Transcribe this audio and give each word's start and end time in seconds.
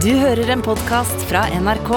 Du 0.00 0.14
hører 0.16 0.48
en 0.48 0.62
podkast 0.64 1.26
fra 1.28 1.42
NRK. 1.60 1.90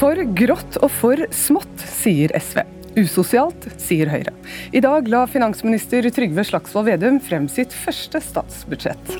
For 0.00 0.24
grått 0.40 0.80
og 0.80 0.90
for 0.90 1.22
smått, 1.30 1.84
sier 2.00 2.34
SV. 2.34 2.64
Usosialt, 2.98 3.68
sier 3.78 4.10
Høyre. 4.10 4.34
I 4.74 4.82
dag 4.82 5.06
la 5.06 5.22
finansminister 5.30 6.10
Trygve 6.10 6.48
Slagsvold 6.50 6.90
Vedum 6.90 7.22
frem 7.22 7.46
sitt 7.46 7.70
første 7.70 8.24
statsbudsjett. 8.26 9.14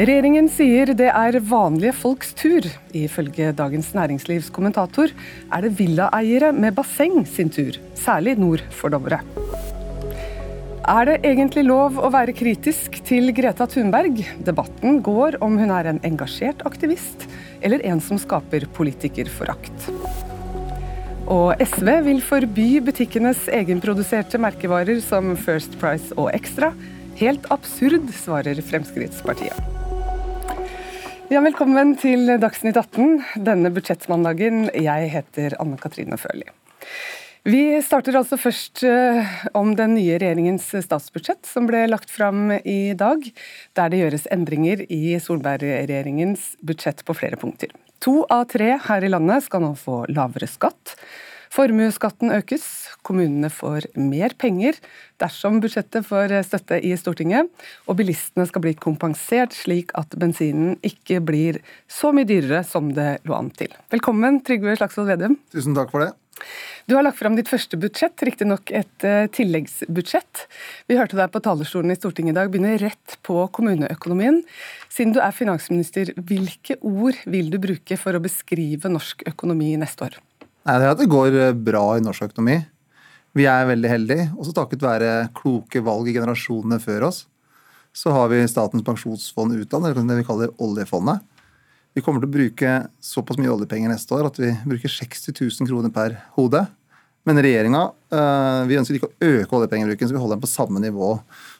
Regjeringen 0.00 0.50
sier 0.50 0.96
det 0.98 1.12
er 1.14 1.38
vanlige 1.46 1.94
folks 1.94 2.34
tur. 2.34 2.66
Ifølge 2.90 3.54
Dagens 3.54 3.94
Næringslivs 3.94 4.50
kommentator 4.50 5.14
er 5.14 5.62
det 5.62 5.76
villaeiere 5.78 6.50
med 6.58 6.74
basseng 6.74 7.22
sin 7.22 7.54
tur, 7.54 7.78
særlig 7.94 8.34
nord 8.42 8.66
for 8.74 8.90
Dovre. 8.90 9.22
Er 10.90 11.06
det 11.06 11.20
egentlig 11.22 11.62
lov 11.68 12.00
å 12.02 12.08
være 12.10 12.32
kritisk 12.34 12.96
til 13.06 13.30
Greta 13.36 13.62
Thunberg? 13.70 14.16
Debatten 14.42 14.96
går 15.06 15.36
om 15.44 15.54
hun 15.60 15.70
er 15.70 15.86
en 15.86 16.00
engasjert 16.08 16.64
aktivist, 16.66 17.28
eller 17.62 17.84
en 17.86 18.00
som 18.02 18.18
skaper 18.18 18.66
politikerforakt. 18.74 19.86
Og 21.30 21.62
SV 21.62 21.92
vil 22.08 22.18
forby 22.26 22.66
butikkenes 22.88 23.44
egenproduserte 23.54 24.40
merkevarer 24.42 24.98
som 25.04 25.36
First 25.38 25.78
Price 25.78 26.10
og 26.18 26.32
Extra. 26.34 26.72
Helt 27.22 27.46
absurd, 27.54 28.10
svarer 28.24 28.58
Fremskrittspartiet. 28.58 29.54
Ja, 31.30 31.38
velkommen 31.38 31.94
til 32.02 32.34
Dagsnytt 32.42 32.82
18 32.82 33.44
denne 33.46 33.70
budsjettmandagen. 33.70 34.72
Jeg 34.74 35.14
heter 35.14 35.54
Anne 35.62 35.78
Katrine 35.78 36.18
Førli. 36.18 36.50
Vi 37.48 37.80
starter 37.80 38.18
altså 38.18 38.36
først 38.36 38.82
eh, 38.84 39.28
om 39.56 39.70
den 39.72 39.94
nye 39.96 40.18
regjeringens 40.20 40.66
statsbudsjett, 40.84 41.40
som 41.48 41.64
ble 41.70 41.86
lagt 41.88 42.12
fram 42.12 42.52
i 42.58 42.92
dag, 42.92 43.24
der 43.78 43.88
det 43.88 44.02
gjøres 44.02 44.28
endringer 44.34 44.82
i 44.92 45.16
Solberg-regjeringens 45.24 46.58
budsjett 46.60 47.00
på 47.08 47.16
flere 47.16 47.40
punkter. 47.40 47.72
To 48.04 48.26
av 48.28 48.44
tre 48.52 48.74
her 48.84 49.08
i 49.08 49.12
landet 49.12 49.48
skal 49.48 49.64
nå 49.64 49.72
få 49.80 50.02
lavere 50.12 50.50
skatt. 50.52 50.94
Formuesskatten 51.50 52.28
økes, 52.36 52.68
kommunene 53.08 53.48
får 53.50 53.88
mer 53.96 54.36
penger 54.38 54.76
dersom 55.18 55.58
budsjettet 55.64 56.04
får 56.06 56.36
støtte 56.46 56.76
i 56.84 56.92
Stortinget, 57.00 57.48
og 57.88 57.98
bilistene 57.98 58.44
skal 58.52 58.68
bli 58.68 58.76
kompensert 58.76 59.56
slik 59.56 59.96
at 59.98 60.12
bensinen 60.20 60.76
ikke 60.86 61.24
blir 61.24 61.64
så 61.88 62.12
mye 62.12 62.28
dyrere 62.28 62.62
som 62.68 62.92
det 62.94 63.14
lå 63.24 63.40
an 63.40 63.50
til. 63.56 63.72
Velkommen, 63.90 64.44
Trygve 64.44 64.76
Slagsvold 64.76 65.16
Vedum. 65.16 65.40
Tusen 65.56 65.74
takk 65.74 65.88
for 65.90 66.04
det. 66.04 66.12
Du 66.88 66.96
har 66.96 67.04
lagt 67.04 67.20
fram 67.20 67.36
ditt 67.38 67.50
første 67.50 67.78
budsjett, 67.78 68.22
riktignok 68.26 68.72
et 68.74 69.04
uh, 69.06 69.28
tilleggsbudsjett. 69.30 70.46
Vi 70.90 70.96
hørte 70.98 71.18
deg 71.18 71.30
på 71.30 71.42
talerstolen 71.44 71.92
i 71.92 71.98
Stortinget 71.98 72.34
i 72.34 72.38
dag 72.38 72.50
begynne 72.50 72.78
rett 72.80 73.18
på 73.26 73.44
kommuneøkonomien. 73.54 74.40
Siden 74.90 75.14
du 75.14 75.20
er 75.22 75.36
finansminister, 75.36 76.10
hvilke 76.16 76.80
ord 76.80 77.20
vil 77.30 77.52
du 77.52 77.60
bruke 77.62 77.98
for 78.00 78.16
å 78.16 78.22
beskrive 78.24 78.90
norsk 78.90 79.22
økonomi 79.30 79.74
neste 79.78 80.08
år? 80.08 80.18
Nei, 80.66 80.76
det 80.76 80.88
er 80.88 80.92
at 80.92 81.00
det 81.00 81.10
går 81.12 81.36
eh, 81.38 81.56
bra 81.56 81.84
i 81.96 82.04
norsk 82.04 82.30
økonomi. 82.30 82.58
Vi 83.38 83.46
er 83.46 83.68
veldig 83.68 83.90
heldige. 83.90 84.28
Også 84.40 84.54
takket 84.56 84.82
være 84.82 85.12
kloke 85.36 85.82
valg 85.86 86.10
i 86.10 86.16
generasjonene 86.16 86.80
før 86.82 87.10
oss, 87.12 87.24
så 87.94 88.12
har 88.14 88.30
vi 88.30 88.42
Statens 88.50 88.84
pensjonsfond 88.86 89.54
utland, 89.62 89.86
det 90.10 90.18
vi 90.20 90.26
kaller 90.26 90.52
oljefondet. 90.62 91.22
Vi 91.96 92.02
kommer 92.04 92.22
til 92.22 92.30
å 92.30 92.34
bruke 92.34 92.74
såpass 93.02 93.38
mye 93.40 93.50
oljepenger 93.50 93.90
neste 93.90 94.14
år 94.14 94.28
at 94.28 94.38
vi 94.38 94.52
bruker 94.62 94.92
60 94.92 95.34
000 95.34 95.70
kroner 95.70 95.92
per 95.94 96.20
hode. 96.36 96.62
Men 97.28 97.36
regjeringa 97.44 97.82
øh, 98.16 98.60
vi 98.70 98.78
ønsker 98.80 98.96
ikke 98.96 99.10
å 99.10 99.28
øke 99.28 99.56
oljepengebruken, 99.58 100.08
så 100.08 100.14
vi 100.14 100.20
holder 100.22 100.38
den 100.38 100.44
på 100.44 100.48
samme 100.48 100.80
nivå 100.80 101.10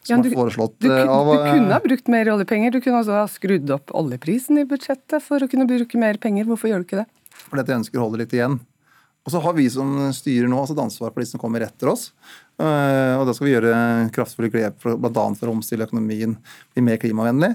som 0.01 0.15
ja, 0.15 0.21
du, 0.23 0.31
foreslått. 0.33 0.73
Du, 0.81 0.87
du, 0.89 0.95
av, 0.95 1.29
du 1.29 1.43
kunne 1.51 1.75
ha 1.75 1.81
brukt 1.83 2.09
mer 2.09 2.31
oljepenger. 2.33 2.73
Du 2.73 2.79
kunne 2.81 3.03
også 3.03 3.19
ha 3.19 3.27
skrudd 3.29 3.73
opp 3.75 3.93
oljeprisen 3.97 4.57
i 4.63 4.65
budsjettet 4.67 5.21
for 5.25 5.43
å 5.43 5.49
kunne 5.51 5.67
bruke 5.69 6.01
mer 6.01 6.17
penger. 6.21 6.47
Hvorfor 6.49 6.71
gjør 6.71 6.81
du 6.81 6.87
ikke 6.89 7.03
det? 7.03 7.07
Fordi 7.43 7.65
jeg 7.67 7.81
ønsker 7.83 8.01
å 8.01 8.07
holde 8.07 8.23
litt 8.23 8.33
igjen. 8.35 8.57
Og 9.21 9.35
så 9.35 9.41
har 9.43 9.53
vi 9.53 9.67
som 9.69 9.93
styrer 10.17 10.49
nå 10.49 10.57
altså 10.57 10.73
et 10.73 10.81
ansvar 10.81 11.11
for 11.11 11.21
de 11.21 11.29
som 11.29 11.41
kommer 11.41 11.61
etter 11.61 11.91
oss. 11.91 12.07
Og 12.57 13.27
da 13.27 13.35
skal 13.37 13.47
vi 13.47 13.53
gjøre 13.53 13.75
kraftfulle 14.15 14.49
grep 14.53 14.81
bl.a. 14.81 15.27
for 15.37 15.51
å 15.51 15.53
omstille 15.53 15.85
økonomien, 15.85 16.33
bli 16.73 16.83
mer 16.85 16.97
klimavennlig. 17.01 17.51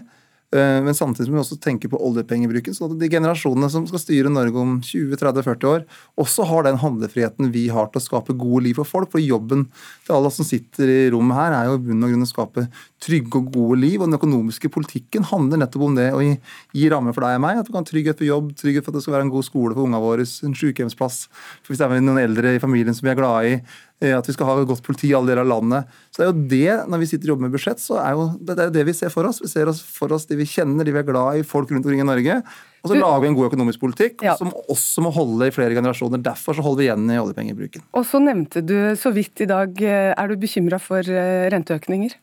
Eh, 0.56 0.78
men 0.84 0.96
samtidig 0.96 1.30
må 1.30 1.38
vi 1.38 1.44
også 1.44 1.58
tenke 1.62 1.90
på 1.92 2.00
oljepengebruken, 2.08 2.74
sånn 2.76 2.94
at 2.94 3.00
de 3.00 3.10
generasjonene 3.12 3.68
som 3.72 3.86
skal 3.88 4.02
styre 4.02 4.32
Norge 4.32 4.60
om 4.60 4.78
20-30-40 4.84 5.68
år, 5.70 5.84
også 6.22 6.46
har 6.50 6.66
den 6.66 6.80
handlefriheten 6.82 7.52
vi 7.54 7.66
har 7.74 7.90
til 7.90 8.00
å 8.00 8.04
skape 8.06 8.36
gode 8.38 8.64
liv 8.66 8.80
for 8.80 8.88
folk. 8.88 9.12
For 9.12 9.22
jobben 9.22 9.66
til 10.06 10.16
alle 10.16 10.32
som 10.34 10.48
sitter 10.48 10.90
i 10.92 11.00
rommet 11.14 11.38
her, 11.38 11.56
er 11.56 11.70
jo 11.70 11.78
i 11.78 11.82
bunn 11.86 12.06
og 12.06 12.14
grunn 12.14 12.26
å 12.26 12.30
skape 12.30 12.66
trygge 13.02 13.40
og 13.40 13.50
gode 13.54 13.80
liv. 13.82 13.98
Og 14.00 14.08
den 14.08 14.18
økonomiske 14.18 14.70
politikken 14.72 15.26
handler 15.30 15.62
nettopp 15.62 15.88
om 15.88 15.98
det 15.98 16.08
å 16.16 16.22
gi, 16.24 16.36
gi 16.76 16.88
rammer 16.92 17.16
for 17.16 17.26
deg 17.26 17.38
og 17.38 17.44
meg. 17.46 17.60
At 17.60 17.68
vi 17.68 17.76
kan 17.76 17.84
ha 17.84 17.90
trygghet 17.90 18.22
for 18.22 18.28
jobb, 18.28 18.54
trygghet 18.60 18.86
for 18.86 18.94
at 18.94 19.00
det 19.00 19.06
skal 19.06 19.18
være 19.18 19.28
en 19.28 19.34
god 19.34 19.48
skole 19.48 19.76
for 19.76 19.86
ungene 19.86 20.02
våre, 20.02 20.26
en 20.46 20.56
sykehjemsplass 20.56 21.26
For 21.62 21.72
hvis 21.72 21.82
det 21.82 21.88
er 21.88 22.04
noen 22.04 22.22
eldre 22.22 22.56
i 22.56 22.62
familien 22.62 22.96
som 22.96 23.06
vi 23.06 23.12
er 23.12 23.18
glad 23.18 23.50
i 23.50 23.56
at 23.96 24.26
vi 24.28 24.34
skal 24.34 24.48
ha 24.50 24.54
godt 24.68 24.84
politi 24.84 25.08
i 25.08 25.14
alle 25.16 25.30
deler 25.32 25.46
av 25.46 25.48
landet. 25.54 25.92
Så 26.12 26.20
det 26.20 26.24
er 26.26 26.28
jo 26.28 26.48
det, 26.50 26.88
Når 26.92 27.00
vi 27.00 27.06
sitter 27.08 27.30
og 27.30 27.30
jobber 27.32 27.46
med 27.46 27.54
budsjett, 27.56 27.80
så 27.80 27.96
er 28.02 28.12
jo 28.12 28.26
det, 28.36 28.56
er 28.60 28.72
det 28.74 28.84
vi 28.84 28.92
ser 28.92 29.12
for 29.12 29.24
oss. 29.24 29.40
Vi 29.40 29.48
ser 29.48 29.70
oss 29.72 29.80
for 29.80 30.12
oss 30.12 30.28
de 30.28 30.36
vi 30.36 30.44
kjenner, 30.44 30.84
de 30.84 30.92
vi 30.92 31.00
er 31.00 31.06
glad 31.08 31.40
i, 31.40 31.46
folk 31.46 31.72
rundt 31.72 31.86
omkring 31.86 32.02
i 32.04 32.08
Norge. 32.08 32.36
Og 32.84 32.92
så 32.92 32.98
lager 32.98 33.24
vi 33.24 33.30
en 33.30 33.38
god 33.38 33.48
økonomisk 33.48 33.80
politikk 33.80 34.20
ja. 34.22 34.36
som 34.36 34.52
også 34.68 35.02
må 35.02 35.14
holde 35.16 35.48
i 35.48 35.54
flere 35.54 35.74
generasjoner. 35.74 36.20
Derfor 36.22 36.58
så 36.58 36.66
holder 36.66 36.82
vi 36.82 36.86
igjen 36.90 37.08
i 37.08 37.18
oljepengebruken. 37.22 37.86
Og 37.96 38.06
så 38.06 38.20
nevnte 38.20 38.62
du 38.62 38.76
så 39.00 39.10
vidt 39.16 39.42
i 39.42 39.48
dag, 39.48 39.72
eh, 39.80 40.12
er 40.12 40.28
du 40.28 40.36
bekymra 40.44 40.78
for 40.82 41.00
eh, 41.00 41.48
renteøkninger? 41.56 42.14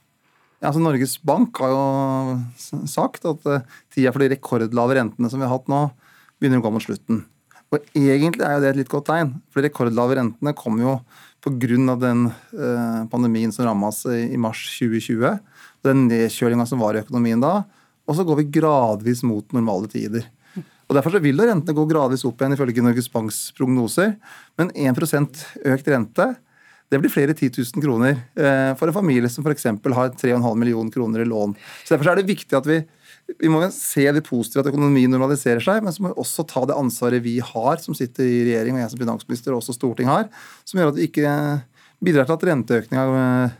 Ja, 0.61 0.69
altså 0.69 0.79
Norges 0.79 1.17
Bank 1.25 1.57
har 1.59 1.73
jo 1.73 2.87
sagt 2.87 3.25
at 3.27 3.43
tida 3.91 4.13
for 4.13 4.23
de 4.23 4.31
rekordlave 4.31 5.01
rentene 5.01 5.27
som 5.27 5.41
vi 5.41 5.49
har 5.49 5.57
hatt 5.57 5.67
nå, 5.67 5.89
begynner 6.39 6.61
å 6.61 6.67
gå 6.69 6.71
mot 6.77 6.85
slutten. 6.85 7.25
Og 7.73 7.81
egentlig 7.97 8.45
er 8.45 8.55
jo 8.55 8.61
det 8.61 8.71
et 8.71 8.79
litt 8.83 8.91
godt 8.91 9.09
tegn, 9.09 9.33
for 9.49 9.59
de 9.59 9.67
rekordlave 9.71 10.19
rentene 10.19 10.53
kommer 10.55 10.85
jo 10.85 10.95
pga. 11.43 11.95
den 11.99 12.25
eh, 12.27 13.05
pandemien 13.11 13.51
som 13.51 13.65
ramma 13.65 13.87
oss 13.87 14.05
i 14.05 14.37
mars 14.37 14.63
2020. 14.79 15.39
Den 15.83 16.07
nedkjølinga 16.07 16.65
som 16.65 16.79
var 16.79 16.95
i 16.95 17.03
økonomien 17.03 17.41
da. 17.41 17.63
Og 18.07 18.15
så 18.15 18.23
går 18.23 18.41
vi 18.41 18.51
gradvis 18.59 19.23
mot 19.23 19.51
normale 19.51 19.87
tider. 19.87 20.25
Og 20.87 20.95
Derfor 20.97 21.15
så 21.15 21.21
vil 21.23 21.37
da 21.39 21.47
rentene 21.47 21.75
gå 21.75 21.85
gradvis 21.89 22.25
opp 22.27 22.41
igjen, 22.41 22.53
ifølge 22.53 22.83
Norges 22.83 23.09
Banks 23.11 23.37
prognoser. 23.57 24.17
Men 24.59 24.71
1% 24.71 25.45
økt 25.73 25.87
rente 25.87 26.33
det 26.93 26.99
blir 27.01 27.09
flere 27.09 27.33
10 27.33 27.49
000 27.57 27.81
kroner 27.81 28.11
eh, 28.37 28.73
for 28.77 28.89
en 28.89 28.93
familie 28.93 29.29
som 29.31 29.45
f.eks. 29.45 29.65
har 29.65 30.11
3,5 30.13 30.43
millioner 30.59 30.91
kroner 30.93 31.23
i 31.23 31.25
lån. 31.25 31.55
Så 31.81 31.95
Derfor 31.95 32.11
er 32.11 32.19
det 32.19 32.29
viktig 32.29 32.53
at 32.53 32.67
vi 32.69 32.83
vi 33.39 33.51
må 33.51 33.61
se 33.73 34.05
det 34.15 34.23
positive 34.27 34.63
at 34.63 34.69
økonomien 34.71 35.11
normaliserer 35.11 35.63
seg, 35.63 35.81
men 35.85 35.95
så 35.95 36.03
må 36.03 36.11
vi 36.11 36.21
også 36.21 36.45
ta 36.49 36.65
det 36.69 36.77
ansvaret 36.77 37.23
vi 37.25 37.39
har, 37.43 37.81
som 37.83 37.97
sitter 37.97 38.27
i 38.27 38.45
regjering, 38.49 38.77
og 38.77 38.83
jeg 38.83 38.93
som 38.93 39.03
finansminister 39.03 39.53
og 39.53 39.61
også 39.61 39.75
storting 39.77 40.11
har, 40.11 40.29
som 40.67 40.79
gjør 40.79 40.93
at 40.93 40.99
vi 40.99 41.09
ikke 41.09 41.33
bidrar 42.03 42.27
til 42.27 42.35
at 42.35 42.47
renteøkninga 42.49 43.03
eh, 43.19 43.59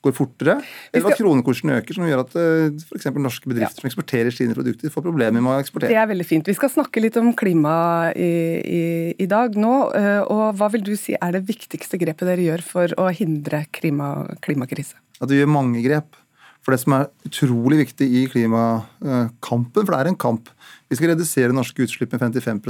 går 0.00 0.14
fortere, 0.16 0.56
eller 0.94 1.12
at 1.12 1.20
kronekursen 1.20 1.72
øker, 1.74 1.96
som 1.96 2.06
gjør 2.08 2.22
at 2.22 2.36
eh, 2.40 2.78
f.eks. 2.88 3.10
norske 3.20 3.50
bedrifter 3.50 3.80
ja. 3.80 3.82
som 3.82 3.90
eksporterer 3.90 4.34
sine 4.34 4.56
produkter, 4.56 4.92
får 4.92 5.04
problemer 5.04 5.44
med 5.44 5.52
å 5.52 5.58
eksportere. 5.60 5.92
Det 5.92 6.00
er 6.00 6.08
veldig 6.08 6.28
fint. 6.28 6.48
Vi 6.48 6.56
skal 6.56 6.72
snakke 6.72 7.02
litt 7.04 7.18
om 7.20 7.32
klima 7.36 7.74
i, 8.16 8.32
i, 8.60 8.82
i 9.20 9.28
dag 9.30 9.58
nå. 9.60 9.74
Eh, 9.96 10.22
og 10.24 10.56
Hva 10.60 10.70
vil 10.72 10.86
du 10.86 10.94
si 10.96 11.16
er 11.18 11.36
det 11.36 11.44
viktigste 11.50 12.00
grepet 12.00 12.28
dere 12.28 12.48
gjør 12.48 12.64
for 12.64 12.96
å 13.00 13.10
hindre 13.12 13.66
klima, 13.76 14.30
klimakrise? 14.44 14.96
At 15.20 15.28
vi 15.28 15.42
gjør 15.42 15.52
mange 15.52 15.84
grep. 15.84 16.16
For 16.60 16.74
det 16.74 16.82
som 16.82 16.94
er 16.96 17.08
utrolig 17.26 17.80
viktig 17.86 18.06
i 18.20 18.26
klimakampen, 18.30 19.80
for 19.80 19.94
det 19.94 20.00
er 20.00 20.10
en 20.10 20.20
kamp 20.20 20.50
Vi 20.90 20.98
skal 20.98 21.14
redusere 21.14 21.56
norske 21.56 21.86
utslipp 21.86 22.12
med 22.12 22.20
55 22.20 22.60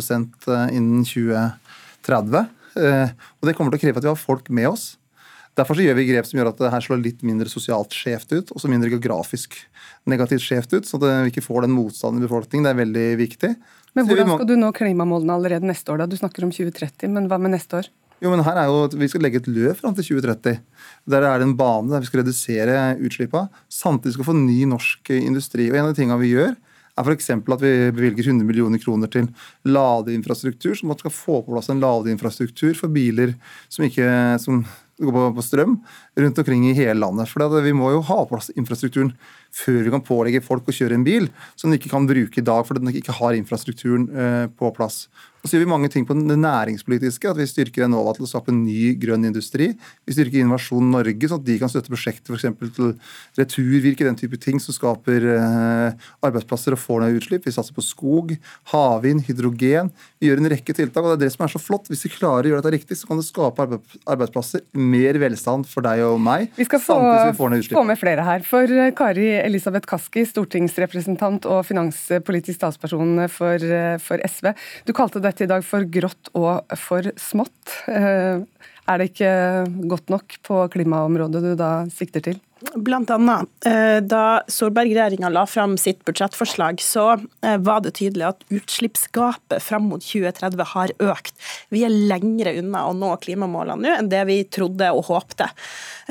eh, 0.53 0.77
innen 0.77 1.05
2030. 1.09 2.49
Eh, 2.77 3.12
og 3.41 3.49
det 3.49 3.55
kommer 3.56 3.73
til 3.73 3.81
å 3.81 3.84
kreve 3.87 4.03
at 4.03 4.06
vi 4.06 4.12
har 4.12 4.21
folk 4.21 4.50
med 4.53 4.69
oss. 4.69 4.84
Derfor 5.59 5.77
så 5.77 5.83
gjør 5.83 5.97
vi 5.99 6.06
grep 6.09 6.29
som 6.29 6.39
gjør 6.39 6.53
at 6.53 6.61
det 6.61 6.71
her 6.73 6.84
slår 6.84 7.00
litt 7.03 7.25
mindre 7.26 7.50
sosialt 7.50 7.97
skjevt 7.97 8.31
ut, 8.37 8.53
og 8.55 8.62
så 8.62 8.70
mindre 8.70 8.93
geografisk 8.93 9.56
negativt 10.09 10.44
skjevt 10.44 10.76
ut, 10.76 10.87
så 10.88 11.00
at 11.00 11.06
vi 11.09 11.32
ikke 11.32 11.44
får 11.44 11.67
den 11.67 11.75
motstanden 11.75 12.23
i 12.23 12.26
befolkningen. 12.29 12.69
Det 12.69 12.75
er 12.75 12.82
veldig 12.85 13.06
viktig. 13.20 13.50
Men 13.99 14.06
hvordan 14.06 14.31
skal 14.37 14.50
du 14.53 14.55
nå 14.61 14.70
klimamålene 14.76 15.41
allerede 15.41 15.67
neste 15.67 15.91
år? 15.93 16.05
da? 16.05 16.11
Du 16.12 16.17
snakker 16.20 16.47
om 16.47 16.53
2030, 16.55 17.11
men 17.11 17.26
hva 17.31 17.41
med 17.43 17.56
neste 17.56 17.81
år? 17.81 17.91
Jo, 18.20 18.28
men 18.28 18.43
her 18.44 18.58
er 18.61 18.69
jo 18.69 18.82
at 18.84 18.96
Vi 19.00 19.08
skal 19.08 19.22
legge 19.25 19.40
et 19.40 19.49
løp 19.49 19.78
fram 19.81 19.94
til 19.96 20.05
2030. 20.20 20.61
Der 21.08 21.25
er 21.25 21.38
det 21.40 21.46
en 21.49 21.56
bane 21.56 21.88
der 21.88 22.02
vi 22.02 22.11
skal 22.11 22.20
redusere 22.20 22.99
utslippene. 23.00 23.49
Samtidig 23.72 24.14
skal 24.14 24.25
vi 24.26 24.31
få 24.32 24.37
ny 24.37 24.58
norsk 24.69 25.14
industri. 25.17 25.70
Og 25.70 25.78
En 25.78 25.88
av 25.88 25.94
de 25.94 26.00
tingene 26.02 26.20
vi 26.20 26.34
gjør, 26.34 26.52
er 26.99 27.06
f.eks. 27.06 27.31
at 27.31 27.62
vi 27.62 27.72
bevilger 27.96 28.28
100 28.28 28.44
millioner 28.44 28.78
kroner 28.82 29.08
til 29.08 29.31
ladeinfrastruktur. 29.64 30.75
som 30.76 30.93
skal 30.99 31.11
få 31.11 31.40
på 31.43 31.55
plass 31.55 31.70
en 31.70 31.81
ladeinfrastruktur 31.81 32.75
for 32.76 32.88
biler 32.88 33.34
som 33.69 33.84
ikke 33.84 34.38
som 34.38 34.64
går 35.00 35.12
på, 35.14 35.23
på 35.37 35.44
strøm 35.44 35.78
rundt 36.20 36.38
omkring 36.38 36.66
i 36.69 36.75
hele 36.76 37.00
landet. 37.00 37.28
For 37.28 37.62
Vi 37.62 37.73
må 37.73 37.90
jo 37.94 38.02
ha 38.02 38.25
på 38.25 38.34
plass 38.34 38.50
infrastrukturen 38.52 39.14
før 39.50 39.82
vi 39.84 39.90
kan 39.90 40.05
pålegge 40.05 40.44
folk 40.44 40.69
å 40.69 40.76
kjøre 40.76 40.99
en 40.99 41.06
bil 41.06 41.31
som 41.56 41.70
de 41.70 41.78
ikke 41.78 41.93
kan 41.93 42.06
bruke 42.06 42.40
i 42.40 42.44
dag 42.44 42.66
fordi 42.66 42.84
de 42.84 43.00
ikke 43.00 43.16
har 43.16 43.38
infrastrukturen 43.38 44.08
eh, 44.12 44.46
på 44.52 44.70
plass. 44.76 45.08
Og 45.40 45.48
så 45.48 45.56
gjør 45.56 45.64
vi 45.64 45.70
mange 45.72 45.88
ting 45.92 46.04
på 46.04 46.14
det 46.16 46.37
næringspolitiske. 46.37 47.31
At 47.31 47.38
vi 47.40 47.48
styrker 47.48 47.87
Enova 47.87 48.12
til 48.16 48.26
å 48.26 48.31
skape 48.31 48.52
ny 48.52 48.92
grønn 49.00 49.25
industri. 49.28 49.70
Vi 50.04 50.16
styrker 50.16 50.42
Innovasjon 50.42 50.90
Norge, 50.92 51.31
sånn 51.31 51.40
at 51.40 51.46
de 51.46 51.56
kan 51.60 51.72
støtte 51.72 51.92
prosjekter 51.92 52.37
f.eks. 52.37 52.75
til 52.76 52.92
returvirke, 53.40 54.04
den 54.04 54.19
type 54.20 54.37
ting 54.42 54.60
som 54.60 54.76
skaper 54.76 55.26
eh, 55.37 56.08
arbeidsplasser 56.26 56.76
og 56.76 56.82
får 56.82 57.04
ned 57.04 57.20
utslipp. 57.20 57.46
Vi 57.48 57.54
satser 57.56 57.76
på 57.76 57.84
skog, 57.84 58.34
havvind, 58.75 59.25
hydrogen. 59.28 59.88
Vi 60.20 60.28
gjør 60.28 60.42
en 60.42 60.50
rekke 60.52 60.76
tiltak. 60.76 61.04
og 61.04 61.14
det 61.14 61.16
er 61.19 61.25
det 61.25 61.32
som 61.37 61.46
er 61.46 61.54
så 61.54 61.62
flott. 61.62 61.88
Hvis 61.88 62.04
vi 62.04 62.12
klarer 62.12 62.50
å 62.50 62.52
gjøre 62.52 62.66
dette 62.66 62.76
riktig, 62.76 63.00
så 63.00 63.08
kan 63.08 63.20
det 63.20 63.28
skape 63.28 63.69
arbeidsplasser, 64.04 64.66
mer 64.76 65.20
velstand 65.25 65.69
for 65.70 65.88
deg 65.88 66.04
og 66.04 66.20
meg. 66.20 66.50
Vi 66.58 66.69
skal 66.69 66.84
få, 66.84 66.98
vi 67.00 67.64
få 67.72 67.87
med 67.88 68.00
flere 68.00 68.28
her. 68.28 68.44
For 68.44 68.69
eh, 68.69 68.92
Kari 68.96 69.31
Elisabeth 69.40 69.88
Kaski, 69.88 70.26
stortingsrepresentant 70.28 71.48
og 71.48 71.64
finanspolitisk 71.69 72.60
talsperson 72.60 73.25
for, 73.32 73.56
eh, 73.56 73.96
for 74.04 74.20
SV. 74.28 74.52
Du 74.84 74.92
kalte 74.96 75.25
dette 75.31 75.47
i 75.47 75.50
dag 75.50 75.65
for 75.67 75.87
grått 75.87 76.32
og 76.38 76.77
for 76.79 77.11
smått. 77.21 77.77
Eh, 77.91 78.43
er 78.91 78.99
det 78.99 79.11
ikke 79.12 79.32
godt 79.91 80.11
nok 80.11 80.38
på 80.47 80.62
klimaområdet 80.75 81.43
du 81.44 81.53
da 81.59 81.73
sikter 81.94 82.25
til? 82.27 82.41
Blant 82.61 83.11
annet, 83.11 83.49
eh, 83.65 84.01
Da 84.05 84.43
Solberg-regjeringa 84.49 85.31
la 85.33 85.47
fram 85.47 85.79
sitt 85.81 86.03
budsjettforslag, 86.05 86.81
så 86.85 87.07
eh, 87.43 87.57
var 87.57 87.81
det 87.81 87.95
tydelig 87.97 88.27
at 88.29 88.43
utslippsgapet 88.53 89.62
fram 89.65 89.87
mot 89.89 90.05
2030 90.05 90.67
har 90.75 90.93
økt. 91.01 91.33
Vi 91.73 91.87
er 91.87 91.95
lengre 92.11 92.53
unna 92.61 92.85
å 92.91 92.93
nå 92.97 93.15
klimamålene 93.25 93.81
nå 93.81 93.95
enn 93.97 94.11
det 94.12 94.21
vi 94.29 94.37
trodde 94.45 94.91
og 94.93 95.07
håpte. 95.09 95.49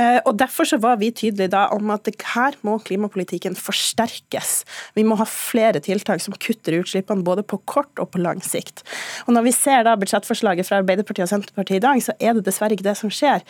Eh, 0.02 0.18
og 0.26 0.40
Derfor 0.40 0.66
så 0.66 0.80
var 0.82 0.98
vi 0.98 1.12
tydelige 1.14 1.52
da 1.54 1.68
om 1.76 1.94
at 1.94 2.10
her 2.34 2.58
må 2.66 2.80
klimapolitikken 2.82 3.54
forsterkes. 3.60 4.64
Vi 4.98 5.06
må 5.06 5.20
ha 5.22 5.30
flere 5.30 5.84
tiltak 5.86 6.24
som 6.24 6.34
kutter 6.34 6.80
utslippene 6.80 7.26
både 7.28 7.46
på 7.46 7.62
kort 7.70 8.02
og 8.02 8.10
på 8.16 8.24
lang 8.24 8.42
sikt. 8.42 8.82
Og 9.28 9.36
Når 9.38 9.50
vi 9.52 9.54
ser 9.54 9.86
da 9.86 9.94
budsjettforslaget 10.00 10.66
fra 10.66 10.82
Arbeiderpartiet 10.82 11.28
og 11.28 11.34
Senterpartiet 11.36 11.78
i 11.78 11.86
dag, 11.86 12.02
så 12.02 12.18
er 12.18 12.34
det 12.34 12.48
dessverre 12.48 12.74
ikke 12.74 12.90
det 12.90 12.98
som 12.98 13.14
skjer. 13.14 13.46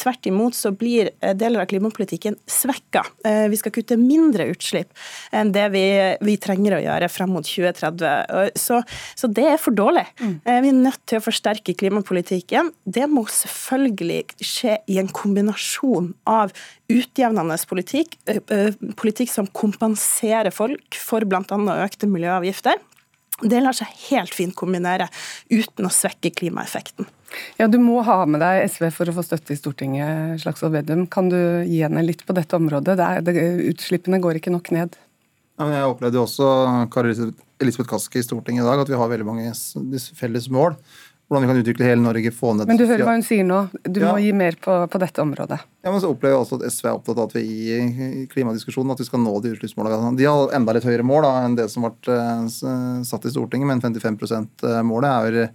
Tvert 0.00 0.26
imot 0.30 0.56
så 0.56 0.72
blir 0.72 1.12
deler 1.20 1.66
av 1.66 1.68
klimapolitikken 1.68 2.37
svekka. 2.48 3.02
Eh, 3.26 3.46
vi 3.52 3.58
skal 3.60 3.72
kutte 3.74 3.98
mindre 4.00 4.48
utslipp 4.52 4.92
enn 5.34 5.52
det 5.54 5.66
vi, 5.74 5.84
vi 6.24 6.36
trenger 6.40 6.76
å 6.76 6.82
gjøre 6.82 7.10
frem 7.12 7.32
mot 7.34 7.46
2030. 7.46 8.52
Så, 8.58 8.80
så 9.18 9.30
det 9.32 9.46
er 9.54 9.60
for 9.62 9.76
dårlig. 9.76 10.06
Mm. 10.20 10.34
Eh, 10.44 10.60
vi 10.64 10.72
er 10.72 10.78
nødt 10.78 11.02
til 11.08 11.20
å 11.20 11.24
forsterke 11.24 11.76
klimapolitikken. 11.78 12.72
Det 12.84 13.06
må 13.10 13.24
selvfølgelig 13.32 14.22
skje 14.44 14.78
i 14.90 15.00
en 15.02 15.10
kombinasjon 15.12 16.12
av 16.28 16.54
utjevnende 16.88 17.58
politikk, 17.68 18.14
politikk 18.96 19.32
som 19.32 19.48
kompenserer 19.52 20.54
folk 20.54 20.96
for 20.96 21.26
bl.a. 21.28 21.58
økte 21.84 22.08
miljøavgifter. 22.08 22.80
Det 23.38 23.60
lar 23.62 23.76
seg 23.76 23.90
helt 24.08 24.34
fint 24.34 24.56
kombinere 24.58 25.06
uten 25.52 25.86
å 25.86 25.92
svekke 25.94 26.32
klimaeffekten. 26.40 27.06
Ja, 27.58 27.68
Du 27.68 27.78
må 27.82 28.00
ha 28.06 28.22
med 28.26 28.40
deg 28.44 28.68
SV 28.70 28.88
for 28.94 29.10
å 29.10 29.16
få 29.18 29.24
støtte 29.26 29.54
i 29.54 29.58
Stortinget. 29.58 30.40
Slagsvold 30.42 30.76
Vedum. 30.76 31.04
Kan 31.10 31.30
du 31.32 31.38
gi 31.66 31.82
henne 31.82 32.04
litt 32.06 32.24
på 32.26 32.36
dette 32.36 32.56
området? 32.56 32.96
Det 32.98 33.08
er, 33.08 33.26
det, 33.26 33.36
utslippene 33.72 34.22
går 34.22 34.40
ikke 34.40 34.54
nok 34.54 34.72
ned. 34.74 34.96
Ja, 35.58 35.66
jeg 35.74 35.90
opplevde 35.90 36.22
også 36.22 36.48
Kari 36.94 37.16
Elisabeth 37.58 37.90
Kaski 37.90 38.22
i 38.22 38.26
Stortinget 38.26 38.62
i 38.62 38.68
dag, 38.68 38.84
at 38.84 38.90
vi 38.90 38.98
har 38.98 39.10
veldig 39.10 39.26
mange 39.26 39.52
felles 40.14 40.46
mål. 40.54 40.78
Hvordan 41.28 41.44
vi 41.44 41.48
kan 41.50 41.58
utvikle 41.60 41.84
hele 41.84 42.00
Norge, 42.00 42.30
få 42.32 42.54
ned 42.56 42.70
Men 42.70 42.78
du 42.80 42.86
hører 42.88 43.04
hva 43.04 43.12
hun 43.18 43.24
sier 43.26 43.44
nå. 43.44 43.58
Du 43.84 43.98
ja. 44.00 44.14
må 44.14 44.22
gi 44.22 44.30
mer 44.32 44.56
på, 44.64 44.72
på, 44.88 45.00
dette 45.02 45.20
området. 45.20 45.58
Ja, 45.84 45.90
men 45.92 46.00
så 46.00 46.08
opplever 46.14 46.38
jeg 46.38 46.44
også 46.44 46.56
at 46.56 46.72
SV 46.72 46.86
er 46.88 46.94
opptatt 46.94 47.18
av 47.18 47.26
at 47.26 47.34
vi 47.36 47.42
i 47.74 48.22
klimadiskusjonen 48.32 48.94
at 48.94 49.02
vi 49.02 49.08
skal 49.10 49.20
nå 49.20 49.34
de 49.44 49.52
utslippsmålene. 49.52 50.14
De 50.16 50.24
har 50.24 50.54
enda 50.56 50.72
litt 50.72 50.86
høyere 50.88 51.04
mål 51.04 51.26
da, 51.26 51.34
enn 51.44 51.58
det 51.58 51.66
som 51.68 51.84
ble 51.84 52.16
uh, 52.16 52.48
satt 53.04 53.28
i 53.28 53.34
Stortinget, 53.34 53.68
men 53.68 53.84
55 53.84 54.16
%-målet 54.24 55.34
er 55.34 55.52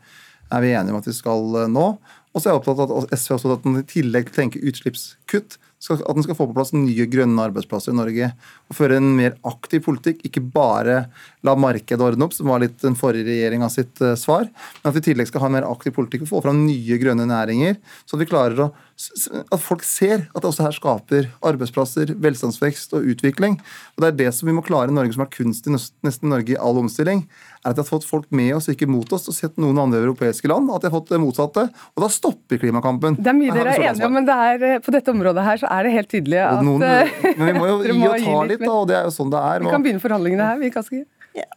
er 0.53 0.63
vi 0.63 0.73
enige 0.77 0.95
om 0.95 1.01
at 1.01 1.09
vi 1.09 1.15
skal 1.17 1.63
eh, 1.63 1.71
nå. 1.71 1.87
Og 2.33 2.41
så 2.41 2.49
er 2.49 2.55
jeg 2.55 2.63
opptatt 2.63 2.81
av 2.81 2.95
at 3.03 3.13
SV 3.13 3.29
er 3.29 3.37
opptatt 3.37 3.59
at 3.59 3.67
man 3.67 3.83
i 3.83 3.89
tillegg 3.89 4.29
til 4.29 4.33
å 4.33 4.39
tenke 4.39 4.63
utslippskutt, 4.65 5.59
at 5.91 6.15
den 6.15 6.23
skal 6.23 6.37
få 6.37 6.47
på 6.47 6.55
plass 6.55 6.71
nye 6.73 7.05
grønne 7.11 7.43
arbeidsplasser 7.43 7.91
i 7.91 7.97
Norge. 7.97 8.29
Og 8.71 8.77
føre 8.77 8.97
en 8.97 9.09
mer 9.17 9.35
aktiv 9.45 9.83
politikk, 9.85 10.23
ikke 10.25 10.41
bare 10.53 11.03
la 11.45 11.53
markedet 11.59 12.01
ordne 12.01 12.25
opp, 12.25 12.33
som 12.33 12.49
var 12.49 12.63
litt 12.63 12.79
den 12.81 12.95
forrige 12.97 13.27
regjeringa 13.27 13.69
sitt 13.69 14.01
uh, 14.01 14.15
svar, 14.17 14.47
men 14.47 14.89
at 14.89 14.95
vi 14.95 15.03
i 15.03 15.07
tillegg 15.11 15.29
skal 15.29 15.43
ha 15.43 15.51
en 15.51 15.57
mer 15.59 15.67
aktiv 15.67 15.93
politikk 15.93 16.23
og 16.25 16.31
få 16.31 16.41
fram 16.45 16.63
nye 16.63 16.97
grønne 17.01 17.27
næringer, 17.29 17.77
så 18.07 18.17
at 18.17 18.23
vi 18.23 18.29
klarer 18.31 18.65
å 18.65 18.71
at 18.93 19.61
folk 19.61 19.81
ser 19.85 20.27
at 20.29 20.43
det 20.43 20.49
også 20.49 20.67
her 20.67 20.75
skaper 20.75 21.29
arbeidsplasser, 21.45 22.13
velstandsvekst 22.21 22.93
og 22.97 23.07
utvikling. 23.13 23.57
Og 23.95 24.03
Det 24.03 24.09
er 24.09 24.19
det 24.19 24.29
som 24.37 24.47
vi 24.47 24.53
må 24.53 24.61
klare 24.65 24.93
i 24.93 24.95
Norge, 24.95 25.15
som 25.15 25.25
har 25.25 25.33
kunst 25.33 25.67
i 25.67 25.73
nesten 25.73 26.29
Norge 26.29 26.53
i 26.53 26.59
all 26.59 26.77
omstilling. 26.77 27.25
Er 27.63 27.71
At 27.71 27.77
vi 27.77 27.81
har 27.81 27.87
fått 27.87 28.05
folk 28.07 28.27
med 28.35 28.55
oss, 28.57 28.67
ikke 28.71 28.87
mot 28.89 29.07
oss, 29.15 29.27
og 29.31 29.35
sett 29.35 29.55
noen 29.61 29.79
andre 29.79 30.01
europeiske 30.03 30.49
land. 30.51 30.69
At 30.73 30.83
de 30.83 30.91
har 30.91 30.95
fått 30.97 31.13
det 31.13 31.19
motsatte. 31.23 31.65
Og 31.95 32.03
da 32.03 32.09
stopper 32.11 32.59
klimakampen. 32.61 33.17
Det 33.19 33.31
er 33.31 33.37
mye 33.37 33.55
dere 33.55 33.73
er 33.73 33.87
enige 33.91 34.09
om, 34.09 34.13
men 34.17 34.29
er, 34.29 34.63
eh, 34.63 34.79
på 34.83 34.91
dette 34.91 35.11
området 35.13 35.43
her 35.47 35.63
så 35.63 35.71
er 35.71 35.87
det 35.87 35.95
helt 35.95 36.11
tydelig 36.11 36.39
at 36.43 36.61
noen, 36.65 36.83
eh, 36.83 37.09
Men 37.37 37.47
vi 37.47 37.57
må 37.57 37.67
jo 37.67 37.77
gi 37.87 38.07
og 38.07 38.27
ta 38.27 38.37
litt, 38.51 38.63
da, 38.63 38.71
og 38.73 38.87
det 38.87 38.99
er 38.99 39.03
jo 39.07 39.15
sånn 39.15 39.33
det 39.33 39.41
er. 39.41 39.59
Vi 39.63 39.73
kan 39.73 39.83
begynne 39.83 40.03
forhandlingene 40.03 40.47
her, 40.51 40.61
vi, 40.61 40.71
Kaski. 40.73 41.03
Ja, 41.33 41.47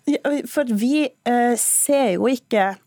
for 0.48 0.64
vi 0.70 1.04
eh, 1.04 1.54
ser 1.60 2.12
jo 2.16 2.28
ikke 2.32 2.74
i 2.74 2.82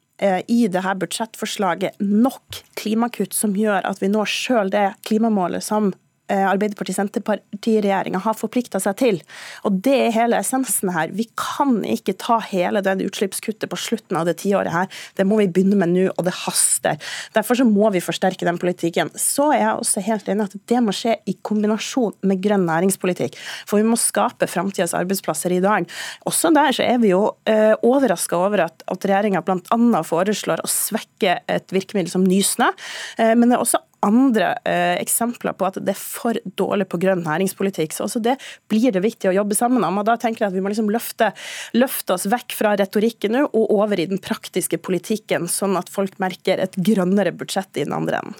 i 0.51 0.65
dette 0.68 0.94
budsjettforslaget 1.00 2.01
nok 2.04 2.57
klimakutt 2.75 3.31
som 3.31 3.54
gjør 3.56 3.86
at 3.88 4.01
vi 4.01 4.10
når 4.12 4.27
sjøl 4.27 4.72
det 4.74 4.89
klimamålet 5.07 5.63
som 5.63 5.94
Arbeiderparti-Senterparti-regjeringa 6.29 8.21
har 8.23 8.37
forplikta 8.37 8.81
seg 8.83 8.97
til. 8.99 9.21
Og 9.67 9.79
Det 9.85 9.95
er 9.95 10.15
hele 10.15 10.39
essensen 10.39 10.91
her. 10.93 11.11
Vi 11.15 11.27
kan 11.39 11.81
ikke 11.87 12.17
ta 12.19 12.39
hele 12.49 12.83
det 12.85 12.97
utslippskuttet 13.05 13.69
på 13.69 13.79
slutten 13.79 14.17
av 14.19 14.27
det 14.29 14.37
tiåret 14.43 14.73
her. 14.73 14.87
Det 15.17 15.25
må 15.27 15.39
vi 15.41 15.49
begynne 15.49 15.79
med 15.79 15.93
nå, 15.93 16.05
og 16.15 16.25
det 16.27 16.35
haster. 16.45 16.99
Derfor 17.35 17.59
så 17.59 17.65
må 17.67 17.89
vi 17.93 18.03
forsterke 18.03 18.47
den 18.47 18.59
politikken. 18.61 19.11
Så 19.15 19.49
er 19.53 19.63
jeg 19.63 19.73
også 19.81 20.03
helt 20.05 20.29
enig 20.29 20.47
at 20.47 20.57
det 20.71 20.83
må 20.83 20.95
skje 20.95 21.17
i 21.29 21.35
kombinasjon 21.45 22.15
med 22.29 22.41
grønn 22.43 22.67
næringspolitikk. 22.69 23.37
For 23.69 23.81
vi 23.81 23.87
må 23.87 23.99
skape 23.99 24.49
framtidas 24.49 24.95
arbeidsplasser 24.97 25.55
i 25.55 25.61
dag. 25.63 25.87
Også 26.29 26.53
der 26.55 26.75
så 26.75 26.85
er 26.85 27.01
vi 27.01 27.13
jo 27.13 27.25
eh, 27.49 27.73
overraska 27.85 28.37
over 28.37 28.65
at, 28.67 28.83
at 28.87 29.09
regjeringa 29.09 29.43
bl.a. 29.45 30.03
foreslår 30.07 30.63
å 30.63 30.71
svekke 30.71 31.39
et 31.49 31.75
virkemiddel 31.75 32.11
som 32.11 32.25
Nysnø. 32.25 32.71
Eh, 33.17 33.35
men 33.35 33.49
det 33.49 33.57
er 33.57 33.65
også 33.65 33.83
andre 34.06 34.54
eh, 34.68 34.96
eksempler 35.01 35.56
på 35.57 35.68
at 35.68 35.80
det 35.84 35.94
er 35.94 36.00
for 36.00 36.38
dårlig 36.60 36.88
på 36.92 37.00
grønn 37.01 37.24
næringspolitikk. 37.25 37.96
Så 37.96 38.07
også 38.07 38.22
det 38.24 38.38
blir 38.72 38.94
det 38.96 39.04
viktig 39.06 39.31
å 39.31 39.36
jobbe 39.36 39.57
sammen 39.57 39.84
om. 39.86 40.01
og 40.01 40.07
Da 40.07 40.18
tenker 40.19 40.46
jeg 40.46 40.51
at 40.51 40.57
vi 40.57 40.63
må 40.63 40.72
liksom 40.74 40.92
løfte, 40.94 41.31
løfte 41.78 42.16
oss 42.16 42.28
vekk 42.31 42.56
fra 42.57 42.75
retorikken 42.80 43.36
nå 43.36 43.48
og 43.50 43.74
over 43.80 44.00
i 44.00 44.10
den 44.10 44.22
praktiske 44.24 44.80
politikken, 44.81 45.50
sånn 45.51 45.78
at 45.80 45.92
folk 45.92 46.19
merker 46.24 46.62
et 46.63 46.78
grønnere 46.80 47.36
budsjett 47.36 47.81
i 47.81 47.88
den 47.88 47.98
andre 47.98 48.24
enden. 48.24 48.40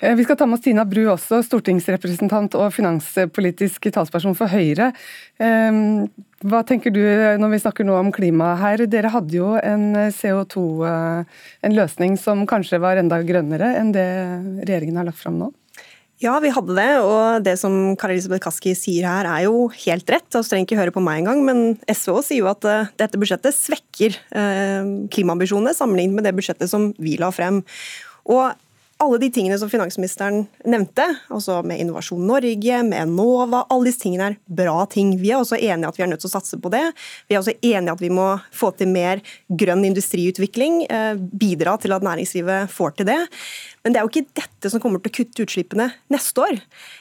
Eh, 0.00 0.16
vi 0.16 0.24
skal 0.24 0.36
ta 0.36 0.46
med 0.48 0.58
oss 0.58 0.64
Tina 0.64 0.84
Bru 0.88 1.04
også, 1.12 1.42
stortingsrepresentant 1.46 2.56
og 2.58 2.72
finanspolitisk 2.74 3.90
talsperson 3.94 4.36
for 4.38 4.50
Høyre. 4.50 4.90
Ehm, 5.38 6.08
hva 6.42 6.62
tenker 6.66 6.92
du 6.94 7.00
når 7.40 7.54
vi 7.54 7.60
snakker 7.62 7.86
nå 7.86 7.96
om 7.98 8.12
klima 8.14 8.52
her? 8.60 8.84
Dere 8.90 9.12
hadde 9.14 9.36
jo 9.36 9.54
en 9.58 10.10
CO2, 10.14 10.62
eh, 10.88 11.40
en 11.66 11.76
løsning 11.76 12.16
som 12.20 12.46
kanskje 12.50 12.80
var 12.82 13.00
enda 13.00 13.20
grønnere 13.26 13.74
enn 13.78 13.92
det 13.94 14.06
regjeringen 14.64 14.98
har 15.00 15.08
lagt 15.08 15.22
fram 15.22 15.38
nå? 15.40 15.52
Ja, 16.22 16.36
vi 16.38 16.52
hadde 16.54 16.76
det, 16.76 16.90
og 17.02 17.42
det 17.42 17.56
som 17.58 17.96
Kari 17.98 18.14
Elisabeth 18.14 18.44
Kaski 18.44 18.76
sier 18.78 19.08
her 19.10 19.26
er 19.26 19.48
jo 19.48 19.64
helt 19.86 20.06
rett. 20.06 20.28
altså 20.30 20.52
trenger 20.52 20.68
ikke 20.68 20.78
høre 20.78 20.94
på 20.94 21.02
meg 21.02 21.22
engang, 21.22 21.40
men 21.42 21.62
SV 21.90 22.20
sier 22.22 22.44
jo 22.44 22.50
at 22.52 22.62
dette 22.94 23.18
budsjettet 23.18 23.56
svekker 23.56 24.20
klimaambisjonene 25.10 25.74
sammenlignet 25.74 26.14
med 26.14 26.28
det 26.28 26.36
budsjettet 26.38 26.70
som 26.70 26.92
vi 27.02 27.16
la 27.18 27.32
frem. 27.34 27.58
Og 28.30 28.54
alle 29.02 29.18
de 29.18 29.28
tingene 29.34 29.58
som 29.58 29.70
finansministeren 29.70 30.44
nevnte, 30.64 31.04
altså 31.32 31.58
med 31.66 31.80
Innovasjon 31.82 32.22
Norge, 32.26 32.82
med 32.86 33.02
Enova, 33.02 33.64
alle 33.68 33.90
disse 33.90 34.04
tingene 34.04 34.30
er 34.30 34.38
bra 34.46 34.86
ting. 34.90 35.14
Vi 35.20 35.32
er 35.32 35.40
også 35.42 35.58
enige 35.58 35.90
at 35.90 35.98
vi 35.98 36.04
er 36.06 36.10
nødt 36.12 36.22
til 36.24 36.30
å 36.30 36.34
satse 36.36 36.58
på 36.62 36.72
det. 36.72 36.84
Vi 37.28 37.36
er 37.36 37.42
også 37.42 37.56
enige 37.58 37.96
at 37.96 38.02
vi 38.02 38.12
må 38.14 38.28
få 38.54 38.72
til 38.78 38.92
mer 38.92 39.22
grønn 39.48 39.84
industriutvikling, 39.88 40.84
eh, 40.88 41.14
bidra 41.18 41.76
til 41.82 41.96
at 41.96 42.06
næringslivet 42.06 42.70
får 42.72 42.96
til 42.98 43.10
det. 43.10 43.20
Men 43.82 43.94
det 43.94 43.98
er 43.98 44.06
jo 44.06 44.10
ikke 44.12 44.36
dette 44.38 44.70
som 44.70 44.80
kommer 44.82 45.02
til 45.02 45.10
å 45.10 45.16
kutte 45.16 45.44
utslippene 45.44 45.88
neste 46.12 46.42
år. 46.44 46.58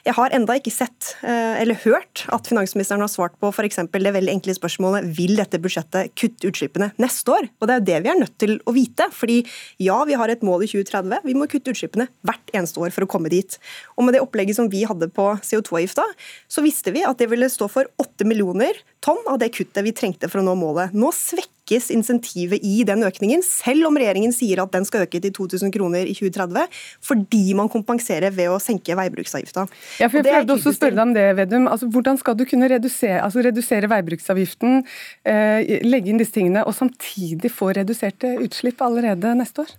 Jeg 0.07 0.15
har 0.17 0.33
enda 0.33 0.55
ikke 0.57 0.73
sett 0.73 1.11
eh, 1.21 1.59
eller 1.61 1.77
hørt 1.83 2.23
at 2.33 2.49
finansministeren 2.49 3.03
har 3.05 3.11
svart 3.11 3.35
på 3.41 3.51
f.eks. 3.53 3.83
det 3.91 4.13
veldig 4.15 4.33
enkle 4.33 4.55
spørsmålet 4.57 5.11
vil 5.17 5.35
dette 5.37 5.61
budsjettet 5.61 6.15
kutte 6.17 6.49
utslippene 6.49 6.89
neste 7.01 7.35
år. 7.35 7.51
Og 7.61 7.69
Det 7.69 7.75
er 7.75 7.81
jo 7.81 7.87
det 7.91 7.99
vi 8.01 8.13
er 8.13 8.19
nødt 8.23 8.37
til 8.41 8.57
å 8.65 8.73
vite. 8.73 9.07
Fordi 9.13 9.43
ja, 9.83 9.99
vi 10.09 10.17
har 10.17 10.33
et 10.33 10.45
mål 10.45 10.65
i 10.65 10.71
2030. 10.73 11.21
Vi 11.29 11.37
må 11.37 11.49
kutte 11.51 11.75
utslippene 11.75 12.09
hvert 12.25 12.55
eneste 12.57 12.81
år 12.81 12.95
for 12.95 13.05
å 13.05 13.11
komme 13.13 13.29
dit. 13.33 13.59
Og 13.97 14.07
med 14.07 14.17
det 14.17 14.25
opplegget 14.25 14.57
som 14.57 14.71
vi 14.71 14.81
hadde 14.89 15.11
på 15.13 15.27
CO2-avgifta, 15.45 16.07
så 16.49 16.65
visste 16.65 16.95
vi 16.95 17.05
at 17.05 17.21
det 17.21 17.29
ville 17.29 17.49
stå 17.51 17.69
for 17.69 17.93
8 18.01 18.25
millioner 18.25 18.81
tonn 19.05 19.21
av 19.29 19.37
det 19.41 19.53
kuttet 19.53 19.85
vi 19.85 19.93
trengte 19.93 20.29
for 20.31 20.41
å 20.41 20.45
nå 20.49 20.57
målet. 20.57 20.97
Nå 20.97 21.13
svekker 21.13 21.60
svekkes 21.71 21.91
insentivet 21.91 22.61
i 22.63 22.83
den 22.83 23.03
økningen, 23.03 23.41
selv 23.43 23.87
om 23.87 23.95
regjeringen 23.95 24.33
sier 24.33 24.61
at 24.61 24.71
den 24.71 24.85
skal 24.85 25.05
øke 25.05 25.21
til 25.21 25.31
2000 25.31 25.71
kroner 25.71 26.05
i 26.05 26.13
2030, 26.13 26.67
fordi 27.01 27.53
man 27.55 27.69
kompenserer 27.69 28.31
ved 28.31 28.49
å 28.51 28.59
senke 28.59 28.95
veibruksavgifta. 28.95 29.67
Ja, 29.99 30.09
for 30.09 30.19
jeg 30.19 30.27
prøvde 30.27 30.55
også 30.55 30.71
å 30.71 30.75
spørre 30.75 30.95
deg 30.95 31.05
om 31.05 31.13
det, 31.13 31.27
Vedum. 31.37 31.67
Altså, 31.67 31.87
hvordan 31.87 32.19
skal 32.19 32.35
du 32.35 32.45
kunne 32.45 32.69
redusere, 32.69 33.21
altså, 33.23 33.41
redusere 33.41 33.89
veibruksavgiften, 33.89 34.83
eh, 35.25 35.79
legge 35.83 36.11
inn 36.11 36.19
disse 36.19 36.35
tingene, 36.35 36.65
og 36.65 36.75
samtidig 36.75 37.51
få 37.51 37.71
reduserte 37.75 38.37
utslipp 38.41 38.81
allerede 38.81 39.35
neste 39.37 39.65
år? 39.65 39.75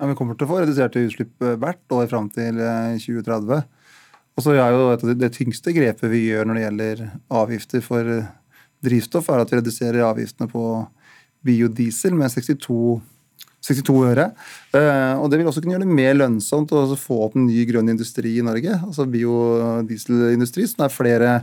Ja, 0.00 0.06
Vi 0.06 0.16
kommer 0.16 0.34
til 0.34 0.46
å 0.46 0.50
få 0.50 0.60
reduserte 0.62 1.04
utslipp 1.06 1.42
eh, 1.42 1.56
hvert 1.56 1.84
år 1.92 2.08
fram 2.08 2.28
til 2.30 2.56
2030. 3.00 3.56
Eh, 3.56 3.62
og 4.36 4.44
så 4.44 4.54
er 4.54 4.72
jo 4.72 4.92
et 4.92 5.02
av 5.04 5.16
Det 5.18 5.32
tyngste 5.34 5.72
grepet 5.74 6.08
vi 6.08 6.30
gjør 6.30 6.46
når 6.46 6.54
det 6.54 6.62
gjelder 6.62 7.02
avgifter 7.28 7.82
for 7.84 8.00
eh, 8.08 8.28
drivstoff, 8.80 9.28
er 9.28 9.42
at 9.42 9.50
vi 9.52 9.58
reduserer 9.58 10.06
avgiftene 10.06 10.48
på 10.48 10.62
biodiesel 11.46 12.16
med 12.16 12.32
62 12.32 13.00
62 13.60 13.92
øre. 14.08 14.24
Og 15.20 15.26
Det 15.28 15.36
vil 15.36 15.48
også 15.50 15.60
kunne 15.60 15.74
gjøre 15.74 15.84
det 15.84 15.96
mer 15.98 16.14
lønnsomt 16.16 16.70
å 16.72 16.96
få 16.96 17.18
opp 17.26 17.34
en 17.36 17.44
ny 17.44 17.66
grønn 17.68 17.92
industri 17.92 18.38
i 18.38 18.44
Norge. 18.44 18.72
altså 18.72 19.04
Biodieselindustri, 19.04 20.64
som 20.66 20.86
er 20.86 20.94
flere, 20.94 21.34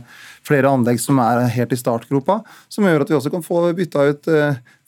flere, 0.42 0.66
anlegg 0.66 0.98
som 0.98 1.20
er 1.22 1.46
helt 1.54 1.72
i 1.72 1.78
startgropa. 1.78 2.40
Som 2.68 2.90
gjør 2.90 3.06
at 3.06 3.12
vi 3.12 3.18
også 3.20 3.30
kan 3.30 3.46
få 3.46 3.62
bytta 3.70 4.08
ut 4.10 4.26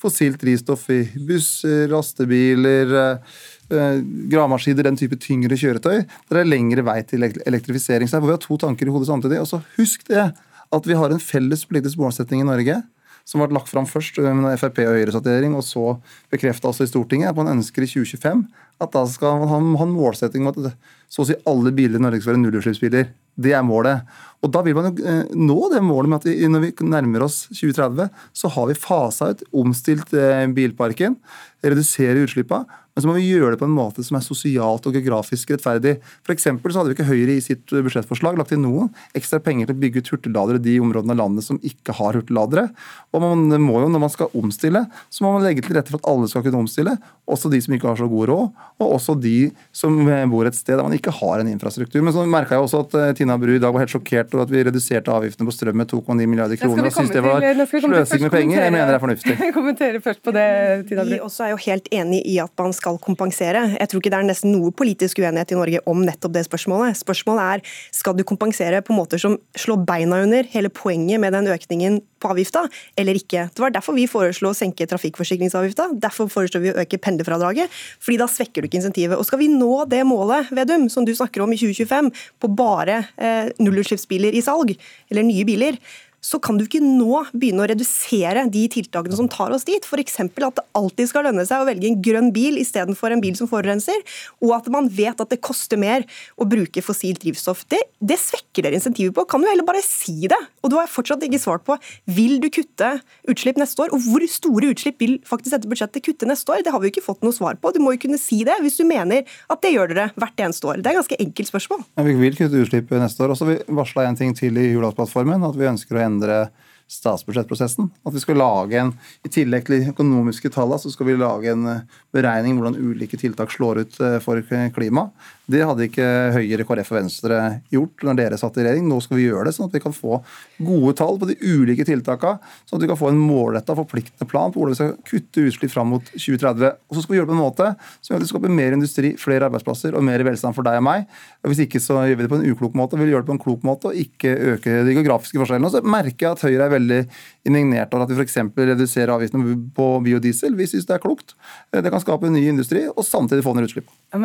fossilt 0.03 0.43
drivstoff 0.43 0.91
i 0.91 1.05
busser, 1.23 1.87
lastebiler, 1.95 3.23
Eh, 3.71 4.01
gravemaskiner, 4.31 4.83
den 4.83 4.99
type 4.99 5.15
tyngre 5.23 5.55
kjøretøy. 5.55 6.03
Der 6.03 6.35
Det 6.35 6.41
er 6.41 6.51
lengre 6.51 6.83
vei 6.83 7.03
til 7.03 7.23
elektrifisering. 7.23 8.09
Så 8.09 8.21
vi 8.21 8.27
har 8.27 8.39
to 8.39 8.57
tanker 8.57 8.87
i 8.87 8.91
hodet 8.91 9.07
samtidig. 9.07 9.41
Og 9.41 9.47
så 9.47 9.63
husk 9.79 10.07
det 10.09 10.35
at 10.73 10.87
vi 10.87 10.95
har 10.95 11.11
en 11.11 11.19
felles 11.19 11.65
politisk 11.65 11.97
målsetting 11.99 12.41
i 12.41 12.45
Norge 12.45 12.83
som 13.31 13.43
ble 13.43 13.55
lagt 13.55 13.71
fram 13.71 13.87
først 13.87 14.19
med 14.19 14.59
Frp 14.59 14.83
og 14.83 14.97
Høyre 14.97 15.15
satt 15.15 15.29
i 15.29 15.31
regjering, 15.31 15.55
og 15.55 15.63
så 15.67 15.95
bekrefta 16.33 16.71
altså 16.71 16.87
i 16.87 16.91
Stortinget 16.91 17.31
at 17.31 17.39
man 17.39 17.53
ønsker 17.55 17.87
i 17.87 17.91
2025 17.91 18.43
at 18.81 18.93
da 18.95 19.05
skal 19.09 19.43
man 19.43 19.51
ha 19.51 19.85
en 19.85 19.95
målsetting 19.95 20.47
om 20.47 20.53
at 20.53 20.73
så 21.11 21.25
å 21.25 21.29
si 21.29 21.37
alle 21.51 21.73
biler 21.75 21.99
i 21.99 22.05
Norge 22.05 22.23
skal 22.23 22.37
være 22.37 22.43
nullutslippsbiler. 22.45 23.09
Det 23.41 23.55
er 23.57 23.65
målet. 23.67 24.07
Og 24.41 24.53
Da 24.53 24.63
vil 24.65 24.77
man 24.77 24.89
jo 24.89 25.07
eh, 25.07 25.33
nå 25.37 25.59
det 25.73 25.83
målet 25.85 26.11
med 26.11 26.21
at 26.21 26.29
vi, 26.29 26.49
når 26.49 26.63
vi 26.65 26.89
nærmer 26.89 27.27
oss 27.27 27.43
2030, 27.53 28.09
så 28.33 28.51
har 28.55 28.69
vi 28.71 28.79
fasa 28.79 29.33
ut, 29.35 29.43
omstilt 29.53 30.15
eh, 30.17 30.47
bilparken, 30.55 31.19
redusere 31.65 32.25
utslippene. 32.25 32.79
Men 32.91 33.05
så 33.05 33.09
må 33.09 33.15
vi 33.17 33.29
gjøre 33.31 33.55
det 33.55 33.61
på 33.61 33.69
en 33.69 33.75
måte 33.77 34.03
som 34.03 34.17
er 34.19 34.25
sosialt 34.25 34.87
og 34.89 34.97
geografisk 34.97 35.53
rettferdig. 35.53 35.95
For 36.27 36.35
så 36.35 36.81
hadde 36.81 36.91
vi 36.91 36.97
ikke 36.97 37.07
Høyre 37.07 37.37
i 37.37 37.45
sitt 37.45 37.71
budsjettforslag 37.71 38.39
lagt 38.39 38.51
inn 38.53 38.65
noen 38.65 38.91
ekstra 39.17 39.39
penger 39.45 39.71
til 39.71 39.79
å 39.79 39.83
bygge 39.85 40.03
ut 40.03 40.11
hurtigladere 40.15 40.59
i 40.59 40.65
de 40.65 40.75
områdene 40.83 41.15
av 41.15 41.21
landet 41.23 41.47
som 41.47 41.61
ikke 41.63 41.95
har 42.01 42.19
hurtigladere. 42.19 42.67
Og 43.15 43.23
man 43.23 43.47
må 43.63 43.79
jo, 43.85 43.93
når 43.93 44.05
man 44.05 44.13
skal 44.13 44.35
omstille, 44.37 44.83
så 45.09 45.25
må 45.25 45.37
man 45.37 45.47
legge 45.47 45.65
til 45.65 45.79
rette 45.79 45.95
for 45.95 46.03
at 46.03 46.11
alle 46.11 46.29
skal 46.33 46.45
kunne 46.45 46.65
omstille. 46.65 46.97
Også 47.31 47.53
de 47.53 47.63
som 47.63 47.77
ikke 47.77 47.93
har 47.93 48.01
så 48.01 48.11
god 48.11 48.33
råd, 48.33 48.67
og 48.81 48.95
også 48.97 49.15
de 49.21 49.51
som 49.77 49.97
bor 50.31 50.49
et 50.49 50.57
sted 50.57 50.77
der 50.77 50.87
man 50.87 50.95
ikke 50.97 51.13
har 51.13 51.43
en 51.43 51.51
infrastruktur. 51.51 52.01
Men 52.05 52.15
så 52.15 52.25
merka 52.29 52.57
jeg 52.57 52.65
også 52.65 52.83
at 52.87 52.97
eh, 52.97 53.13
Tina 53.19 53.37
Bru 53.41 53.53
i 53.53 53.61
dag 53.63 53.75
var 53.75 53.85
helt 53.85 53.93
sjokkert 53.93 54.33
over 54.37 54.47
at 54.47 54.53
vi 54.53 54.63
reduserte 54.67 55.13
avgiftene 55.13 55.49
på 55.49 55.55
strøm 55.55 55.77
med 55.81 55.91
2,9 55.93 56.17
milliarder 56.25 56.61
kroner. 56.61 56.89
Og 56.89 56.95
syntes 56.95 57.13
det 57.13 57.25
var 57.25 57.45
sløsing 57.45 58.25
med 58.25 58.33
penger. 58.35 58.63
Jeg 58.65 58.75
mener 58.75 58.93
det 58.93 58.97
er 58.97 59.05
fornuftig. 59.05 59.37
Kommentere 59.59 60.01
først 60.05 60.23
på 60.25 60.35
det, 60.37 60.47
Tina 60.89 61.05
Bru. 61.05 61.15
Vi 61.15 61.21
også 61.27 61.47
er 61.47 61.55
jo 61.55 61.61
helt 61.67 61.91
enig 62.01 62.23
i 62.31 62.39
at 62.43 62.55
man 62.61 62.77
skal 62.77 63.01
kompensere. 63.05 63.67
Jeg 63.77 63.93
tror 63.93 64.03
ikke 64.03 64.15
det 64.15 64.21
er 64.21 64.31
nesten 64.31 64.55
noe 64.55 64.73
politisk 64.77 65.21
uenighet 65.21 65.53
i 65.53 65.61
Norge 65.61 65.85
om 65.91 66.05
nettopp 66.07 66.37
det 66.39 66.47
spørsmålet. 66.49 67.01
Spørsmålet 67.01 67.57
er 67.57 67.77
skal 67.97 68.17
du 68.17 68.25
kompensere 68.29 68.81
på 68.87 68.97
måter 68.97 69.21
som 69.21 69.37
slår 69.59 69.85
beina 69.89 70.23
under 70.25 70.49
hele 70.55 70.73
poenget 70.73 71.21
med 71.21 71.37
den 71.37 71.51
økningen 71.53 72.01
på 72.21 72.31
avgifta, 72.33 72.67
eller 73.01 73.19
ikke. 73.19 73.47
Det 73.55 73.65
var 73.65 73.75
derfor 73.75 73.97
vi 73.97 74.07
foreslo 74.11 74.53
å 74.53 74.57
senke 74.57 74.87
trafikkforsikringsavgifta. 74.91 75.91
Derfor 76.03 76.31
foreslår 76.33 76.65
vi 76.65 76.73
å 76.75 76.79
øke 76.83 77.01
pendlerfradraget, 77.03 77.73
fordi 78.03 78.21
da 78.21 78.29
svekker 78.31 78.63
du 78.63 78.71
ikke 78.71 78.81
insentivet. 78.83 79.17
Og 79.19 79.27
skal 79.29 79.43
vi 79.43 79.51
nå 79.53 79.87
det 79.91 80.03
målet, 80.09 80.53
Vedum, 80.55 80.89
som 80.93 81.07
du 81.07 81.15
snakker 81.17 81.45
om 81.45 81.55
i 81.55 81.59
2025, 81.61 82.13
på 82.41 82.53
bare 82.57 83.03
eh, 83.17 83.51
nullutslippsbiler 83.63 84.37
i 84.37 84.45
salg, 84.45 84.77
eller 85.11 85.27
nye 85.27 85.49
biler, 85.49 85.81
så 86.21 86.41
kan 86.43 86.59
du 86.59 86.67
ikke 86.67 86.83
nå 86.85 87.25
begynne 87.33 87.65
å 87.65 87.69
redusere 87.71 88.45
de 88.53 88.67
tiltakene 88.73 89.17
som 89.17 89.29
tar 89.31 89.55
oss 89.55 89.67
dit. 89.69 89.85
F.eks. 89.85 90.19
at 90.21 90.59
det 90.59 90.65
alltid 90.77 91.11
skal 91.11 91.27
lønne 91.29 91.47
seg 91.49 91.63
å 91.63 91.69
velge 91.69 91.89
en 91.89 92.01
grønn 92.05 92.31
bil 92.35 92.59
istedenfor 92.61 93.15
en 93.15 93.23
bil 93.25 93.37
som 93.39 93.49
forurenser, 93.51 94.03
og 94.45 94.55
at 94.59 94.69
man 94.73 94.91
vet 94.93 95.21
at 95.21 95.33
det 95.33 95.41
koster 95.45 95.81
mer 95.81 96.05
å 96.37 96.47
bruke 96.49 96.85
fossilt 96.85 97.23
drivstoff. 97.25 97.65
Det, 97.73 97.81
det 97.99 98.19
svekker 98.21 98.67
dere 98.67 98.79
insentivet 98.79 99.17
på. 99.17 99.27
Kan 99.31 99.45
du 99.45 99.49
heller 99.51 99.67
bare 99.67 99.83
si 99.85 100.29
det? 100.31 100.39
Og 100.61 100.73
du 100.73 100.77
har 100.79 100.91
fortsatt 100.93 101.25
ikke 101.25 101.41
svart 101.41 101.65
på 101.67 101.79
vil 102.11 102.39
du 102.43 102.51
kutte 102.53 102.93
utslipp 103.31 103.61
neste 103.61 103.87
år, 103.87 103.95
og 103.97 104.05
hvor 104.05 104.25
store 104.31 104.73
utslipp 104.75 105.01
vil 105.01 105.17
faktisk 105.27 105.57
dette 105.57 105.71
budsjettet 105.71 106.05
kutte 106.05 106.29
neste 106.29 106.53
år? 106.53 106.65
Det 106.65 106.75
har 106.75 106.83
vi 106.83 106.91
jo 106.91 106.95
ikke 106.95 107.07
fått 107.07 107.25
noe 107.25 107.37
svar 107.37 107.57
på. 107.61 107.73
Du 107.73 107.81
må 107.83 107.95
jo 107.97 108.03
kunne 108.05 108.21
si 108.21 108.43
det 108.47 108.59
hvis 108.61 108.79
du 108.81 108.85
mener 108.89 109.25
at 109.25 109.65
det 109.65 109.73
gjør 109.75 109.95
dere 109.95 110.09
hvert 110.21 110.45
eneste 110.45 110.69
år. 110.69 110.81
Det 110.81 110.91
er 110.91 110.97
et 110.97 111.01
ganske 111.01 111.21
enkelt 111.25 111.53
spørsmål. 111.53 111.85
Ja, 111.97 112.07
vi 112.07 112.17
vil 112.21 112.37
kutte 112.39 112.61
utslipp 112.65 112.93
neste 113.01 113.25
år. 113.25 113.35
Og 113.35 113.41
så 113.41 113.57
varsla 113.81 114.07
en 114.09 114.19
ting 114.19 114.35
til 114.37 114.59
i 114.61 114.71
Hurdalsplattformen, 114.75 115.45
at 115.49 115.59
vi 115.59 115.69
ønsker 115.71 115.97
å 115.97 116.05
endre 116.11 116.43
statsbudsjettprosessen. 116.91 117.89
At 118.07 118.15
vi 118.15 118.23
skal 118.23 118.41
lage 118.41 118.79
en, 118.81 118.93
I 119.23 119.31
tillegg 119.31 119.67
til 119.67 119.79
de 119.79 119.93
økonomiske 119.93 120.51
tallene, 120.53 120.83
så 120.83 120.91
skal 120.91 121.07
vi 121.07 121.19
lage 121.21 121.53
en 121.53 121.69
eh, 121.71 121.85
beregning 122.15 122.59
hvordan 122.59 122.79
ulike 122.81 123.19
tiltak 123.21 123.53
slår 123.55 123.85
ut 123.85 124.01
eh, 124.03 124.19
for 124.25 124.43
klima. 124.75 125.07
Det 125.51 125.61
hadde 125.67 125.87
ikke 125.89 126.07
Høyre, 126.37 126.65
KrF 126.67 126.93
og 126.93 126.99
Venstre 126.99 127.39
gjort 127.73 128.05
når 128.07 128.19
dere 128.21 128.39
satt 128.41 128.59
i 128.61 128.65
regjering. 128.65 128.87
Nå 128.91 129.01
skal 129.05 129.19
vi 129.19 129.27
gjøre 129.27 129.49
det, 129.49 129.55
sånn 129.57 129.69
at 129.71 129.75
vi 129.75 129.83
kan 129.83 129.95
få 129.95 130.21
gode 130.63 130.95
tall 131.01 131.19
på 131.21 131.29
de 131.31 131.37
ulike 131.41 131.87
tiltakene. 131.89 132.39
Sånn 132.69 132.79
at 132.79 132.85
vi 132.85 132.91
kan 132.91 133.01
få 133.01 133.11
en 133.11 133.19
målretta, 133.21 133.77
forpliktende 133.79 134.29
plan 134.31 134.55
på 134.55 134.61
hvordan 134.61 134.77
vi 134.77 134.79
skal 134.79 134.95
kutte 135.11 135.47
utslipp 135.51 135.75
fram 135.75 135.91
mot 135.95 136.13
2030. 136.13 136.77
Og 136.91 136.97
så 136.97 137.05
skal 137.05 137.15
vi 137.15 137.21
gjøre 137.21 137.29
det 137.29 137.33
på 137.33 137.39
en 137.39 137.43
måte 137.43 137.71
som 137.99 138.13
gjør 138.13 138.21
at 138.21 138.27
vi 138.27 138.31
skaper 138.31 138.55
mer 138.61 138.77
industri, 138.77 139.13
flere 139.21 139.49
arbeidsplasser 139.51 139.97
og 139.99 140.07
mer 140.07 140.25
velstand 140.27 140.57
for 140.57 140.67
deg 140.67 140.79
og 140.79 140.87
meg. 140.87 141.09
Og 141.43 141.53
hvis 141.53 141.65
ikke 141.67 141.83
så 141.83 141.99
gjør 142.05 142.21
vi 142.21 142.27
det 142.27 142.33
på 142.33 142.41
en 142.41 142.47
uklok 142.53 142.79
måte. 142.79 143.01
Vi 143.01 143.07
vil 143.07 143.15
gjøre 143.17 143.27
det 143.27 143.31
på 143.33 143.37
en 143.39 143.43
klok 143.47 143.67
måte 143.67 143.91
og 143.91 144.01
ikke 144.05 144.37
øke 144.55 144.79
de 144.87 144.97
geografiske 144.99 145.41
forskjellene. 145.41 145.71
Og 145.71 145.75
så 145.75 145.83
merker 145.97 146.29
jeg 146.29 146.37
at 146.37 146.47
Høyre 146.47 146.67
er 146.69 146.75
veldig 146.77 147.01
indignert 147.49 147.95
over 147.97 148.07
at 148.07 148.13
vi 148.13 148.21
f.eks. 148.21 148.39
reduserer 148.59 149.15
avgiftene 149.15 149.57
på 149.77 149.89
biodiesel. 150.05 150.55
Vi 150.59 150.69
syns 150.71 150.87
det 150.89 150.97
er 150.99 151.03
klokt. 151.03 151.35
Det 151.73 151.91
kan 151.91 152.03
skape 152.03 152.31
ny 152.31 152.47
industri 152.51 152.87
og 152.91 153.03
samtidig 153.07 153.45
få 153.47 153.55
ned 153.57 153.69
utslipp. 153.71 153.89
Ja, 154.13 154.21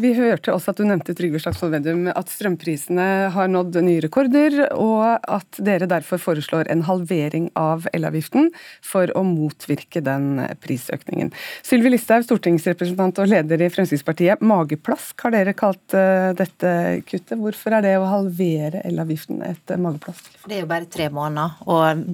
vi 0.00 0.12
hørte 0.16 0.52
også 0.54 0.72
at 0.72 0.80
du 0.80 0.86
nevnte 0.88 1.14
Trygve 1.16 1.40
Slagsvold 1.42 1.74
Vedum, 1.76 2.06
at 2.10 2.30
strømprisene 2.32 3.06
har 3.34 3.50
nådd 3.50 3.78
nye 3.84 4.02
rekorder, 4.04 4.58
og 4.74 5.22
at 5.22 5.60
dere 5.62 5.88
derfor 5.90 6.20
foreslår 6.22 6.70
en 6.72 6.84
halvering 6.86 7.48
av 7.58 7.86
elavgiften 7.96 8.50
for 8.84 9.10
å 9.16 9.22
motvirke 9.26 10.02
den 10.04 10.42
prisøkningen. 10.62 11.32
Sylvi 11.66 11.92
Listhaug, 11.94 12.26
stortingsrepresentant 12.26 13.20
og 13.22 13.30
leder 13.30 13.64
i 13.64 13.70
Fremskrittspartiet. 13.72 14.44
Mageplask 14.46 15.26
har 15.26 15.34
dere 15.36 15.56
kalt 15.56 15.96
eh, 15.96 16.32
dette 16.38 16.72
kuttet. 17.08 17.36
Hvorfor 17.40 17.78
er 17.78 17.86
det 17.86 17.96
å 18.00 18.08
halvere 18.10 18.82
elavgiften 18.86 19.42
et 19.46 19.76
mageplask? 19.80 20.30
Det 20.46 20.58
er 20.58 20.64
jo 20.64 20.70
bare 20.70 20.90
tre 20.90 21.08
måneder, 21.12 21.60
og 21.66 22.04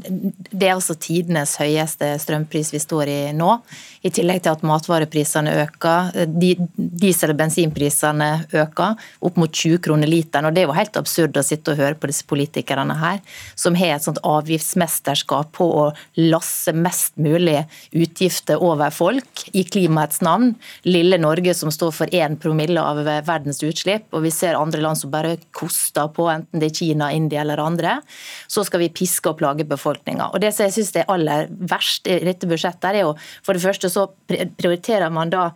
det 0.50 0.68
er 0.68 0.74
altså 0.76 0.96
tidenes 1.00 1.56
høyeste 1.60 2.14
strømpris 2.22 2.72
vi 2.74 2.82
står 2.82 3.12
i 3.12 3.20
nå. 3.36 3.56
I 4.02 4.10
tillegg 4.14 4.42
til 4.44 4.56
at 4.56 4.64
matvareprisene 4.66 5.52
øker 5.64 6.26
diesel- 6.26 7.32
og 7.32 7.38
bensinprisene 7.52 8.46
øker, 8.52 8.96
opp 9.20 9.36
mot 9.36 9.52
20 9.52 9.80
kroner 9.84 10.08
literen. 10.08 10.46
og 10.46 10.54
Det 10.54 10.62
er 10.62 10.66
jo 10.66 10.76
helt 10.76 10.96
absurd 10.96 11.36
å 11.36 11.44
sitte 11.44 11.72
og 11.72 11.78
høre 11.78 11.94
på 11.94 12.08
disse 12.08 12.24
politikerne 12.24 12.96
her, 12.98 13.20
som 13.54 13.74
har 13.74 13.96
et 13.96 14.04
sånt 14.04 14.20
avgiftsmesterskap 14.24 15.52
på 15.52 15.64
å 15.64 15.84
lasse 16.16 16.72
mest 16.72 17.16
mulig 17.16 17.64
utgifter 17.92 18.60
over 18.62 18.90
folk 18.90 19.44
i 19.52 19.64
klimaets 19.64 20.22
navn. 20.22 20.54
Lille 20.84 21.18
Norge 21.18 21.54
som 21.54 21.70
står 21.70 21.92
for 21.92 22.06
én 22.06 22.38
promille 22.40 22.80
av 22.80 23.02
verdens 23.04 23.62
utslipp, 23.62 24.08
og 24.12 24.24
vi 24.24 24.32
ser 24.32 24.58
andre 24.58 24.80
land 24.82 24.98
som 24.98 25.12
bare 25.12 25.36
koster 25.52 26.08
på, 26.08 26.28
enten 26.32 26.60
det 26.60 26.72
er 26.72 26.78
Kina, 26.82 27.12
India 27.12 27.42
eller 27.42 27.60
andre. 27.62 27.98
Så 28.48 28.64
skal 28.64 28.84
vi 28.84 28.92
piske 28.92 29.28
og 29.30 29.38
plage 29.40 29.66
befolkninga. 29.68 30.32
Og 30.32 30.40
det 30.42 30.54
som 30.54 30.66
jeg 30.66 30.78
syns 30.78 30.94
er 30.96 31.10
aller 31.12 31.48
verst 31.50 32.08
i 32.08 32.20
dette 32.24 32.48
budsjettet, 32.48 32.90
er 32.92 33.04
jo 33.04 33.14
for 33.42 33.56
det 33.56 33.64
første 33.64 33.90
så 33.92 34.08
prioriterer 34.26 35.12
man 35.12 35.30
da 35.32 35.50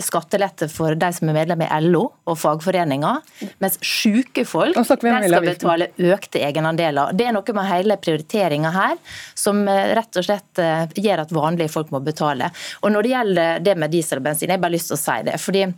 skattelette 0.00 0.70
for 0.72 0.96
de 0.96 1.10
som 1.12 1.28
er 1.28 1.36
medlem 1.36 1.64
i 1.66 1.68
LO 1.84 2.06
og 2.24 2.38
fagforeninger, 2.40 3.20
mens 3.60 3.76
syke 3.84 4.46
folk 4.48 4.78
de 4.78 4.84
skal 4.86 5.44
betale 5.44 5.90
økte 5.98 6.40
egenandeler. 6.46 7.12
Det 7.16 7.28
er 7.28 7.36
noe 7.36 7.56
med 7.56 7.68
hele 7.68 7.98
prioriteringa 8.00 8.72
her 8.74 8.96
som 9.38 9.62
eh, 9.68 9.92
rett 9.98 10.16
og 10.16 10.26
slett 10.26 10.62
eh, 10.62 10.86
gjør 10.96 11.26
at 11.26 11.36
vanlige 11.36 11.72
folk 11.72 11.92
må 11.92 12.00
betale. 12.04 12.50
Og 12.80 12.94
Når 12.94 13.02
det 13.02 13.14
gjelder 13.14 13.62
det 13.68 13.76
med 13.76 13.92
diesel 13.92 14.20
og 14.20 14.26
bensin, 14.30 14.48
jeg 14.48 14.56
har 14.56 14.64
bare 14.64 14.76
lyst 14.78 14.92
til 14.92 14.98
å 14.98 15.02
si 15.04 15.20
det. 15.28 15.38
fordi 15.40 15.68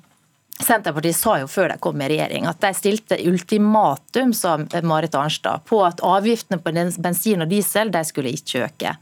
Senterpartiet 0.62 1.16
sa 1.16 1.36
jo 1.40 1.48
før 1.50 1.72
de 1.72 1.78
kom 1.82 2.00
i 2.02 2.08
regjering 2.12 2.46
at 2.48 2.60
de 2.62 2.72
stilte 2.76 3.18
ultimatum 3.28 4.32
sa 4.36 4.56
Marit 4.82 5.14
Arnstad, 5.18 5.64
på 5.68 5.80
at 5.86 6.02
avgiftene 6.06 6.60
på 6.62 6.72
bensin 7.02 7.44
og 7.44 7.50
diesel 7.50 7.92
de 7.92 8.02
skulle 8.06 8.32
ikke 8.32 8.64
øke. 8.66 8.94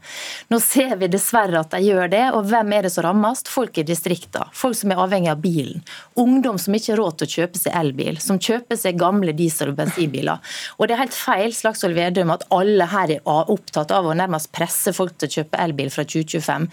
Nå 0.51 0.59
ser 0.63 0.95
vi 1.01 1.09
dessverre 1.11 1.61
at 1.61 1.73
de 1.73 1.81
gjør 1.85 2.11
det, 2.11 2.23
og 2.35 2.47
hvem 2.49 2.73
er 2.75 2.87
det 2.87 2.93
som 2.93 3.05
rammes? 3.07 3.43
Folk 3.51 3.77
i 3.81 3.85
distriktene. 3.87 4.49
Folk 4.55 4.77
som 4.77 4.93
er 4.93 5.01
avhengig 5.03 5.31
av 5.31 5.41
bilen. 5.43 5.81
Ungdom 6.19 6.59
som 6.61 6.75
ikke 6.77 6.93
har 6.93 7.01
råd 7.01 7.19
til 7.21 7.29
å 7.29 7.35
kjøpe 7.37 7.61
seg 7.61 7.77
elbil, 7.77 8.19
som 8.21 8.39
kjøper 8.41 8.79
seg 8.79 8.99
gamle 9.01 9.33
diesel- 9.37 9.71
og 9.71 9.79
bensinbiler. 9.79 10.41
Og 10.77 10.87
det 10.87 10.95
er 10.95 11.03
helt 11.03 11.17
feil 11.17 11.55
Slagsvold 11.55 11.97
Vedum, 11.97 12.33
at 12.33 12.45
alle 12.53 12.87
her 12.91 13.15
er 13.17 13.21
opptatt 13.25 13.93
av 13.95 14.07
å 14.07 14.15
nærmest 14.17 14.51
presse 14.55 14.93
folk 14.95 15.17
til 15.17 15.29
å 15.29 15.35
kjøpe 15.39 15.61
elbil 15.63 15.91
fra 15.93 16.05
2025. 16.07 16.67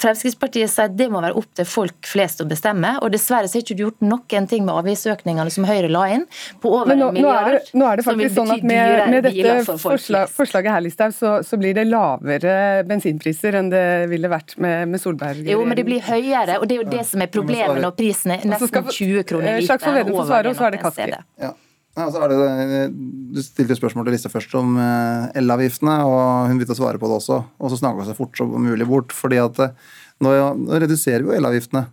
Fremskrittspartiet 0.00 0.72
sier 0.72 0.92
det 0.94 1.10
må 1.12 1.22
være 1.24 1.38
opp 1.38 1.50
til 1.56 1.68
folk 1.68 2.08
flest 2.08 2.42
å 2.42 2.48
bestemme, 2.48 2.96
og 3.00 3.12
dessverre 3.14 3.50
så 3.50 3.58
har 3.58 3.66
ikke 3.66 3.78
du 3.78 3.86
noen 4.34 4.50
ting 4.50 4.66
med 4.66 4.74
avgiftsøkningene 4.74 5.52
som 5.54 5.66
Høyre 5.68 5.90
la 5.92 6.04
inn, 6.16 6.26
på 6.62 6.72
over 6.76 6.98
nå, 6.98 7.08
en 7.08 7.18
milliard. 7.18 7.46
Nå 7.46 7.54
er 7.54 7.58
det, 7.58 7.78
nå 7.80 7.88
er 7.88 8.00
det 8.00 8.06
faktisk 8.08 8.36
sånn 8.38 8.54
at 8.54 8.66
med, 8.66 8.94
med 9.12 9.28
dette 9.28 9.56
for 9.68 9.82
forslag, 9.82 10.30
forslaget 10.34 10.76
her, 10.76 10.84
Listhaug, 10.84 11.16
så, 11.16 11.34
så, 11.46 11.58
blir 11.60 11.76
det 11.78 11.86
lavere 11.88 12.56
bensinpriser 12.88 13.60
enn 13.60 13.70
det 13.72 13.84
ville 14.12 14.30
vært 14.32 14.56
med, 14.60 14.90
med 14.92 15.02
Solberg. 15.02 15.44
Jo, 15.48 15.62
men 15.64 15.78
det 15.78 15.86
blir 15.88 16.04
høyere, 16.04 16.58
og 16.60 16.68
det 16.68 16.78
er 16.78 16.84
jo 16.84 16.88
det 16.92 17.04
som 17.08 17.24
er 17.24 17.30
problemet 17.32 17.82
når 17.82 17.94
prisen 17.98 18.34
er 18.36 18.48
nesten 18.48 18.90
20 18.90 19.28
kroner 19.28 19.60
literen. 19.60 19.68
Slagsvold 19.70 20.02
Vedum 20.02 20.18
får 20.20 20.32
svare, 20.32 20.50
og 20.50 20.58
så 20.58 20.68
er 20.68 20.76
det 20.76 20.82
Kaski. 20.84 21.12
Ja. 21.42 21.54
Ja, 21.94 22.08
så 22.10 22.24
er 22.24 22.32
det, 22.32 22.86
du 23.34 23.38
stilte 23.44 23.76
spørsmål 23.78 24.08
til 24.08 24.16
Lise 24.16 24.30
først 24.30 24.54
om 24.58 24.74
eh, 24.82 25.28
elavgiftene, 25.38 26.00
og 26.02 26.48
hun 26.50 26.58
begynte 26.58 26.74
å 26.74 26.80
svare 26.80 26.98
på 26.98 27.10
det 27.10 27.20
også. 27.20 27.36
Og 27.62 27.70
så 27.70 27.78
snakka 27.78 28.02
hun 28.02 28.08
seg 28.08 28.18
fort 28.18 28.40
som 28.40 28.50
mulig 28.58 28.88
bort. 28.88 29.14
fordi 29.14 29.38
at 29.38 29.60
eh, 29.62 29.76
nå, 30.24 30.32
nå 30.58 30.80
reduserer 30.82 31.22
vi 31.22 31.30
jo 31.30 31.36
elavgiftene. 31.38 31.84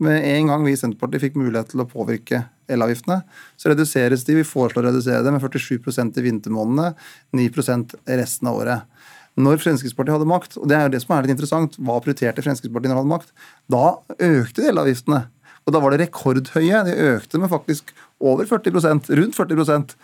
Med 0.00 0.24
en 0.24 0.48
gang 0.48 0.64
vi 0.64 0.72
i 0.72 0.78
Senterpartiet 0.80 1.26
fikk 1.26 1.34
mulighet 1.36 1.74
til 1.74 1.82
å 1.82 1.88
påvirke 1.88 2.46
elavgiftene, 2.72 3.20
så 3.60 3.72
reduseres 3.72 4.24
de. 4.24 4.38
Vi 4.38 4.46
foreslår 4.48 4.86
å 4.86 4.90
redusere 4.90 5.24
det 5.26 5.34
med 5.34 5.42
47% 5.44 6.16
i 6.16 6.24
vintermånedene, 6.24 6.94
9% 7.36 7.96
resten 8.20 8.48
av 8.48 8.62
året. 8.62 8.86
Når 9.40 9.60
Fremskrittspartiet 9.62 10.16
hadde 10.16 10.28
makt, 10.28 10.56
og 10.58 10.70
det 10.70 10.76
er 10.76 10.86
jo 10.86 10.94
det 10.94 11.02
som 11.04 11.12
er 11.14 11.26
litt 11.26 11.34
interessant, 11.36 11.76
hva 11.78 11.98
prioriterte 12.02 12.42
Fremskrittspartiet 12.44 12.90
når 12.90 12.96
de 12.96 13.02
hadde 13.02 13.12
makt? 13.12 13.34
Da 13.70 13.84
økte 14.16 14.64
de 14.64 14.72
elavgiftene. 14.72 15.20
Og 15.68 15.74
da 15.74 15.80
var 15.82 15.92
det 15.92 16.06
rekordhøye. 16.06 16.84
De 16.86 16.94
økte 17.14 17.40
med 17.40 17.52
faktisk 17.52 17.92
over 18.20 18.44
40% 18.44 19.08
rundt 19.16 19.36
40 19.36 19.94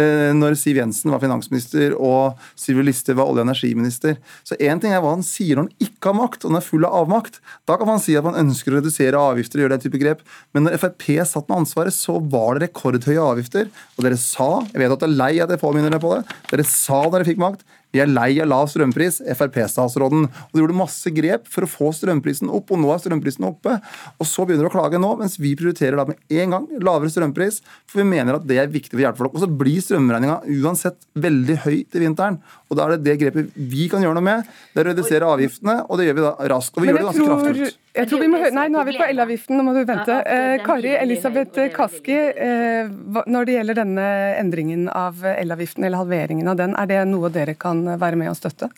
eh, 0.00 0.30
når 0.32 0.54
Siv 0.56 0.78
Jensen 0.80 1.12
var 1.12 1.20
finansminister 1.20 1.92
og 1.92 2.38
Sylvi 2.56 2.86
Listhaug 2.86 3.18
var 3.18 3.28
olje- 3.28 3.42
og 3.42 3.48
energiminister. 3.50 4.16
Så 4.48 4.56
én 4.56 4.80
ting 4.80 4.94
er 4.96 5.02
hva 5.04 5.12
han 5.12 5.24
sier 5.26 5.58
når 5.58 5.68
han 5.68 5.88
ikke 5.88 6.08
har 6.08 6.16
makt, 6.16 6.44
og 6.44 6.52
han 6.52 6.60
er 6.60 6.64
full 6.64 6.88
av 6.88 6.96
avmakt. 7.02 7.40
Da 7.68 7.76
kan 7.76 7.90
man 7.90 8.00
si 8.00 8.16
at 8.16 8.24
man 8.24 8.38
ønsker 8.40 8.72
å 8.72 8.78
redusere 8.78 9.20
avgifter 9.20 9.60
og 9.60 9.66
gjøre 9.66 9.76
den 9.76 9.84
type 9.84 10.00
grep. 10.00 10.24
Men 10.56 10.66
når 10.66 10.80
Frp 10.80 11.08
satt 11.28 11.50
med 11.50 11.58
ansvaret, 11.60 11.96
så 11.96 12.16
var 12.16 12.56
det 12.56 12.70
rekordhøye 12.70 13.28
avgifter. 13.28 13.68
Og 13.96 14.08
dere 14.08 14.20
sa, 14.20 14.50
jeg 14.72 14.80
vet 14.80 14.96
at 14.96 15.04
det 15.04 15.10
er 15.10 15.20
lei 15.20 15.32
at 15.44 15.52
jeg 15.52 15.60
påminner 15.60 15.92
dere 15.92 16.04
på 16.04 16.16
det, 16.16 16.38
dere 16.52 16.68
sa 16.70 17.04
da 17.04 17.18
dere 17.18 17.28
fikk 17.28 17.42
makt 17.44 17.66
vi 17.94 18.02
er 18.02 18.10
lei 18.10 18.34
av 18.42 18.48
lav 18.50 18.66
strømpris, 18.70 19.20
Frp-statsråden. 19.36 20.26
Og 20.26 20.56
De 20.56 20.62
gjorde 20.62 20.76
masse 20.76 21.10
grep 21.16 21.46
for 21.50 21.64
å 21.64 21.70
få 21.70 21.92
strømprisen 21.96 22.50
opp, 22.52 22.72
og 22.74 22.82
nå 22.82 22.90
er 22.92 23.00
strømprisen 23.02 23.46
oppe. 23.48 23.78
Og 24.20 24.28
så 24.28 24.44
begynner 24.44 24.66
de 24.66 24.70
å 24.70 24.74
klage 24.74 25.00
nå, 25.00 25.12
mens 25.20 25.38
vi 25.40 25.54
prioriterer 25.58 25.96
da 25.96 26.06
med 26.10 26.36
en 26.42 26.56
gang 26.56 26.66
lavere 26.84 27.12
strømpris, 27.12 27.62
for 27.88 28.02
vi 28.02 28.08
mener 28.10 28.36
at 28.36 28.46
det 28.48 28.60
er 28.60 28.72
viktig 28.72 28.92
for 28.92 29.00
å 29.00 29.06
hjelpe 29.06 29.22
folk. 29.22 29.38
Og 29.38 29.46
så 29.46 29.50
blir 29.62 29.80
strømregninga 29.84 30.42
uansett 30.58 31.08
veldig 31.16 31.58
høy 31.64 31.76
til 31.84 32.04
vinteren. 32.04 32.40
Og 32.68 32.78
da 32.78 32.86
er 32.86 32.96
det 32.96 33.06
det 33.06 33.18
grepet 33.22 33.56
vi 33.56 33.88
kan 33.92 34.04
gjøre 34.04 34.18
noe 34.18 34.28
med. 34.28 34.54
Det 34.74 34.82
er 34.82 34.90
å 34.90 34.92
redusere 34.92 35.32
avgiftene, 35.36 35.80
og 35.86 36.00
det 36.00 36.10
gjør 36.10 36.20
vi 36.20 36.26
da 36.26 36.36
raskt. 36.52 36.76
Og 36.76 36.84
vi 36.84 36.90
gjør 36.90 37.00
det 37.00 37.08
ganske 37.10 37.28
kraftfullt. 37.30 37.82
Jeg 37.96 38.10
tror 38.10 38.20
vi 38.20 38.28
må 38.28 38.40
høre, 38.40 38.52
Nei, 38.52 38.66
nå 38.72 38.80
er 38.80 38.88
vi 38.90 38.96
på 38.98 39.06
elavgiften, 39.08 39.56
nå 39.56 39.64
må 39.64 39.72
du 39.72 39.82
vente. 39.88 40.18
Eh, 40.28 40.56
Kari 40.64 40.92
Elisabeth 40.98 41.68
Kaski, 41.72 42.16
eh, 42.46 42.90
når 43.24 43.48
det 43.48 43.54
gjelder 43.56 43.78
denne 43.80 44.08
endringen 44.36 44.90
av 44.92 45.24
elavgiften, 45.24 45.86
eller 45.86 46.04
halveringen 46.04 46.50
av 46.52 46.58
den, 46.60 46.76
er 46.76 46.90
det 46.90 47.00
noe 47.08 47.32
dere 47.32 47.56
kan 47.56 47.80
være 47.96 48.20
med 48.20 48.32
å 48.32 48.36
støtte? 48.36 48.68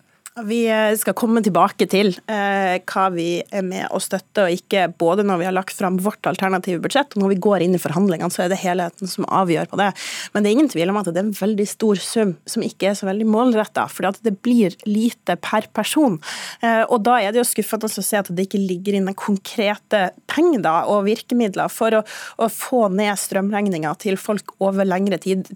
Vi 0.46 0.58
eh, 0.70 0.94
skal 0.98 1.16
komme 1.18 1.40
tilbake 1.42 1.86
til 1.90 2.12
eh, 2.30 2.78
hva 2.86 3.06
vi 3.14 3.40
er 3.42 3.64
med 3.66 3.88
å 3.94 4.00
støtte 4.02 4.44
og 4.46 4.54
ikke, 4.54 4.86
både 5.00 5.24
når 5.26 5.40
vi 5.40 5.46
har 5.48 5.54
lagt 5.56 5.74
fram 5.74 5.96
vårt 6.02 6.26
alternative 6.28 6.82
budsjett 6.84 7.16
og 7.16 7.22
når 7.22 7.32
vi 7.32 7.38
går 7.48 7.64
inn 7.64 7.74
i 7.74 7.80
forhandlingene, 7.82 8.30
så 8.30 8.44
er 8.44 8.52
det 8.52 8.60
helheten 8.60 9.10
som 9.10 9.26
avgjør 9.26 9.70
på 9.70 9.80
det. 9.80 9.88
Men 10.32 10.44
det 10.44 10.50
er 10.50 10.56
ingen 10.58 10.70
tvil 10.70 10.92
om 10.92 11.00
at 11.00 11.08
det 11.10 11.16
er 11.16 11.26
en 11.26 11.34
veldig 11.34 11.66
stor 11.70 12.02
sum 12.02 12.34
som 12.48 12.64
ikke 12.66 12.90
er 12.90 12.98
så 12.98 13.08
veldig 13.08 13.26
målretta, 13.30 13.86
for 13.90 14.10
det 14.22 14.34
blir 14.44 14.76
lite 14.86 15.38
per 15.42 15.66
person. 15.74 16.18
Eh, 16.62 16.84
og 16.86 17.02
da 17.08 17.18
er 17.22 17.34
det 17.34 17.42
jo 17.42 17.48
skuffende 17.48 17.90
å 17.90 18.06
se 18.10 18.20
at 18.20 18.30
det 18.30 18.46
ikke 18.48 18.62
ligger 18.62 18.98
inne 19.00 19.16
konkrete 19.18 20.08
penger 20.30 20.68
og 20.90 21.06
virkemidler 21.08 21.70
for 21.72 21.98
å, 21.98 22.04
å 22.38 22.50
få 22.52 22.86
ned 22.92 23.14
strømregninga 23.18 23.94
til 24.02 24.18
folk 24.20 24.54
over 24.62 24.86
lengre 24.86 25.18
tid 25.22 25.46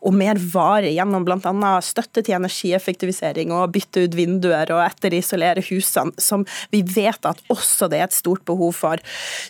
og 0.00 0.14
mer 0.16 0.40
varig 0.52 0.94
gjennom 0.96 1.24
bl.a. 1.26 1.72
støtte 1.84 2.24
til 2.24 2.38
energieffektivisering 2.38 3.52
og 3.54 3.72
bytte 3.74 4.06
ut 4.06 4.16
vind 4.16 4.25
vinduer 4.26 4.74
og 4.74 4.82
etterisolere 4.84 5.64
husene, 5.70 6.12
som 6.20 6.44
vi 6.74 6.82
vet 6.82 7.26
at 7.28 7.40
også 7.52 7.88
det 7.92 8.00
er 8.00 8.08
et 8.08 8.16
stort 8.16 8.44
behov 8.48 8.74
for. 8.76 9.00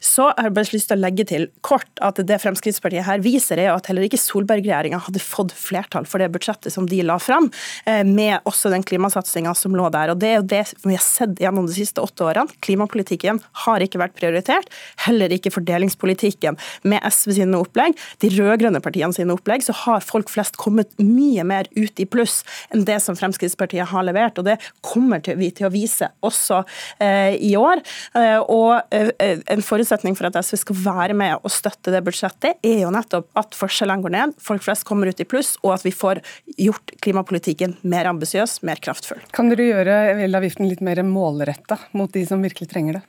Så 0.05 0.29
har 0.31 0.49
jeg 0.49 0.57
bare 0.57 0.75
lyst 0.77 0.91
til 0.93 0.99
å 0.99 1.05
legge 1.05 1.27
til 1.29 1.49
kort 1.67 2.03
at 2.05 2.21
det 2.29 2.41
Fremskrittspartiet 2.43 3.07
her 3.07 3.23
viser, 3.25 3.61
er 3.61 3.73
at 3.75 3.89
heller 3.91 4.07
ikke 4.07 4.21
Solberg-regjeringa 4.21 5.01
hadde 5.07 5.23
fått 5.23 5.55
flertall 5.57 6.07
for 6.09 6.23
det 6.23 6.31
budsjettet 6.35 6.75
som 6.75 6.89
de 6.91 7.01
la 7.07 7.19
fram, 7.23 7.49
eh, 7.87 8.03
med 8.05 8.45
også 8.49 8.71
den 8.73 8.85
klimasatsinga 8.87 9.55
som 9.57 9.77
lå 9.77 9.89
der. 9.93 10.13
Og 10.13 10.19
Det 10.19 10.29
er 10.29 10.37
jo 10.41 10.47
det 10.47 10.63
vi 10.85 10.95
har 10.95 11.05
sett 11.05 11.41
gjennom 11.41 11.67
de 11.67 11.75
siste 11.77 12.03
åtte 12.03 12.25
årene. 12.25 12.53
Klimapolitikken 12.61 13.41
har 13.67 13.85
ikke 13.85 14.01
vært 14.01 14.17
prioritert, 14.19 14.71
heller 15.07 15.33
ikke 15.33 15.53
fordelingspolitikken. 15.55 16.59
Med 16.85 17.03
SV 17.03 17.37
sine 17.41 17.61
opplegg, 17.61 17.97
de 18.21 18.31
rød-grønne 18.33 18.83
partiene 18.83 19.15
sine 19.15 19.35
opplegg, 19.35 19.65
så 19.65 19.75
har 19.85 20.05
folk 20.05 20.31
flest 20.33 20.57
kommet 20.61 20.91
mye 20.99 21.45
mer 21.47 21.69
ut 21.77 22.01
i 22.01 22.07
pluss 22.09 22.43
enn 22.73 22.85
det 22.89 23.01
som 23.03 23.17
Fremskrittspartiet 23.19 23.91
har 23.93 24.07
levert. 24.07 24.39
og 24.39 24.45
Det 24.45 24.59
kommer 24.85 25.23
vi 25.39 25.51
til 25.55 25.69
å 25.69 25.73
vise 25.73 26.09
også 26.27 26.63
eh, 27.03 27.37
i 27.43 27.55
år. 27.59 27.83
Eh, 28.17 28.39
og 28.41 28.95
eh, 28.95 29.41
En 29.53 29.65
forutsetning 29.65 30.17
for 30.19 30.29
at 30.29 30.39
SV 30.41 30.61
skal 30.63 30.81
være 30.85 31.17
med 31.19 31.37
og 31.41 31.53
støtte 31.53 31.95
det 31.95 32.03
budsjettet, 32.07 32.61
er 32.67 32.83
jo 32.85 32.93
nettopp 32.95 33.29
at 33.39 33.57
forskjellene 33.57 34.05
går 34.05 34.15
ned, 34.17 34.37
folk 34.43 34.65
flest 34.67 34.87
kommer 34.89 35.11
ut 35.11 35.21
i 35.23 35.29
pluss, 35.29 35.55
og 35.65 35.77
at 35.77 35.87
vi 35.87 35.95
får 35.95 36.23
gjort 36.61 36.95
klimapolitikken 37.05 37.77
mer 37.87 38.09
ambisiøs, 38.11 38.61
mer 38.67 38.81
kraftfull. 38.83 39.23
Kan 39.37 39.51
dere 39.53 39.69
gjøre 39.71 39.99
elavgiften 40.27 40.69
litt 40.71 40.85
mer 40.85 41.03
målretta 41.07 41.79
mot 41.97 42.13
de 42.13 42.25
som 42.29 42.43
virkelig 42.45 42.71
trenger 42.73 43.01
det? 43.01 43.05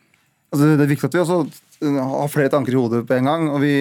Altså, 0.53 0.75
det 0.79 0.85
er 0.85 0.91
viktig 0.93 1.09
at 1.09 1.15
vi 1.17 1.23
også 1.23 1.39
har 1.83 2.29
flere 2.31 2.51
tanker 2.51 2.73
i 2.73 2.79
hodet 2.79 3.03
på 3.07 3.17
en 3.17 3.27
gang. 3.27 3.49
og 3.51 3.61
vi 3.61 3.73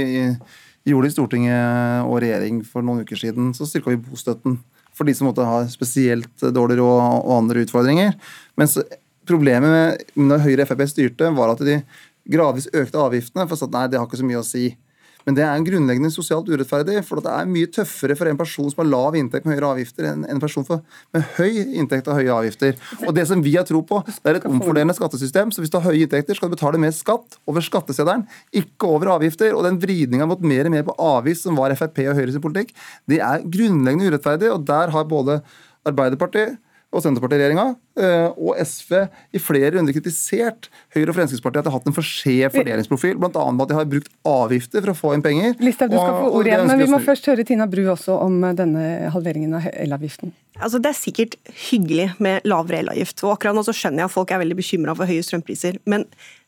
gjorde 0.86 1.10
i 1.10 1.14
Stortinget 1.14 2.06
og 2.06 2.20
regjering 2.22 2.62
for 2.66 2.84
noen 2.86 3.02
uker 3.02 3.18
siden. 3.18 3.52
Så 3.56 3.66
styrka 3.68 3.92
vi 3.92 4.02
bostøtten 4.02 4.60
for 4.96 5.08
de 5.08 5.14
som 5.16 5.28
måtte 5.28 5.44
ha 5.44 5.60
spesielt 5.68 6.46
dårlig 6.56 6.78
råd 6.80 7.00
og 7.20 7.34
andre 7.36 7.66
utfordringer. 7.66 8.16
Mens 8.56 8.78
problemet 9.28 9.72
med 9.72 10.26
når 10.30 10.44
Høyre 10.46 10.64
og 10.64 10.70
Frp 10.70 10.86
styrte, 10.88 11.30
var 11.36 11.52
at 11.52 11.62
de 11.66 11.80
gradvis 12.32 12.70
økte 12.72 13.02
avgiftene. 13.02 13.46
For 13.50 13.66
at 13.66 13.74
nei, 13.74 13.86
det 13.92 14.00
har 14.00 14.08
ikke 14.08 14.22
så 14.22 14.28
mye 14.28 14.42
å 14.42 14.46
si. 14.46 14.70
Men 15.26 15.34
det 15.34 15.42
er 15.42 15.56
en 15.58 15.66
grunnleggende 15.66 16.12
sosialt 16.14 16.46
urettferdig. 16.46 17.00
For 17.06 17.22
det 17.22 17.32
er 17.32 17.48
mye 17.50 17.70
tøffere 17.74 18.14
for 18.18 18.30
en 18.30 18.38
person 18.38 18.70
som 18.70 18.82
har 18.82 18.88
lav 18.88 19.16
inntekt 19.18 19.46
med 19.46 19.56
høyere 19.56 19.72
avgifter, 19.74 20.06
enn 20.12 20.26
en 20.30 20.42
person 20.42 20.66
med 20.68 21.24
høy 21.36 21.58
inntekt 21.80 22.06
og 22.06 22.20
høye 22.20 22.34
avgifter. 22.36 22.76
Og 23.02 23.14
det 23.16 23.26
som 23.30 23.42
vi 23.42 23.56
har 23.58 23.66
tro 23.66 23.82
på, 23.86 24.00
det 24.06 24.32
er 24.32 24.38
et 24.38 24.48
omfordelende 24.48 24.94
skattesystem. 24.96 25.50
Så 25.50 25.64
hvis 25.64 25.72
du 25.74 25.80
har 25.80 25.88
høye 25.88 26.06
inntekter, 26.06 26.38
skal 26.38 26.50
du 26.52 26.54
betale 26.54 26.80
mer 26.82 26.94
skatt 26.94 27.40
over 27.50 27.64
skatteseddelen, 27.66 28.26
ikke 28.54 28.90
over 28.90 29.16
avgifter. 29.16 29.56
Og 29.56 29.66
den 29.66 29.80
vridninga 29.82 30.28
mot 30.30 30.44
mer 30.46 30.70
og 30.70 30.76
mer 30.76 30.86
på 30.86 30.96
avgift, 31.02 31.42
som 31.42 31.58
var 31.58 31.74
Frp 31.76 32.04
og 32.06 32.20
Høyres 32.20 32.38
politikk, 32.42 32.70
det 33.10 33.18
er 33.18 33.42
grunnleggende 33.42 34.12
urettferdig. 34.12 34.52
Og 34.54 34.62
der 34.68 34.94
har 34.94 35.10
både 35.10 35.40
Arbeiderpartiet 35.86 36.56
og 36.94 37.02
Senterparti-regjeringa 37.04 37.64
og 38.36 38.58
SV 38.60 38.92
i 39.34 39.40
flere 39.42 39.72
runder 39.74 39.94
kritisert 39.96 40.68
Høyre 40.94 41.10
og 41.10 41.16
Fremskrittspartiet 41.18 41.60
at 41.60 41.66
de 41.66 41.72
har 41.72 41.78
hatt 41.80 41.88
en 41.90 41.96
for 41.96 42.06
skjev 42.06 42.54
fordelingsprofil, 42.54 43.18
bl.a. 43.20 43.44
med 43.52 43.64
at 43.64 43.72
de 43.72 43.78
har 43.78 43.88
brukt 43.90 44.12
avgifter 44.28 44.84
for 44.84 44.92
å 44.92 44.96
få 44.96 45.12
inn 45.16 45.24
penger. 45.24 45.56
Listhaug, 45.62 45.92
du 45.92 45.98
skal 45.98 46.16
få 46.20 46.30
ordet 46.30 46.52
igjen, 46.52 46.70
men 46.70 46.82
vi 46.82 46.88
må 46.92 47.00
først 47.04 47.28
høre 47.30 47.46
Tina 47.48 47.68
Bru 47.70 47.82
også 47.92 48.16
om 48.26 48.38
eh, 48.46 48.56
denne 48.56 48.86
halveringen 49.14 49.58
av 49.58 49.68
elavgiften. 49.72 50.32
Altså, 50.56 50.80
det 50.82 50.92
er 50.92 50.98
sikkert 50.98 51.36
hyggelig 51.66 52.08
med 52.22 52.46
lavere 52.48 52.80
elavgift, 52.84 53.20
og 53.26 53.34
akkurat 53.34 53.58
nå 53.58 53.66
så 53.66 53.74
skjønner 53.76 54.04
jeg 54.04 54.10
at 54.10 54.16
folk 54.16 54.32
er 54.32 54.42
veldig 54.44 54.58
bekymra 54.58 54.96
for 54.96 55.10
høye 55.10 55.24
strømpriser. 55.26 55.80
men 55.90 56.06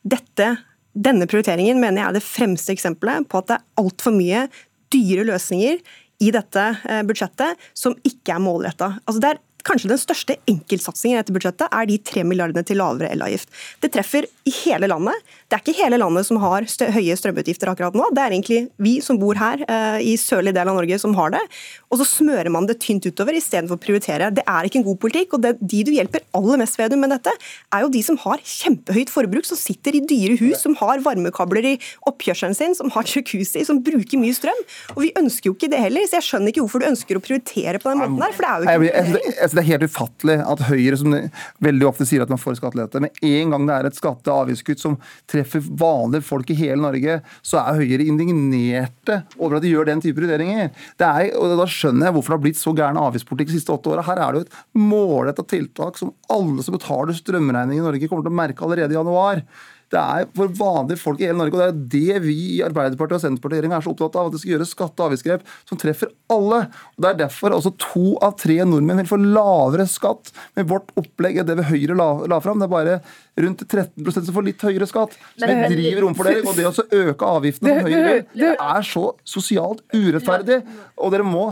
dette, 0.09 0.53
denne 0.94 1.27
prioriteringen 1.29 1.81
mener 1.83 2.03
jeg 2.03 2.09
er 2.09 2.18
det 2.18 2.27
fremste 2.27 2.72
eksempelet 2.72 3.27
på 3.29 3.42
at 3.42 3.51
det 3.51 3.59
er 3.59 3.83
altfor 3.83 4.14
mye 4.14 4.46
dyre 4.94 5.27
løsninger 5.29 5.83
i 6.24 6.31
dette 6.35 6.64
eh, 6.88 7.05
budsjettet 7.07 7.68
som 7.77 7.94
ikke 8.07 8.35
er 8.35 8.42
målretta. 8.42 8.94
Altså, 9.05 9.20
det 9.22 9.35
er 9.35 9.44
kanskje 9.68 9.90
den 9.92 10.00
største 10.00 10.37
enkeltsatsingen 10.50 11.16
i 11.16 11.20
dette 11.20 11.35
budsjettet 11.35 11.68
er 11.68 11.88
de 11.88 11.98
tre 12.11 12.24
milliardene 12.26 12.64
til 12.66 12.81
lavere 12.81 13.11
elavgift. 13.14 13.50
Det 13.83 13.92
treffer 13.94 14.28
i 14.48 14.54
hele 14.62 14.90
landet. 14.90 15.26
Det 15.48 15.59
er 15.59 15.64
ikke 15.64 15.78
hele 15.83 16.00
landet 16.00 16.28
som 16.28 16.40
har 16.42 16.66
høye 16.96 17.18
strømutgifter 17.18 17.72
akkurat 17.72 17.96
nå. 17.98 18.09
Det 18.16 18.24
er 18.24 18.37
egentlig 18.37 18.61
vi 18.83 18.98
som 19.04 19.20
bor 19.20 19.38
her 19.38 19.64
eh, 19.68 20.00
i 20.12 20.16
sørlig 20.20 20.54
del 20.57 20.70
av 20.70 20.78
Norge 20.81 20.98
som 21.00 21.16
har 21.18 21.35
det. 21.37 21.42
Og 21.88 22.01
så 22.01 22.07
smører 22.09 22.51
man 22.53 22.66
det 22.68 22.79
tynt 22.85 23.07
utover 23.09 23.37
istedenfor 23.38 23.79
å 23.79 23.81
prioritere. 23.81 24.29
Det 24.35 24.44
er 24.44 24.68
ikke 24.68 24.81
en 24.83 24.87
god 24.87 24.98
politikk. 25.01 25.37
og 25.37 25.44
det, 25.44 25.55
De 25.61 25.83
du 25.87 25.92
hjelper 25.94 26.24
aller 26.37 26.61
mest 26.61 26.77
ved 26.79 26.96
med 27.01 27.12
dette, 27.14 27.33
er 27.74 27.85
jo 27.85 27.90
de 27.92 28.03
som 28.05 28.18
har 28.24 28.42
kjempehøyt 28.44 29.12
forbruk, 29.12 29.46
som 29.48 29.59
sitter 29.59 29.96
i 29.96 30.03
dyre 30.05 30.37
hus, 30.40 30.61
som 30.64 30.77
har 30.81 31.01
varmekabler 31.05 31.70
i 31.72 31.74
oppkjørselen 32.09 32.57
sin, 32.57 32.77
som 32.77 32.92
har 32.92 33.09
jacuzzi, 33.09 33.64
som 33.64 33.81
bruker 33.85 34.20
mye 34.20 34.37
strøm. 34.37 34.61
Og 34.96 35.03
vi 35.07 35.12
ønsker 35.18 35.51
jo 35.51 35.57
ikke 35.57 35.70
det 35.72 35.81
heller, 35.81 36.05
så 36.09 36.18
jeg 36.18 36.29
skjønner 36.29 36.53
ikke 36.53 36.64
hvorfor 36.64 36.85
du 36.85 36.88
ønsker 36.90 37.18
å 37.18 37.24
prioritere 37.24 37.81
på 37.81 37.92
den 37.92 38.03
måten 38.05 38.24
her. 38.24 38.37
for 38.37 38.44
det 38.44 38.51
er 38.53 38.59
jo 38.59 38.88
ikke... 38.88 38.94
Jeg, 38.98 39.14
jeg, 39.14 39.35
jeg, 39.38 39.53
det 39.59 39.62
er 39.64 39.68
helt 39.72 39.88
ufattelig 39.88 40.38
at 40.53 40.64
Høyre, 40.68 41.01
som 41.01 41.16
veldig 41.64 41.88
ofte 41.88 42.09
sier 42.09 42.24
at 42.24 42.33
man 42.33 42.40
får 42.42 42.59
skattelette, 42.61 43.03
med 43.03 43.24
en 43.24 43.55
gang 43.55 43.68
det 43.68 43.79
er 43.79 43.88
et 43.88 43.98
skatte- 43.98 44.35
og 44.35 44.44
avgiftskutt 44.44 44.83
som 44.83 44.98
treffer 45.31 45.64
vanlige 45.81 46.27
folk 46.29 46.53
i 46.53 46.59
hele 46.59 46.83
Norge, 46.85 47.18
så 47.42 47.62
er 47.62 47.81
Høyre 47.81 48.07
indignerte 48.07 49.22
over 49.38 49.59
at 49.59 49.64
de 49.64 49.72
gjør 49.72 49.88
den 49.88 50.05
type 50.05 50.18
prioriteringer. 50.20 50.70
Det 51.01 51.09
er, 51.09 51.33
og 51.38 51.57
Da 51.59 51.66
skjønner 51.78 52.08
jeg 52.08 52.16
hvorfor 52.16 52.34
det 52.34 52.38
har 52.38 52.44
blitt 52.44 52.60
så 52.60 52.74
gæren 52.76 53.00
avgiftspolitikk 53.00 53.52
de 53.52 53.58
siste 53.58 53.74
åtte 53.74 53.92
åra. 53.94 54.04
Her 54.06 54.20
er 54.24 54.34
det 54.34 54.42
jo 54.42 54.46
et 54.48 54.84
målretta 54.88 55.46
tiltak 55.48 55.98
som 56.00 56.14
alle 56.34 56.64
som 56.66 56.76
betaler 56.76 57.16
strømregning 57.16 57.80
i 57.80 57.84
Norge, 57.84 58.10
kommer 58.10 58.26
til 58.26 58.34
å 58.34 58.40
merke 58.42 58.64
allerede 58.66 58.94
i 58.94 58.98
januar. 58.98 59.44
Det 59.88 60.00
er 60.00 60.26
for 60.36 60.52
vanlige 60.52 61.00
folk 61.00 61.20
i 61.22 61.28
hele 61.28 61.38
Norge, 61.38 61.56
og 61.56 61.62
det 61.62 61.68
er 61.68 62.16
det 62.18 62.24
vi 62.26 62.34
i 62.58 62.64
Arbeiderpartiet 62.64 63.16
og 63.16 63.22
Senterpartiet 63.22 63.64
er 63.64 63.84
så 63.84 63.94
opptatt 63.94 64.18
av. 64.20 64.28
At 64.28 64.34
det 64.34 64.42
skal 64.42 64.52
gjøres 64.54 64.72
skatte- 64.74 65.00
og 65.00 65.08
avgiftsgrep 65.08 65.46
som 65.70 65.80
treffer 65.80 66.12
alle. 66.34 66.60
Og 66.96 67.04
Det 67.04 67.08
er 67.08 67.20
derfor 67.22 67.56
også 67.56 67.72
to 67.80 68.18
av 68.20 68.36
tre 68.36 68.58
nordmenn 68.68 69.00
vil 69.00 69.08
få 69.08 69.20
lavere 69.22 69.88
skatt 69.88 70.32
med 70.56 70.68
vårt 70.68 70.92
opplegg 71.00 71.40
enn 71.40 71.48
det 71.48 71.56
vi 71.62 71.68
Høyre 71.72 71.96
la, 71.96 72.10
la 72.28 72.40
fram. 72.44 72.60
Det 72.60 72.68
er 72.68 72.74
bare 72.76 73.00
rundt 73.42 73.64
13% 73.66 74.29
som 74.29 74.35
får 74.37 74.46
litt 74.48 74.62
høyere 74.68 74.88
skatt. 74.88 75.16
Så 75.38 75.48
vi 75.48 75.57
driver 75.72 76.09
omfordeling. 76.11 76.48
Og 76.48 76.59
det 76.59 76.66
å 76.68 76.87
øke 77.05 77.31
avgiftene 77.38 77.74
som 77.79 77.88
Høyre 77.88 78.03
vil, 78.05 78.22
det 78.35 78.53
er 78.55 78.87
så 78.87 79.05
sosialt 79.27 79.83
urettferdig. 79.94 80.61
Og 80.98 81.12
dere 81.14 81.27
må 81.27 81.44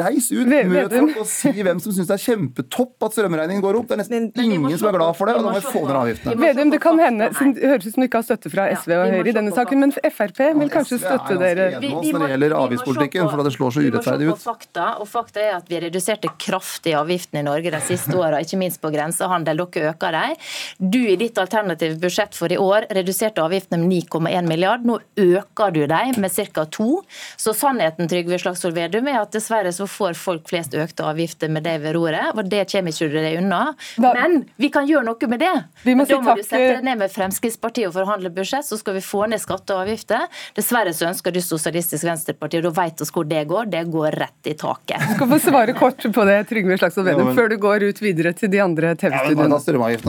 reise 0.00 0.36
ut, 0.36 0.48
møte 0.48 1.00
folk 1.00 1.20
og 1.22 1.28
si 1.30 1.52
hvem 1.56 1.80
som 1.80 1.94
syns 1.96 2.10
det 2.10 2.16
er 2.16 2.24
kjempetopp 2.24 3.06
at 3.06 3.16
strømregningen 3.16 3.64
går 3.64 3.78
opp. 3.80 3.88
Det 3.88 3.96
er 3.96 4.02
nesten 4.02 4.28
ingen 4.44 4.76
som 4.76 4.90
er 4.90 4.98
glad 4.98 5.16
for 5.18 5.30
det, 5.30 5.36
og 5.38 5.46
da 5.46 5.54
må 5.54 5.56
vi 5.56 5.64
få 5.64 5.84
ned 5.86 5.98
avgiftene. 6.02 6.36
Vedum, 6.40 6.72
det 6.74 6.80
kan 6.82 7.00
hende, 7.00 7.30
det 7.30 7.70
høres 7.72 7.86
ut 7.86 7.94
som 7.94 8.04
du 8.04 8.08
ikke 8.08 8.20
har 8.20 8.28
støtte 8.28 8.52
fra 8.52 8.66
SV 8.76 8.94
og 8.98 9.14
Høyre 9.14 9.32
i 9.32 9.36
denne 9.36 9.54
saken, 9.56 9.84
men 9.84 9.94
Frp 9.96 10.42
vil 10.60 10.72
kanskje 10.72 11.00
støtte 11.00 11.38
dere? 11.40 11.68
Vi, 11.80 11.92
må 11.94 12.02
når 12.04 12.26
det 12.26 12.30
gjelder 12.34 12.56
avgiftspolitikken, 12.58 13.30
for 13.30 13.44
det 13.46 13.54
slår 13.56 13.74
så 13.76 13.84
urettferdig 13.86 14.30
ut. 14.30 14.42
Fakta, 14.44 14.86
og 15.00 15.08
fakta 15.10 15.44
er 15.44 15.56
at 15.56 15.70
vi 15.70 15.80
reduserte 15.86 16.32
kraftig 16.40 16.94
avgiftene 16.98 17.44
i 17.44 17.48
Norge 17.48 17.72
de 17.72 17.82
siste 17.86 18.16
åra, 18.18 18.42
ikke 18.44 18.60
minst 18.60 18.82
på 18.82 18.92
grensehandel. 18.92 19.64
Dere 19.70 19.94
øker 19.94 20.16
dem. 20.16 20.36
Du 20.80 21.00
i 21.00 21.16
ditt 21.20 21.29
alternative 21.38 21.98
budsjett 22.00 22.34
for 22.34 22.52
i 22.52 22.58
år 22.58 22.86
reduserte 22.90 23.42
avgiftene 23.42 23.78
med 23.82 23.92
9,1 24.10 24.48
milliard. 24.48 24.84
Nå 24.86 24.98
øker 25.16 25.70
du 25.74 25.86
dem 25.86 26.14
med 26.20 26.32
ca. 26.32 26.64
2. 26.64 26.88
Så 27.36 27.54
sannheten 27.54 28.08
Trygve 28.10 28.38
Slagsvold 28.38 28.74
Vedum, 28.74 29.06
er 29.08 29.20
at 29.22 29.32
dessverre 29.32 29.72
så 29.72 29.86
får 29.86 30.14
folk 30.18 30.48
flest 30.50 30.74
økte 30.74 31.04
avgifter 31.06 31.48
med 31.52 31.62
deg 31.66 31.80
ved 31.84 31.94
roret. 31.96 32.32
og 32.34 32.48
Det 32.50 32.64
kommer 32.72 32.90
ikke 32.94 33.08
du 33.12 33.18
deg 33.20 33.38
unna. 33.42 33.74
Men 34.00 34.44
vi 34.56 34.70
kan 34.72 34.86
gjøre 34.88 35.04
noe 35.06 35.30
med 35.30 35.40
det. 35.40 35.52
Men 35.84 36.06
da 36.06 36.20
må 36.20 36.36
du 36.36 36.42
sette 36.42 36.74
deg 36.78 36.84
ned 36.84 36.98
med 37.04 37.12
Fremskrittspartiet 37.12 37.88
og 37.90 37.94
forhandle 37.98 38.30
budsjett, 38.34 38.66
så 38.66 38.78
skal 38.80 38.94
vi 38.98 39.04
få 39.04 39.26
ned 39.30 39.40
skatter 39.42 39.76
og 39.76 39.84
avgifter. 39.86 40.26
Dessverre 40.56 40.92
så 40.96 41.08
ønsker 41.10 41.34
du 41.34 41.40
Sosialistisk 41.44 42.04
Venstreparti, 42.06 42.60
og 42.60 42.68
da 42.68 42.74
vet 42.82 43.00
vi 43.04 43.08
hvor 43.14 43.28
det 43.28 43.44
går. 43.50 43.70
Det 43.72 43.84
går 43.92 44.16
rett 44.20 44.50
i 44.50 44.54
taket. 44.58 45.00
Du 45.10 45.14
skal 45.18 45.28
få 45.34 45.38
svare 45.44 45.74
kort 45.78 46.02
på 46.14 46.24
det, 46.28 46.38
Trygve 46.50 46.78
Slagsvold 46.80 47.06
Vedum, 47.10 47.32
før 47.36 47.48
du 47.52 47.56
går 47.62 47.86
ut 47.90 48.00
videre 48.02 48.32
til 48.36 48.50
de 48.52 48.60
andre 48.62 48.94
TV-studiene. 48.94 49.48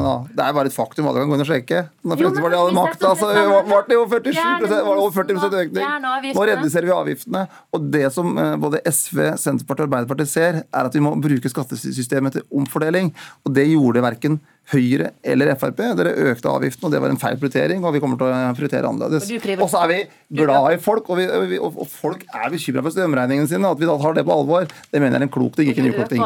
Ja, 0.05 0.15
det 0.37 0.45
er 0.47 0.53
bare 0.57 0.71
et 0.71 0.75
faktum. 0.75 1.07
Alle 1.11 1.23
kan 1.23 1.31
gå 1.31 1.37
inn 1.37 1.43
og 1.43 1.49
sjekke. 1.49 1.81
Når 2.07 2.19
Fremskrittspartiet 2.21 2.61
hadde 2.61 2.75
makta, 2.77 3.11
så 3.19 3.31
var 3.67 3.87
det 3.89 3.97
jo 3.97 4.05
47 4.07 4.37
var 4.41 4.71
det 4.71 4.79
over 4.93 5.15
40 5.17 5.59
økning. 5.65 6.07
Nå 6.37 6.45
reduserer 6.47 6.87
vi 6.87 6.95
avgiftene. 6.95 7.43
Og 7.75 7.89
det 7.93 8.05
som 8.15 8.31
eh, 8.39 8.55
både 8.61 8.81
SV, 8.87 9.19
Senterpartiet 9.41 9.85
og 9.85 9.89
Arbeiderpartiet 9.89 10.31
ser, 10.31 10.61
er 10.63 10.89
at 10.89 10.95
vi 10.95 11.03
må 11.03 11.13
bruke 11.21 11.51
skattesystemet 11.51 12.39
til 12.39 12.47
omfordeling. 12.61 13.11
Og 13.45 13.55
det 13.57 13.67
gjorde 13.73 14.05
verken 14.07 14.39
Høyre 14.71 15.09
eller 15.27 15.51
Frp. 15.59 15.81
Dere 15.99 16.11
økte 16.31 16.47
avgiften, 16.51 16.85
og 16.87 16.93
det 16.93 17.01
var 17.03 17.11
en 17.11 17.19
feil 17.19 17.37
prioritering. 17.39 17.83
Og 17.83 17.95
vi 17.95 18.01
kommer 18.03 18.19
til 18.19 18.29
å 18.29 18.53
prioritere 18.55 18.87
annerledes. 18.87 19.27
Og 19.57 19.67
så 19.71 19.81
er 19.83 19.89
vi 19.91 19.97
glad 20.41 20.75
i 20.75 20.79
folk, 20.79 21.09
og, 21.11 21.19
vi, 21.19 21.57
og, 21.59 21.75
og 21.81 21.89
folk 21.91 22.23
er 22.29 22.53
bekymra 22.53 22.83
for 22.85 22.95
strømregningene 22.95 23.49
sine. 23.51 23.67
At 23.67 23.81
vi 23.81 23.89
da 23.89 23.97
tar 23.99 24.15
det 24.15 24.23
på 24.27 24.35
alvor, 24.35 24.69
det 24.69 25.01
mener 25.01 25.17
jeg 25.17 25.23
er 25.23 25.27
en 25.27 25.33
klok 25.33 25.57
ting, 25.57 25.71
ikke 25.73 25.83
en 25.83 25.89
uklok 25.91 26.11
ting. 26.13 26.23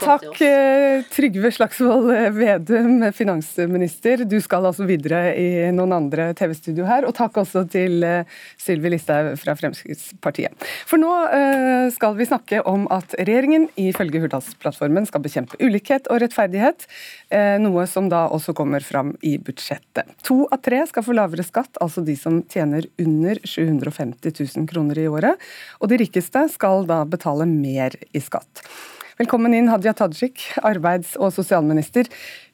Takk, 0.00 0.40
eh, 0.46 1.04
Trygve 1.12 1.52
Slagsvold 1.58 2.12
Vedum, 2.38 2.94
finansminister. 3.16 4.24
Du 4.30 4.38
skal 4.44 4.70
altså 4.70 4.88
videre 4.88 5.26
i 5.36 5.48
noen 5.76 5.92
andre 5.98 6.30
TV-studio 6.38 6.88
her. 6.88 7.08
Og 7.08 7.12
takk 7.18 7.42
også 7.44 7.66
til 7.74 8.06
eh, 8.08 8.40
Sylvi 8.60 8.94
Listhaug 8.94 9.34
fra 9.42 9.56
Fremskrittspartiet. 9.58 10.64
For 10.88 11.00
nå 11.00 11.10
uh, 11.10 11.90
skal 11.92 12.16
vi 12.16 12.26
snakke 12.28 12.62
om 12.68 12.86
at 12.94 13.12
regjeringen 13.20 13.68
ifølge 13.80 14.22
Hurdalsplattformen 14.22 15.06
skal 15.08 15.22
bekjempe 15.24 15.58
ulikhet 15.60 16.08
og 16.12 16.22
rettferdighet. 16.24 16.88
Eh, 17.34 17.56
noe 17.58 17.82
som 17.90 18.06
da 18.06 18.28
også 18.30 18.52
kommer 18.54 18.84
fram 18.86 19.14
i 19.26 19.34
budsjettet. 19.42 20.06
To 20.28 20.44
av 20.54 20.60
tre 20.62 20.78
skal 20.86 21.02
få 21.02 21.16
lavere 21.16 21.42
skatt, 21.42 21.80
altså 21.82 22.04
de 22.06 22.14
som 22.18 22.36
tjener 22.50 22.86
under 23.02 23.40
750 23.42 24.36
000 24.54 24.68
kroner 24.70 25.00
i 25.02 25.08
året. 25.10 25.40
Og 25.82 25.90
de 25.90 25.98
rikeste 26.04 26.44
skal 26.52 26.86
da 26.86 27.00
betale 27.08 27.48
mer 27.50 27.96
i 28.14 28.22
skatt. 28.22 28.62
Velkommen 29.18 29.54
inn, 29.54 29.70
Hadia 29.70 29.94
Tajik, 29.98 30.44
arbeids- 30.62 31.16
og 31.18 31.32
sosialminister. 31.34 32.06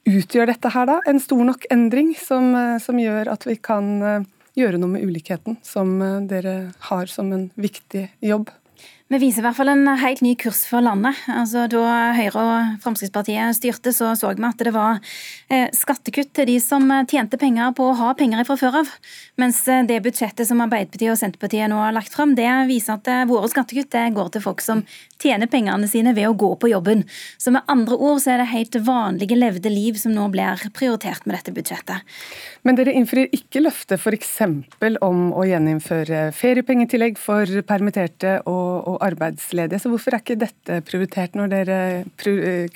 Utgjør 0.09 0.49
dette 0.49 0.73
her 0.73 0.88
da 0.88 1.01
en 1.09 1.21
stor 1.21 1.45
nok 1.45 1.69
endring 1.73 2.14
som, 2.16 2.55
eh, 2.57 2.79
som 2.81 2.97
gjør 2.97 3.35
at 3.35 3.45
vi 3.45 3.59
kan 3.61 3.90
eh, 4.01 4.25
gjøre 4.57 4.81
noe 4.81 4.97
med 4.97 5.05
ulikheten, 5.05 5.61
som 5.62 5.99
dere 6.29 6.73
har 6.88 7.07
som 7.07 7.33
en 7.37 7.51
viktig 7.57 8.09
jobb? 8.25 8.49
Vi 9.11 9.18
viser 9.18 9.42
i 9.42 9.42
hvert 9.42 9.57
fall 9.59 9.73
en 9.73 9.88
helt 9.99 10.20
ny 10.23 10.37
kurs 10.38 10.61
for 10.70 10.85
landet. 10.87 11.18
Altså, 11.35 11.64
da 11.66 11.81
Høyre 12.14 12.42
og 12.44 12.83
Fremskrittspartiet 12.85 13.57
styrte, 13.59 13.90
så 13.90 14.12
så 14.14 14.29
vi 14.38 14.44
at 14.46 14.62
det 14.62 14.70
var 14.70 15.01
eh, 15.51 15.66
skattekutt 15.75 16.31
til 16.38 16.46
de 16.46 16.55
som 16.62 16.87
tjente 17.11 17.35
penger 17.40 17.73
på 17.75 17.88
å 17.90 17.96
ha 17.99 18.12
penger 18.14 18.46
fra 18.46 18.55
før 18.61 18.79
av. 18.85 18.92
Mens 19.42 19.59
eh, 19.66 19.83
det 19.88 19.99
budsjettet 20.05 20.46
som 20.46 20.62
Arbeiderpartiet 20.62 21.11
og 21.11 21.18
Senterpartiet 21.18 21.73
nå 21.73 21.81
har 21.83 21.96
lagt 21.96 22.14
fram, 22.14 22.37
det 22.38 22.46
viser 22.70 23.01
at 23.01 23.11
eh, 23.11 23.25
våre 23.27 23.51
skattekutt 23.51 23.99
går 24.14 24.31
til 24.31 24.44
folk 24.44 24.62
som 24.62 24.85
tjener 25.20 25.51
pengene 25.51 25.90
sine 25.90 26.14
ved 26.14 26.31
å 26.31 26.38
gå 26.38 26.53
på 26.62 26.70
jobben. 26.70 27.03
Så 27.35 27.51
med 27.51 27.66
andre 27.66 27.99
ord 27.99 28.23
så 28.23 28.37
er 28.37 28.44
det 28.44 28.53
helt 28.53 28.79
vanlige 28.87 29.40
levde 29.40 29.75
liv 29.75 29.99
som 29.99 30.14
nå 30.14 30.29
blir 30.31 30.62
prioritert 30.79 31.27
med 31.27 31.35
dette 31.35 31.57
budsjettet. 31.59 32.07
Men 32.62 32.79
dere 32.79 32.94
innfrir 32.94 33.27
ikke 33.35 33.66
løftet 33.66 33.99
f.eks. 33.99 34.38
om 35.03 35.35
å 35.35 35.51
gjeninnføre 35.51 36.29
feriepengetillegg 36.37 37.18
for 37.18 37.59
permitterte 37.66 38.38
og, 38.46 38.73
og 38.87 39.00
arbeidsledige. 39.05 39.81
Så 39.83 39.91
hvorfor 39.93 40.15
er 40.15 40.23
ikke 40.23 40.39
dette 40.41 40.81
prioritert 40.87 41.37
når 41.39 41.53
dere 41.53 41.79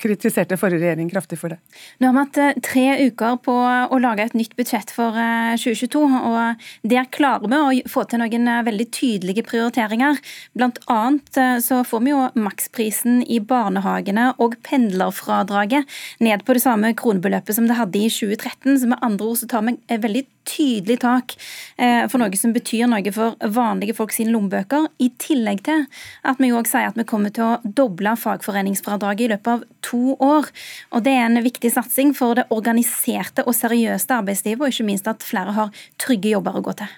kritiserte 0.01 0.57
forrige 0.59 0.83
regjering 0.83 1.09
kraftig 1.11 1.39
for 1.41 1.53
det? 1.53 1.59
Nå 1.99 2.09
har 2.09 2.15
vi 2.15 2.23
hatt 2.23 2.39
eh, 2.41 2.59
tre 2.65 2.85
uker 3.09 3.39
på 3.45 3.55
å 3.55 3.99
lage 4.01 4.25
et 4.25 4.37
nytt 4.37 4.55
budsjett 4.57 4.91
for 4.93 5.15
2022. 5.61 6.03
Eh, 6.05 6.27
og 6.29 6.91
Der 6.95 7.09
klarer 7.13 7.49
vi 7.51 7.81
å 7.83 7.91
få 7.91 8.05
til 8.09 8.21
noen 8.23 8.51
eh, 8.51 8.63
veldig 8.67 8.89
tydelige 8.95 9.45
prioriteringer. 9.47 10.21
Blant 10.57 10.81
annet 10.91 11.41
så 11.63 11.81
får 11.87 12.03
vi 12.05 12.13
jo 12.13 12.21
maksprisen 12.39 13.21
i 13.31 13.39
barnehagene 13.43 14.31
og 14.41 14.57
pendlerfradraget 14.65 15.89
ned 16.23 16.45
på 16.45 16.55
det 16.55 16.63
samme 16.63 16.93
kronebeløpet 16.97 17.57
som 17.57 17.69
det 17.69 17.79
hadde 17.79 18.01
i 18.01 18.11
2013. 18.11 18.79
Så 18.81 18.91
med 18.91 19.01
andre 19.05 19.31
ord 19.31 19.41
så 19.41 19.49
tar 19.51 19.65
vi 19.67 19.77
veldig 19.89 20.25
tydelig 20.47 20.99
tak 21.03 21.35
for 21.75 22.21
noe 22.21 22.37
som 22.39 22.53
betyr 22.55 22.87
noe 22.89 23.11
for 23.13 23.35
vanlige 23.55 23.95
folk 23.97 24.13
sine 24.15 24.31
lommebøker, 24.33 24.87
i 25.03 25.09
tillegg 25.21 25.63
til 25.65 25.85
at 26.25 26.41
vi 26.41 26.51
òg 26.55 26.69
sier 26.69 26.89
at 26.89 26.99
vi 26.99 27.07
kommer 27.07 27.33
til 27.35 27.45
å 27.45 27.73
doble 27.77 28.15
fagforeningsfradraget 28.19 29.25
i 29.25 29.31
løpet 29.33 29.51
av 29.51 29.63
to 29.85 30.15
år. 30.23 30.51
Og 30.93 31.03
Det 31.05 31.15
er 31.15 31.25
en 31.27 31.43
viktig 31.43 31.71
satsing 31.73 32.13
for 32.17 32.37
det 32.39 32.47
organiserte 32.53 33.45
og 33.45 33.57
seriøse 33.57 34.13
arbeidslivet, 34.15 34.61
og 34.61 34.71
ikke 34.71 34.87
minst 34.87 35.09
at 35.11 35.25
flere 35.25 35.55
har 35.55 35.73
trygge 36.01 36.35
jobber 36.35 36.59
å 36.59 36.63
gå 36.65 36.77
til. 36.81 36.93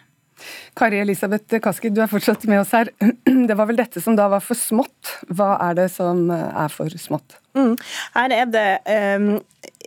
Kari 0.78 1.00
Elisabeth 1.02 1.60
Kaski, 1.64 1.90
du 1.90 2.02
er 2.04 2.10
fortsatt 2.12 2.46
med 2.50 2.62
oss 2.62 2.74
her. 2.76 2.92
Det 3.50 3.58
var 3.58 3.70
vel 3.70 3.80
dette 3.80 4.02
som 4.04 4.16
da 4.18 4.28
var 4.30 4.44
for 4.46 4.60
smått. 4.60 5.16
Hva 5.34 5.56
er 5.70 5.78
det 5.80 5.88
som 5.96 6.28
er 6.32 6.74
for 6.74 6.94
smått? 7.02 7.40
Mm. 7.58 7.74
Her 8.14 8.36
er 8.36 8.52
det 8.54 8.68
um, 9.18 9.32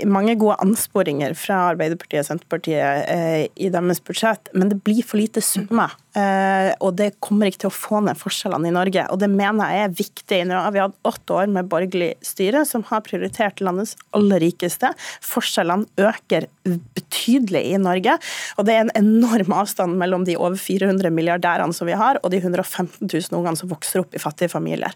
mange 0.07 0.37
gode 0.41 0.59
ansporinger 0.63 1.35
fra 1.39 1.63
Arbeiderpartiet 1.73 2.23
og 2.23 2.29
Senterpartiet 2.29 3.11
uh, 3.11 3.43
i 3.55 3.71
deres 3.73 4.03
budsjett, 4.05 4.53
men 4.55 4.73
det 4.73 4.81
blir 4.87 5.05
for 5.07 5.21
lite 5.21 5.43
summer 5.45 5.97
Eh, 6.11 6.73
og 6.83 6.97
det 6.99 7.13
kommer 7.23 7.47
ikke 7.47 7.63
til 7.65 7.71
å 7.71 7.75
få 7.75 8.01
ned 8.03 8.19
forskjellene 8.19 8.67
i 8.71 8.75
Norge. 8.75 9.05
Og 9.15 9.21
det 9.23 9.29
mener 9.31 9.71
jeg 9.71 9.85
er 9.87 9.97
viktig. 10.01 10.41
Nå 10.49 10.59
har 10.59 10.75
vi 10.75 10.83
hatt 10.83 10.97
åtte 11.07 11.37
år 11.39 11.53
med 11.55 11.69
borgerlig 11.71 12.11
styre 12.27 12.65
som 12.67 12.83
har 12.89 13.05
prioritert 13.07 13.63
landets 13.63 13.95
aller 14.17 14.43
rikeste. 14.43 14.91
Forskjellene 15.23 15.87
øker 16.03 16.49
betydelig 16.67 17.63
i 17.71 17.79
Norge. 17.81 18.17
Og 18.59 18.67
det 18.67 18.75
er 18.75 18.85
en 18.85 18.95
enorm 18.99 19.55
avstand 19.61 19.99
mellom 20.01 20.27
de 20.27 20.37
over 20.39 20.59
400 20.59 21.15
milliardærene 21.15 21.77
som 21.77 21.87
vi 21.87 21.99
har, 21.99 22.19
og 22.25 22.35
de 22.35 22.43
115 22.43 23.07
000 23.07 23.39
ungene 23.39 23.59
som 23.61 23.71
vokser 23.71 24.03
opp 24.03 24.17
i 24.17 24.23
fattige 24.23 24.51
familier. 24.51 24.95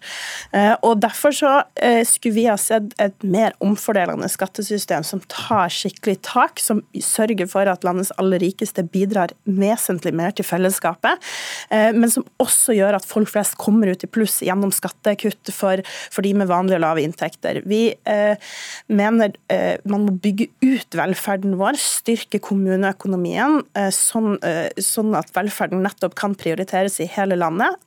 Eh, 0.53 0.75
og 0.83 0.99
derfor 1.05 1.35
så 1.37 1.55
eh, 1.79 2.03
skulle 2.09 2.41
vi 2.41 2.49
ha 2.51 2.59
sett 2.59 2.91
et 3.03 3.17
mer 3.23 3.55
omfordelende 3.63 4.29
skattesystem 4.33 4.84
som 5.07 5.23
tar 5.31 5.73
skikkelig 5.73 6.18
tak, 6.27 6.61
som 6.62 6.83
sørger 7.01 7.49
for 7.51 7.68
at 7.70 7.85
landets 7.87 8.12
aller 8.20 8.42
rikeste 8.42 8.85
bidrar 8.92 9.35
vesentlig 9.44 10.14
mer 10.16 10.35
til 10.37 10.47
fellesskapet 10.47 11.23
eh, 11.70 11.90
men 11.94 12.11
som 12.12 12.27
også 12.42 12.77
gjør 12.77 12.99
at 12.99 13.09
folk 13.09 13.31
flest 13.33 13.57
kommer 13.61 13.90
ut 13.92 14.05
i 14.05 14.11
pluss 14.11 14.40
gjennom 14.44 14.73
skattekutt 14.75 15.53
for, 15.55 15.83
for 16.12 16.27
de 16.27 16.35
med 16.37 16.51
vanlige 16.51 16.81
og 16.81 16.85
lave 16.85 17.05
inntekter. 17.05 17.62
Vi 17.68 17.83
eh, 18.11 18.53
mener 18.92 19.35
eh, 19.53 19.81
man 19.88 20.07
må 20.09 20.16
bygge 20.25 20.51
ut 20.64 20.99
velferden 20.99 21.57
vår, 21.61 21.79
styrke 21.81 22.40
kommuneøkonomien, 22.44 23.62
sånn, 23.94 24.37
sånn 24.83 25.16
at 25.18 25.31
velferden 25.35 25.83
nettopp 25.85 26.16
kan 26.18 26.37
prioriteres 26.38 27.01
i 27.03 27.09
hele 27.11 27.38
landet 27.38 27.79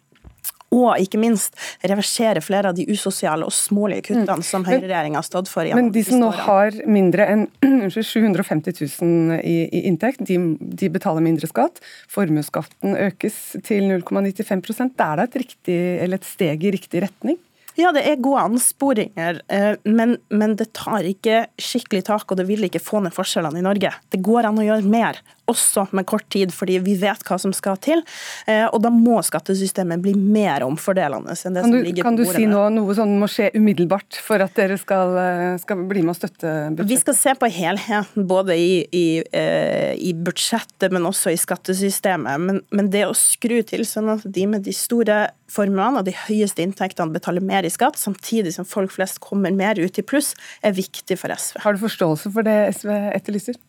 og 0.73 0.99
ikke 0.99 1.19
minst 1.21 1.55
reversere 1.87 2.41
flere 2.43 2.71
av 2.71 2.77
de 2.77 2.85
usosiale 2.91 3.47
og 3.47 3.53
smålige 3.55 4.09
kuttene 4.09 4.39
mm. 4.41 4.45
som 4.45 4.65
høyreregjeringa 4.67 5.21
har 5.21 5.27
stått 5.27 5.51
for. 5.51 5.67
Men 5.77 5.91
de 5.95 6.03
som 6.03 6.19
nå 6.21 6.31
har 6.43 6.75
mindre 6.89 7.27
enn 7.31 7.47
750 7.93 8.75
000 9.01 9.39
i, 9.39 9.57
i 9.71 9.83
inntekt, 9.87 10.25
de, 10.27 10.39
de, 10.59 10.91
betaler 10.91 11.23
mindre 11.23 11.49
skatt. 11.49 11.79
Formuesskatten 12.11 12.97
økes 13.07 13.57
til 13.67 13.87
0,95% 13.91 14.95
Det 14.97 15.07
er 15.07 15.19
da 15.19 15.27
et, 15.27 15.37
riktig, 15.43 15.81
et 16.03 16.27
steg 16.27 16.67
i 16.67 16.73
riktig 16.75 17.03
retning? 17.05 17.39
Ja, 17.77 17.91
det 17.93 18.07
er 18.09 18.17
gode 18.17 18.41
ansporinger, 18.41 19.43
eh, 19.53 19.75
men, 19.85 20.15
men, 20.33 20.55
det 20.57 20.71
tar 20.73 21.05
ikke 21.05 21.43
skikkelig 21.61 22.07
tak, 22.07 22.25
og 22.25 22.39
det 22.39 22.47
vil 22.49 22.65
ikke 22.65 22.81
få 22.81 23.03
ned 23.05 23.13
forskjellene 23.13 23.61
i 23.61 23.65
Norge. 23.65 23.91
Det 24.09 24.21
går 24.25 24.49
an 24.49 24.57
å 24.57 24.65
gjøre 24.65 24.89
mer, 24.89 25.19
også 25.47 25.87
med 25.95 26.05
kort 26.09 26.27
tid, 26.33 26.51
fordi 26.53 26.77
vi 26.83 26.95
vet 26.99 27.23
hva 27.27 27.37
som 27.39 27.53
skal 27.55 27.77
til. 27.83 28.03
Eh, 28.47 28.65
og 28.65 28.81
da 28.83 28.91
må 28.93 29.19
skattesystemet 29.25 30.01
bli 30.03 30.13
mer 30.17 30.65
omfordelende 30.67 31.35
enn 31.37 31.57
det 31.57 31.63
kan 31.63 31.73
du, 31.73 31.77
som 31.77 31.85
ligger 31.87 32.03
på 32.03 32.11
bordet. 32.11 32.27
Kan 32.27 32.35
du 32.35 32.43
si 32.43 32.49
nå 32.51 32.63
noe 32.75 32.97
sånn 32.97 33.15
må 33.21 33.29
skje 33.31 33.49
umiddelbart 33.55 34.19
for 34.23 34.43
at 34.43 34.55
dere 34.57 34.77
skal, 34.81 35.15
eh, 35.21 35.57
skal 35.63 35.85
bli 35.89 36.03
med 36.03 36.15
å 36.15 36.17
støtte 36.17 36.51
budsjettet? 36.75 36.91
Vi 36.91 36.99
skal 37.01 37.17
se 37.19 37.35
på 37.39 37.51
helheten, 37.57 38.27
både 38.29 38.57
i, 38.59 38.73
i, 38.91 39.07
eh, 39.31 39.93
i 39.95 40.13
budsjettet, 40.13 40.91
men 40.93 41.07
også 41.07 41.33
i 41.33 41.39
skattesystemet. 41.39 42.43
Men, 42.43 42.61
men, 42.71 42.91
det 42.91 43.05
å 43.07 43.15
skru 43.17 43.59
til 43.67 43.83
sånn 43.87 44.13
at 44.15 44.23
de 44.23 44.45
med 44.47 44.63
de 44.67 44.73
store 44.75 45.27
formuene 45.51 46.01
og 46.01 46.07
de 46.07 46.15
høyeste 46.15 46.63
inntektene 46.63 47.15
betaler 47.15 47.43
mer 47.43 47.67
i 47.67 47.71
skatt, 47.71 47.99
samtidig 47.99 48.53
som 48.55 48.67
folk 48.67 48.93
flest 48.95 49.21
kommer 49.23 49.53
mer 49.55 49.79
ut 49.79 49.99
i 49.99 50.03
pluss, 50.03 50.33
er 50.63 50.75
viktig 50.75 51.19
for 51.19 51.31
SV. 51.31 51.61
Har 51.63 51.75
du 51.75 51.83
forståelse 51.83 52.31
for 52.35 52.47
det 52.47 52.57
SV 52.75 52.91
etterlyser? 53.15 53.59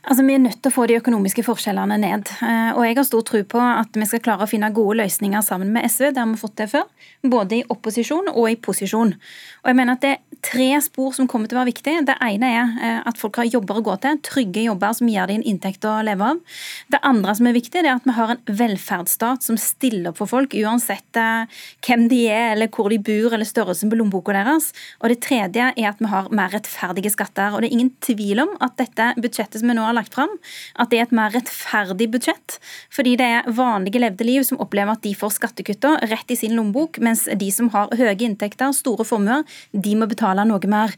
Altså, 0.00 0.24
Vi 0.24 0.34
er 0.34 0.40
nødt 0.40 0.62
til 0.62 0.70
å 0.70 0.74
få 0.74 0.86
de 0.88 0.96
økonomiske 0.96 1.44
forskjellene 1.44 1.98
ned. 2.00 2.30
Eh, 2.40 2.72
og 2.72 2.84
Jeg 2.86 2.96
har 2.96 3.04
stor 3.04 3.22
tro 3.22 3.42
på 3.44 3.60
at 3.60 3.92
vi 3.92 4.06
skal 4.08 4.22
klare 4.24 4.46
å 4.46 4.48
finne 4.48 4.72
gode 4.72 4.96
løsninger 5.02 5.42
sammen 5.44 5.72
med 5.72 5.84
SV. 5.84 6.12
Det 6.14 6.22
har 6.22 6.30
vi 6.30 6.40
fått 6.40 6.56
til 6.56 6.70
før, 6.72 6.86
både 7.22 7.58
i 7.58 7.64
opposisjon 7.68 8.32
og 8.32 8.50
i 8.50 8.56
posisjon. 8.56 9.12
Og 9.60 9.66
jeg 9.68 9.76
mener 9.76 9.92
at 9.92 10.00
Det 10.00 10.10
er 10.16 10.40
tre 10.40 10.80
spor 10.80 11.12
som 11.12 11.28
kommer 11.28 11.48
til 11.48 11.58
å 11.58 11.60
være 11.60 11.72
viktige. 11.74 12.04
Det 12.08 12.16
ene 12.24 12.48
er 12.48 12.70
eh, 12.80 13.00
at 13.04 13.18
folk 13.20 13.36
har 13.36 13.44
jobber 13.44 13.80
å 13.80 13.84
gå 13.84 13.96
til, 14.00 14.16
trygge 14.24 14.64
jobber 14.64 14.94
som 14.96 15.08
gir 15.10 15.28
dem 15.28 15.42
en 15.42 15.46
inntekt 15.52 15.84
å 15.84 16.00
leve 16.02 16.24
av. 16.32 16.40
Det 16.88 17.00
andre 17.04 17.34
som 17.36 17.46
er 17.46 17.56
viktig, 17.58 17.82
det 17.82 17.90
er 17.90 17.98
at 17.98 18.08
vi 18.08 18.16
har 18.16 18.32
en 18.34 18.40
velferdsstat 18.48 19.44
som 19.44 19.58
stiller 19.60 20.10
opp 20.10 20.20
for 20.22 20.30
folk, 20.30 20.56
uansett 20.56 21.20
eh, 21.20 21.60
hvem 21.84 22.08
de 22.08 22.22
er, 22.30 22.54
eller 22.54 22.72
hvor 22.72 22.88
de 22.88 22.98
bor, 23.04 23.34
eller 23.34 23.48
størrelsen 23.48 23.92
på 23.92 24.00
lommeboka 24.00 24.32
deres. 24.32 24.70
Og 25.04 25.12
det 25.12 25.20
tredje 25.26 25.70
er 25.74 25.90
at 25.90 26.00
vi 26.00 26.08
har 26.08 26.32
mer 26.32 26.52
rettferdige 26.56 27.12
skatter. 27.12 27.52
Og 27.52 27.60
det 27.60 27.70
er 27.70 27.76
ingen 27.76 27.92
tvil 28.00 28.46
om 28.46 28.56
at 28.64 28.78
dette 28.80 29.12
budsjettet 29.20 29.49
budsjettet 29.50 29.60
som 29.60 29.68
vi 29.68 29.74
nå 29.74 29.84
har 29.84 29.94
lagt 29.94 30.14
fram, 30.14 30.30
at 30.78 30.90
det 30.90 30.98
er 30.98 31.06
et 31.08 31.14
mer 31.14 31.32
rettferdig 31.34 32.10
budsjett. 32.10 32.58
Fordi 32.90 33.16
det 33.16 33.26
er 33.26 33.50
vanlige 33.50 34.00
levde 34.00 34.24
liv 34.24 34.42
som 34.44 34.60
opplever 34.60 34.94
at 34.94 35.02
de 35.02 35.14
får 35.14 35.38
skattekutta 35.38 36.00
rett 36.10 36.30
i 36.30 36.36
sin 36.36 36.54
lommebok, 36.54 37.00
mens 37.00 37.26
de 37.26 37.50
som 37.50 37.70
har 37.70 37.90
høye 37.96 38.18
inntekter, 38.20 38.72
store 38.72 39.04
formuer, 39.04 39.44
de 39.72 39.96
må 39.96 40.06
betale 40.06 40.44
noe 40.44 40.66
mer. 40.66 40.94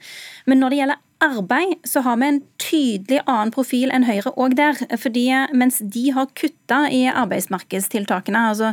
Men 0.47 0.61
når 0.61 0.71
det 0.71 0.79
gjelder 0.83 1.01
arbeid 1.23 1.87
så 1.89 2.03
har 2.05 2.19
vi 2.21 2.29
en 2.29 2.41
tydelig 2.63 3.23
annen 3.27 3.53
profil 3.55 3.93
enn 3.95 4.07
Høyre 4.07 4.33
òg 4.37 4.57
der. 4.59 4.79
fordi 4.99 5.25
Mens 5.55 5.79
de 5.79 6.11
har 6.11 6.31
kutta 6.35 6.89
i 6.91 7.05
arbeidsmarkedstiltakene, 7.07 8.49
altså 8.51 8.73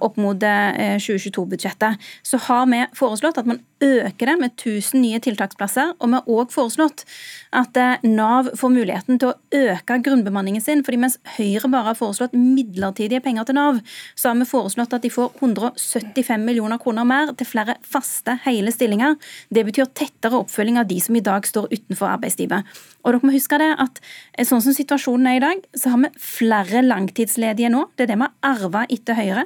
opp 0.00 0.16
mot 0.16 0.36
2022-budsjettet, 0.40 1.96
eh, 1.96 2.12
så 2.22 2.40
har 2.48 2.66
vi 2.70 2.84
foreslått 2.96 3.38
at 3.38 3.46
man 3.46 3.60
øker 3.82 4.26
det 4.26 4.36
med 4.40 4.50
1000 4.56 5.00
nye 5.02 5.20
tiltaksplasser. 5.20 5.92
Og 6.00 6.08
vi 6.08 6.18
har 6.18 6.30
òg 6.30 6.52
foreslått 6.54 7.04
at 7.52 7.76
eh, 7.76 8.04
Nav 8.08 8.50
får 8.56 8.72
muligheten 8.72 9.20
til 9.20 9.32
å 9.32 9.36
øke 9.52 10.00
grunnbemanningen 10.04 10.62
sin. 10.62 10.84
fordi 10.84 11.00
mens 11.02 11.18
Høyre 11.36 11.68
bare 11.68 11.92
har 11.92 11.98
foreslått 11.98 12.36
midlertidige 12.36 13.20
penger 13.20 13.44
til 13.44 13.58
Nav, 13.58 13.80
så 14.14 14.30
har 14.30 14.40
vi 14.40 14.48
foreslått 14.48 14.96
at 14.96 15.02
de 15.02 15.10
får 15.10 15.32
175 15.42 16.44
millioner 16.44 16.78
kroner 16.78 17.04
mer 17.04 17.34
til 17.36 17.46
flere 17.46 17.76
faste, 17.82 18.38
hele 18.46 18.72
stillinger. 18.72 19.16
Det 19.50 19.66
betyr 19.66 19.92
tettere 19.92 20.40
oppfølging 20.40 20.78
av 20.80 20.88
de 20.88 21.00
som 21.00 21.16
i 21.16 21.24
dag 21.24 21.46
står 21.46 21.65
utenfor 21.72 22.06
arbeidslivet. 22.06 22.64
Og 23.06 23.14
dere 23.14 23.22
må 23.28 23.32
huske 23.36 23.58
det 23.62 23.68
at 23.78 24.00
eh, 24.34 24.42
sånn 24.46 24.62
som 24.64 24.74
situasjonen 24.74 25.28
er 25.30 25.38
i 25.38 25.42
dag, 25.44 25.62
så 25.78 25.92
har 25.92 26.02
vi 26.02 26.10
flere 26.18 26.82
langtidsledige 26.82 27.70
nå. 27.70 27.84
Det 27.94 28.06
er 28.06 28.10
det 28.10 28.18
vi 28.18 28.26
har 28.26 28.56
arva 28.56 28.82
etter 28.90 29.18
Høyre. 29.18 29.44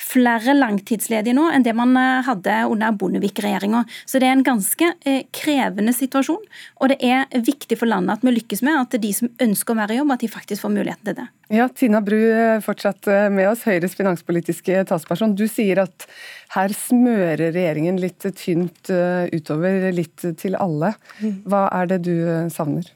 Flere 0.00 0.54
langtidsledige 0.54 1.34
nå 1.34 1.48
enn 1.50 1.66
det 1.66 1.74
man 1.76 1.96
eh, 1.98 2.22
hadde 2.28 2.60
under 2.70 2.94
Bondevik-regjeringa. 3.00 3.82
Så 4.06 4.22
det 4.22 4.30
er 4.30 4.36
en 4.36 4.46
ganske 4.46 4.92
eh, 5.02 5.24
krevende 5.34 5.94
situasjon. 5.96 6.44
Og 6.78 6.92
det 6.92 7.00
er 7.02 7.26
viktig 7.34 7.80
for 7.80 7.90
landet 7.90 8.20
at 8.20 8.26
vi 8.26 8.36
lykkes 8.36 8.62
med 8.66 8.78
at 8.78 8.94
de 9.02 9.10
som 9.16 9.32
ønsker 9.42 9.74
å 9.74 9.80
være 9.80 9.96
i 9.96 10.00
jobb, 10.00 10.14
at 10.14 10.22
de 10.22 10.30
faktisk 10.30 10.66
får 10.66 10.74
muligheten 10.76 11.10
til 11.10 11.18
det. 11.18 11.26
Ja, 11.50 11.66
Tina 11.66 11.98
Bru 12.04 12.20
fortsatt 12.62 13.08
med 13.34 13.48
oss, 13.50 13.64
Høyres 13.66 13.96
finanspolitiske 13.98 14.84
talsperson. 14.86 15.34
Du 15.34 15.48
sier 15.50 15.80
at 15.82 16.06
her 16.54 16.70
smører 16.78 17.50
regjeringen 17.50 17.98
litt 17.98 18.22
tynt 18.38 18.86
utover, 19.34 19.90
litt 19.96 20.28
til 20.38 20.54
alle. 20.54 20.92
Mm. 21.18 21.36
Hva 21.50 21.66
er 21.80 21.90
det 21.90 22.00
du 22.06 22.14
savner? 22.54 22.86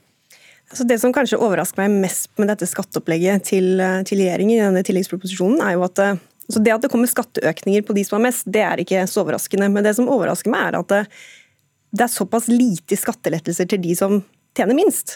Altså 0.71 0.85
det 0.89 0.97
som 1.01 1.13
kanskje 1.13 1.39
overrasker 1.39 1.83
meg 1.83 1.99
mest 2.07 2.31
med 2.41 2.49
dette 2.49 2.67
skatteopplegget 2.69 3.45
til, 3.51 3.81
til 4.07 4.21
regjeringen, 4.21 4.55
i 4.57 4.63
denne 4.63 4.85
tilleggsproposisjonen, 4.85 5.61
er 5.61 5.75
jo 5.77 5.85
at 5.85 6.01
så 6.45 6.61
Det 6.61 6.73
at 6.75 6.83
det 6.83 6.91
kommer 6.93 7.09
skatteøkninger 7.09 7.81
på 7.81 7.93
de 7.97 8.03
som 8.05 8.19
har 8.19 8.27
mest, 8.27 8.45
det 8.45 8.61
er 8.61 8.81
ikke 8.81 9.07
så 9.09 9.23
overraskende. 9.23 9.65
Men 9.73 9.85
det 9.85 9.95
som 9.97 10.09
overrasker 10.13 10.51
meg, 10.53 10.67
er 10.67 10.77
at 10.77 10.91
det, 10.91 10.99
det 11.89 12.05
er 12.05 12.11
såpass 12.13 12.49
lite 12.51 12.97
skattelettelser 12.99 13.69
til 13.71 13.81
de 13.81 13.95
som 13.97 14.19
tjener 14.57 14.77
minst. 14.77 15.15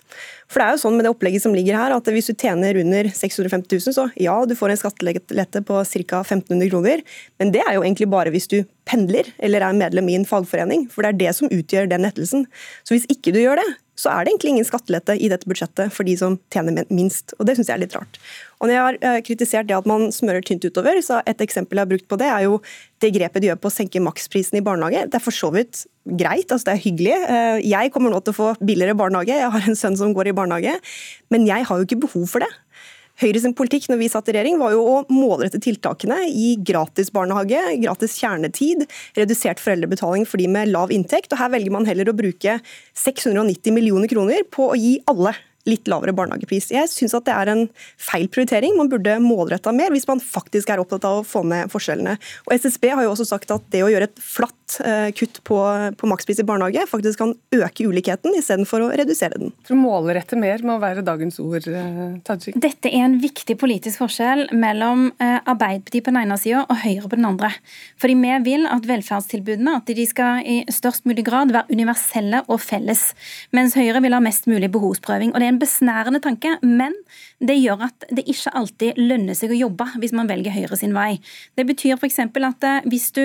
For 0.49 0.61
det 0.61 0.65
er 0.65 0.75
jo 0.75 0.81
sånn 0.81 0.95
med 0.97 1.05
det 1.05 1.13
opplegget 1.13 1.43
som 1.43 1.55
ligger 1.55 1.77
her, 1.77 1.93
at 1.95 2.09
hvis 2.09 2.31
du 2.31 2.33
tjener 2.33 2.79
under 2.81 3.09
650 3.13 3.69
000, 3.85 3.95
så 3.95 4.07
ja, 4.19 4.35
du 4.49 4.55
får 4.57 4.73
en 4.73 4.81
skattelette 4.81 5.63
på 5.65 5.81
ca. 5.83 6.21
1500 6.23 6.71
kroner, 6.71 7.03
men 7.41 7.53
det 7.53 7.61
er 7.65 7.77
jo 7.77 7.83
egentlig 7.85 8.09
bare 8.11 8.33
hvis 8.33 8.49
du 8.51 8.61
pendler 8.89 9.29
eller 9.37 9.65
er 9.65 9.77
medlem 9.77 10.09
i 10.09 10.17
en 10.17 10.27
fagforening, 10.27 10.87
for 10.89 11.05
det 11.05 11.13
er 11.13 11.21
det 11.21 11.35
som 11.37 11.53
utgjør 11.53 11.91
den 11.91 12.05
lettelsen. 12.07 12.47
Så 12.83 12.95
hvis 12.95 13.07
ikke 13.13 13.35
du 13.35 13.41
gjør 13.43 13.61
det, 13.61 13.69
så 13.99 14.13
er 14.13 14.23
det 14.23 14.33
egentlig 14.33 14.53
ingen 14.55 14.67
skattelette 14.67 15.17
i 15.19 15.29
dette 15.31 15.49
budsjettet 15.49 15.91
for 15.91 16.07
de 16.07 16.15
som 16.19 16.37
tjener 16.53 16.85
minst. 16.87 17.35
Og 17.37 17.47
det 17.47 17.57
syns 17.57 17.69
jeg 17.69 17.75
er 17.75 17.83
litt 17.83 17.97
rart. 17.97 18.19
Og 18.59 18.67
når 18.67 18.73
jeg 18.75 18.83
har 18.83 18.97
eh, 19.07 19.21
kritisert 19.23 19.69
det 19.69 19.77
at 19.77 19.87
man 19.87 20.09
smører 20.11 20.43
tynt 20.45 20.65
utover, 20.67 20.99
så 21.05 21.21
et 21.29 21.41
eksempel 21.43 21.79
jeg 21.79 21.87
har 21.87 21.91
brukt 21.93 22.07
på 22.11 22.19
det, 22.19 22.27
er 22.27 22.45
jo 22.47 22.59
det 22.99 23.13
grepet 23.15 23.43
de 23.43 23.51
gjør 23.51 23.61
på 23.63 23.71
å 23.71 23.75
senke 23.75 24.03
maksprisen 24.03 24.59
i 24.59 24.63
barnehage. 24.65 25.05
Det 25.07 25.19
er 25.19 25.23
for 25.23 25.35
så 25.35 25.51
vidt 25.55 25.85
greit, 26.19 26.51
altså 26.51 26.69
det 26.69 26.75
er 26.75 26.83
hyggelig. 26.83 27.15
Eh, 27.15 27.59
jeg 27.71 27.93
kommer 27.95 28.11
nå 28.11 28.19
til 28.23 28.35
å 28.35 28.39
få 28.39 28.49
billigere 28.59 28.97
barnehage, 28.99 29.37
jeg 29.39 29.53
har 29.55 29.69
en 29.69 29.79
sønn 29.79 29.99
som 29.99 30.15
går 30.15 30.33
i 30.33 30.35
barnehage, 30.35 30.75
men 31.31 31.47
jeg 31.47 31.67
har 31.69 31.79
jo 31.79 31.87
ikke 31.87 32.03
behov 32.07 32.27
for 32.33 32.43
det. 32.43 32.51
Høyre 33.19 33.51
politikk 33.51 33.89
når 33.91 33.97
vi 33.99 34.07
satt 34.07 34.29
i 34.31 34.35
regjering, 34.35 34.55
var 34.61 34.71
jo 34.71 34.83
å 34.87 34.99
målrette 35.11 35.59
tiltakene 35.59 36.21
i 36.31 36.53
gratis 36.63 37.09
barnehage, 37.11 37.59
gratis 37.81 38.15
kjernetid, 38.15 38.85
redusert 39.19 39.59
foreldrebetaling 39.59 40.23
for 40.27 40.39
de 40.39 40.47
med 40.47 40.71
lav 40.71 40.93
inntekt. 40.95 41.33
og 41.35 41.41
Her 41.41 41.51
velger 41.51 41.75
man 41.75 41.87
heller 41.89 42.07
å 42.07 42.15
bruke 42.15 42.61
690 42.95 43.75
millioner 43.75 44.07
kroner 44.11 44.47
på 44.47 44.69
å 44.71 44.79
gi 44.79 45.01
alle 45.11 45.35
litt 45.67 45.89
lavere 45.91 46.13
barnehagepris. 46.15 46.69
Jeg 46.73 46.89
syns 46.91 47.15
at 47.17 47.25
det 47.27 47.35
er 47.35 47.51
en 47.51 47.65
feil 47.99 48.27
prioritering. 48.31 48.77
Man 48.77 48.89
burde 48.91 49.17
målretta 49.23 49.73
mer 49.75 49.91
hvis 49.93 50.07
man 50.09 50.21
faktisk 50.23 50.71
er 50.71 50.81
opptatt 50.81 51.05
av 51.07 51.21
å 51.21 51.27
få 51.27 51.43
ned 51.47 51.71
forskjellene. 51.73 52.15
Og 52.47 52.55
SSB 52.55 52.89
har 52.93 53.05
jo 53.05 53.13
også 53.13 53.27
sagt 53.27 53.51
at 53.53 53.65
det 53.73 53.83
å 53.85 53.89
gjøre 53.91 54.09
et 54.09 54.23
flatt 54.23 54.79
eh, 54.85 55.09
kutt 55.17 55.41
på, 55.47 55.59
på 55.99 56.09
makspris 56.09 56.41
i 56.41 56.47
barnehage 56.47 56.85
faktisk 56.89 57.21
kan 57.21 57.33
øke 57.55 57.89
ulikheten 57.89 58.37
istedenfor 58.39 58.85
å 58.85 58.91
redusere 58.99 59.39
den. 59.41 59.53
Tror 59.67 59.81
målrette 59.81 60.39
mer 60.39 60.63
må 60.65 60.79
være 60.81 61.03
dagens 61.05 61.39
ord, 61.43 61.67
eh, 61.67 62.17
Tajik? 62.27 62.57
Dette 62.59 62.91
er 62.91 63.05
en 63.05 63.19
viktig 63.21 63.57
politisk 63.59 64.03
forskjell 64.03 64.47
mellom 64.55 65.09
eh, 65.19 65.37
Arbeiderpartiet 65.39 66.07
på 66.07 66.13
den 66.13 66.21
ene 66.23 66.39
sida 66.39 66.63
og 66.65 66.81
Høyre 66.85 67.09
på 67.09 67.19
den 67.19 67.29
andre. 67.29 67.51
Fordi 67.99 68.17
vi 68.19 68.35
vil 68.47 68.67
at 68.69 68.87
velferdstilbudene 68.87 69.77
at 69.81 69.93
de 69.99 70.07
skal 70.07 70.43
i 70.47 70.59
størst 70.71 71.07
mulig 71.09 71.25
grad 71.27 71.53
være 71.53 71.75
universelle 71.75 72.43
og 72.47 72.61
felles, 72.63 73.09
mens 73.55 73.75
Høyre 73.77 74.01
vil 74.05 74.15
ha 74.15 74.23
mest 74.23 74.47
mulig 74.49 74.71
behovsprøving. 74.73 75.33
Og 75.33 75.41
Det 75.43 75.48
er 75.49 75.53
en 75.55 75.61
besnærende 75.61 76.21
tanke, 76.23 76.55
men 76.63 76.95
det 77.43 77.57
gjør 77.59 77.85
at 77.89 78.07
det 78.13 78.25
ikke 78.29 78.53
alltid 78.55 78.99
lønner 78.99 79.37
seg 79.37 79.53
å 79.53 79.59
jobbe 79.59 79.87
hvis 79.99 80.13
man 80.15 80.29
velger 80.29 80.53
Høyre 80.53 80.77
sin 80.79 80.95
vei. 80.95 81.19
Det 81.57 81.65
betyr 81.69 81.97
f.eks. 81.97 82.19
at 82.21 82.67
eh, 82.69 82.89
hvis 82.89 83.09
du 83.15 83.23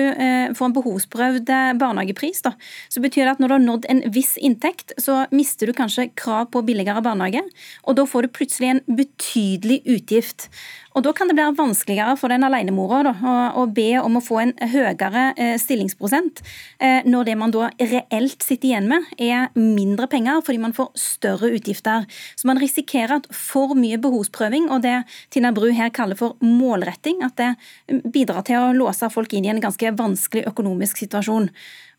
får 0.57 0.69
en 0.69 0.75
behovsprøvd 0.75 1.51
barnehagepris, 1.79 2.43
da, 2.45 2.55
så 2.91 3.03
betyr 3.03 3.25
det 3.25 3.35
at 3.35 3.43
når 3.43 3.51
du 3.51 3.55
har 3.57 3.65
nådd 3.65 3.89
en 3.91 4.03
viss 4.15 4.35
inntekt, 4.41 4.95
så 5.01 5.23
mister 5.35 5.69
du 5.69 5.77
kanskje 5.77 6.09
krav 6.17 6.49
på 6.53 6.63
billigere 6.65 7.03
barnehage, 7.05 7.43
og 7.85 7.99
da 7.99 8.07
får 8.09 8.25
du 8.25 8.35
plutselig 8.39 8.73
en 8.73 8.83
betydelig 8.99 9.81
utgift. 9.97 10.49
Og 10.95 11.03
Da 11.03 11.11
kan 11.11 11.27
det 11.27 11.35
bli 11.35 11.45
vanskeligere 11.57 12.15
for 12.15 12.31
den 12.31 12.45
alenemora 12.47 13.11
å, 13.11 13.33
å 13.59 13.63
be 13.67 13.89
om 13.99 14.15
å 14.15 14.23
få 14.23 14.37
en 14.39 14.53
høyere 14.71 15.25
eh, 15.35 15.55
stillingsprosent, 15.59 16.39
eh, 16.79 17.03
når 17.03 17.27
det 17.27 17.35
man 17.39 17.51
da 17.51 17.67
reelt 17.81 18.45
sitter 18.45 18.69
igjen 18.69 18.87
med, 18.87 19.09
er 19.19 19.49
mindre 19.59 20.07
penger 20.11 20.39
fordi 20.45 20.61
man 20.63 20.75
får 20.77 20.93
større 20.99 21.51
utgifter. 21.57 22.07
Så 22.39 22.47
man 22.47 22.61
risikerer 22.63 23.17
at 23.17 23.27
for 23.35 23.75
mye 23.75 23.99
behovsprøving, 23.99 24.69
og 24.71 24.85
det 24.87 25.01
Tina 25.35 25.51
Bru 25.55 25.67
her 25.75 25.91
kaller 25.91 26.15
for 26.19 26.39
målretting, 26.39 27.19
at 27.27 27.35
det 27.41 27.51
bidrar 28.15 28.47
til 28.47 28.61
å 28.61 28.71
låse 28.77 29.11
folk 29.11 29.35
inn 29.35 29.49
i 29.49 29.51
en 29.51 29.63
ganske 29.63 29.91
vanskelig 29.99 30.47
økonomisk 30.47 31.03
situasjon. 31.03 31.51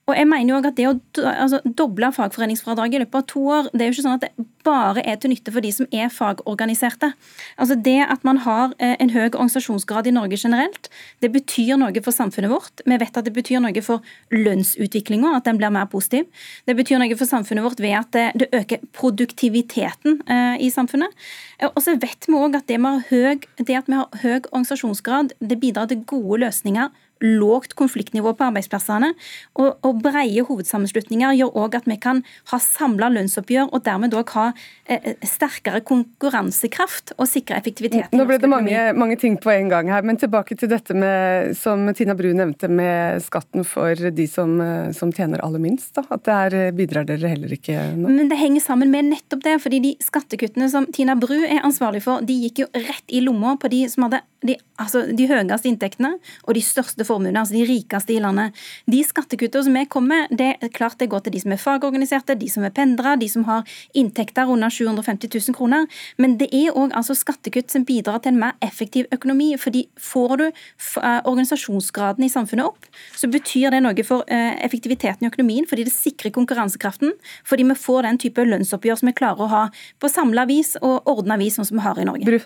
Og 0.07 0.14
jeg 0.14 0.27
mener 0.31 0.53
jo 0.53 0.59
også 0.61 0.71
at 0.71 0.77
Det 0.77 0.87
å 0.87 0.92
altså, 1.33 1.59
doble 1.79 2.11
fagforeningsfradraget 2.14 2.95
i 2.95 3.03
løpet 3.03 3.19
av 3.19 3.25
to 3.33 3.40
år, 3.51 3.71
det 3.73 3.83
er 3.83 3.88
jo 3.88 3.95
ikke 3.97 4.05
sånn 4.05 4.19
at 4.21 4.27
det 4.27 4.47
bare 4.66 5.03
er 5.07 5.19
til 5.19 5.31
nytte 5.31 5.53
for 5.55 5.62
de 5.62 5.71
som 5.75 5.88
er 5.95 6.11
fagorganiserte. 6.14 7.12
Altså 7.59 7.75
Det 7.75 7.99
at 8.07 8.23
man 8.27 8.38
har 8.45 8.75
eh, 8.79 8.95
en 9.03 9.11
høy 9.11 9.25
organisasjonsgrad 9.27 10.07
i 10.07 10.14
Norge 10.14 10.38
generelt, 10.38 10.90
det 11.23 11.31
betyr 11.35 11.79
noe 11.79 12.03
for 12.03 12.14
samfunnet 12.14 12.51
vårt. 12.51 12.83
Vi 12.87 12.99
vet 13.03 13.19
at 13.19 13.27
det 13.27 13.35
betyr 13.35 13.62
noe 13.62 13.83
for 13.83 14.03
lønnsutviklinga, 14.35 15.35
at 15.38 15.47
den 15.49 15.59
blir 15.59 15.75
mer 15.75 15.88
positiv. 15.90 16.27
Det 16.66 16.77
betyr 16.79 17.03
noe 17.03 17.19
for 17.19 17.31
samfunnet 17.31 17.66
vårt 17.66 17.83
ved 17.83 17.99
at 17.99 18.38
det 18.38 18.51
øker 18.55 18.87
produktiviteten 18.95 20.21
eh, 20.31 20.62
i 20.66 20.71
samfunnet. 20.71 21.14
Og 21.73 21.83
så 21.83 21.97
vet 21.99 22.29
vi 22.29 22.38
òg 22.38 22.59
at 22.59 22.71
det, 22.71 22.79
høy, 23.11 23.42
det 23.59 23.79
at 23.79 23.90
vi 23.90 23.99
har 23.99 24.23
høy 24.23 24.38
organisasjonsgrad, 24.53 25.35
det 25.40 25.61
bidrar 25.62 25.90
til 25.90 26.07
gode 26.07 26.45
løsninger 26.45 26.95
lågt 27.21 27.75
konfliktnivå 27.75 28.33
på 28.37 28.47
arbeidsplassene. 28.51 29.13
Og, 29.57 29.77
og 29.87 30.01
breie 30.05 30.45
hovedsammenslutninger 30.45 31.37
gjør 31.39 31.55
òg 31.65 31.79
at 31.79 31.89
vi 31.89 31.97
kan 32.01 32.23
ha 32.53 32.61
samla 32.61 33.09
lønnsoppgjør, 33.15 33.71
og 33.73 33.85
dermed 33.87 34.17
òg 34.17 34.33
ha 34.37 34.47
eh, 34.85 35.15
sterkere 35.27 35.81
konkurransekraft 35.87 37.15
og 37.17 37.29
sikre 37.31 37.59
effektivitet. 37.61 38.13
Nå 38.13 38.27
ble 38.29 38.39
det 38.43 38.51
mange, 38.53 38.83
mange, 38.99 39.17
ting 39.21 39.39
på 39.41 39.53
en 39.55 39.71
gang 39.73 39.89
her, 39.93 40.05
men 40.05 40.21
tilbake 40.21 40.59
til 40.61 40.71
dette 40.73 40.97
med, 40.97 41.55
som 41.57 41.87
Tina 41.97 42.17
Bru 42.19 42.29
nevnte, 42.37 42.69
med 42.69 43.23
skatten 43.25 43.65
for 43.65 43.97
de 43.97 44.29
som, 44.31 44.59
eh, 44.61 44.93
som 44.97 45.13
tjener 45.15 45.45
aller 45.45 45.63
minst. 45.63 45.95
Da. 45.97 46.05
At 46.13 46.27
der 46.29 46.59
eh, 46.59 46.75
bidrar 46.77 47.09
dere 47.09 47.33
heller 47.33 47.53
ikke 47.57 47.79
nå? 47.97 48.13
Men 48.13 48.33
det 48.33 48.41
henger 48.41 48.65
sammen 48.65 48.93
med 48.93 49.09
nettopp 49.09 49.45
det, 49.47 49.57
fordi 49.65 49.81
de 49.89 49.97
skattekuttene 50.05 50.69
som 50.73 50.89
Tina 50.93 51.17
Bru 51.19 51.39
er 51.39 51.65
ansvarlig 51.65 52.05
for, 52.05 52.25
de 52.27 52.37
gikk 52.47 52.67
jo 52.67 52.71
rett 52.77 53.09
i 53.09 53.25
lomma 53.25 53.57
på 53.61 53.73
de 53.73 53.87
som 53.89 54.07
hadde 54.07 54.21
de, 54.47 54.57
altså, 54.81 55.03
de 55.17 55.27
høyeste 55.29 55.71
inntektene 55.71 56.15
og 56.45 56.57
de 56.57 56.63
største 56.65 57.06
formuene, 57.07 57.38
altså 57.40 57.57
de 57.57 57.64
rikeste 57.69 58.14
i 58.14 58.21
landet. 58.23 58.57
De 58.90 59.03
skattekuttene 59.07 59.66
som 59.66 59.79
vi 59.79 59.85
kommer 59.90 60.27
med, 60.27 60.37
det 60.38 60.51
er 60.62 60.73
klart 60.75 60.99
det 61.01 61.09
går 61.12 61.25
til 61.27 61.37
de 61.37 61.42
som 61.42 61.55
er 61.55 61.61
fagorganiserte, 61.62 62.37
de 62.38 62.49
som 62.51 62.66
er 62.66 62.75
pendlere, 62.75 63.16
de 63.21 63.29
som 63.31 63.47
har 63.49 63.64
inntekter 63.97 64.51
under 64.53 64.73
750 64.73 65.31
000 65.33 65.57
kroner. 65.57 65.87
Men 66.23 66.37
det 66.40 66.51
er 66.55 66.75
òg 66.77 66.95
altså 66.97 67.16
skattekutt 67.16 67.73
som 67.73 67.87
bidrar 67.88 68.21
til 68.23 68.35
en 68.35 68.42
mer 68.45 68.59
effektiv 68.64 69.07
økonomi. 69.14 69.55
fordi 69.57 69.87
får 70.01 70.37
du 70.37 70.45
eh, 70.47 71.21
organisasjonsgraden 71.25 72.25
i 72.25 72.31
samfunnet 72.33 72.66
opp, 72.66 72.87
så 73.16 73.31
betyr 73.31 73.71
det 73.71 73.83
noe 73.83 74.05
for 74.07 74.27
eh, 74.29 74.55
effektiviteten 74.64 75.27
i 75.27 75.31
økonomien, 75.31 75.66
fordi 75.69 75.87
det 75.87 75.95
sikrer 75.95 76.35
konkurransekraften. 76.35 77.14
Fordi 77.45 77.66
vi 77.71 77.79
får 77.87 78.07
den 78.09 78.19
type 78.19 78.45
lønnsoppgjør 78.45 79.01
som 79.01 79.11
vi 79.11 79.16
klarer 79.16 79.47
å 79.47 79.53
ha 79.53 79.64
på 80.01 80.12
samla 80.12 80.47
vis 80.51 80.77
og 80.83 81.07
ordna 81.09 81.38
vis, 81.40 81.57
sånn 81.57 81.69
som 81.69 81.81
vi 81.81 81.87
har 81.87 82.01
i 82.01 82.09
Norge. 82.09 82.40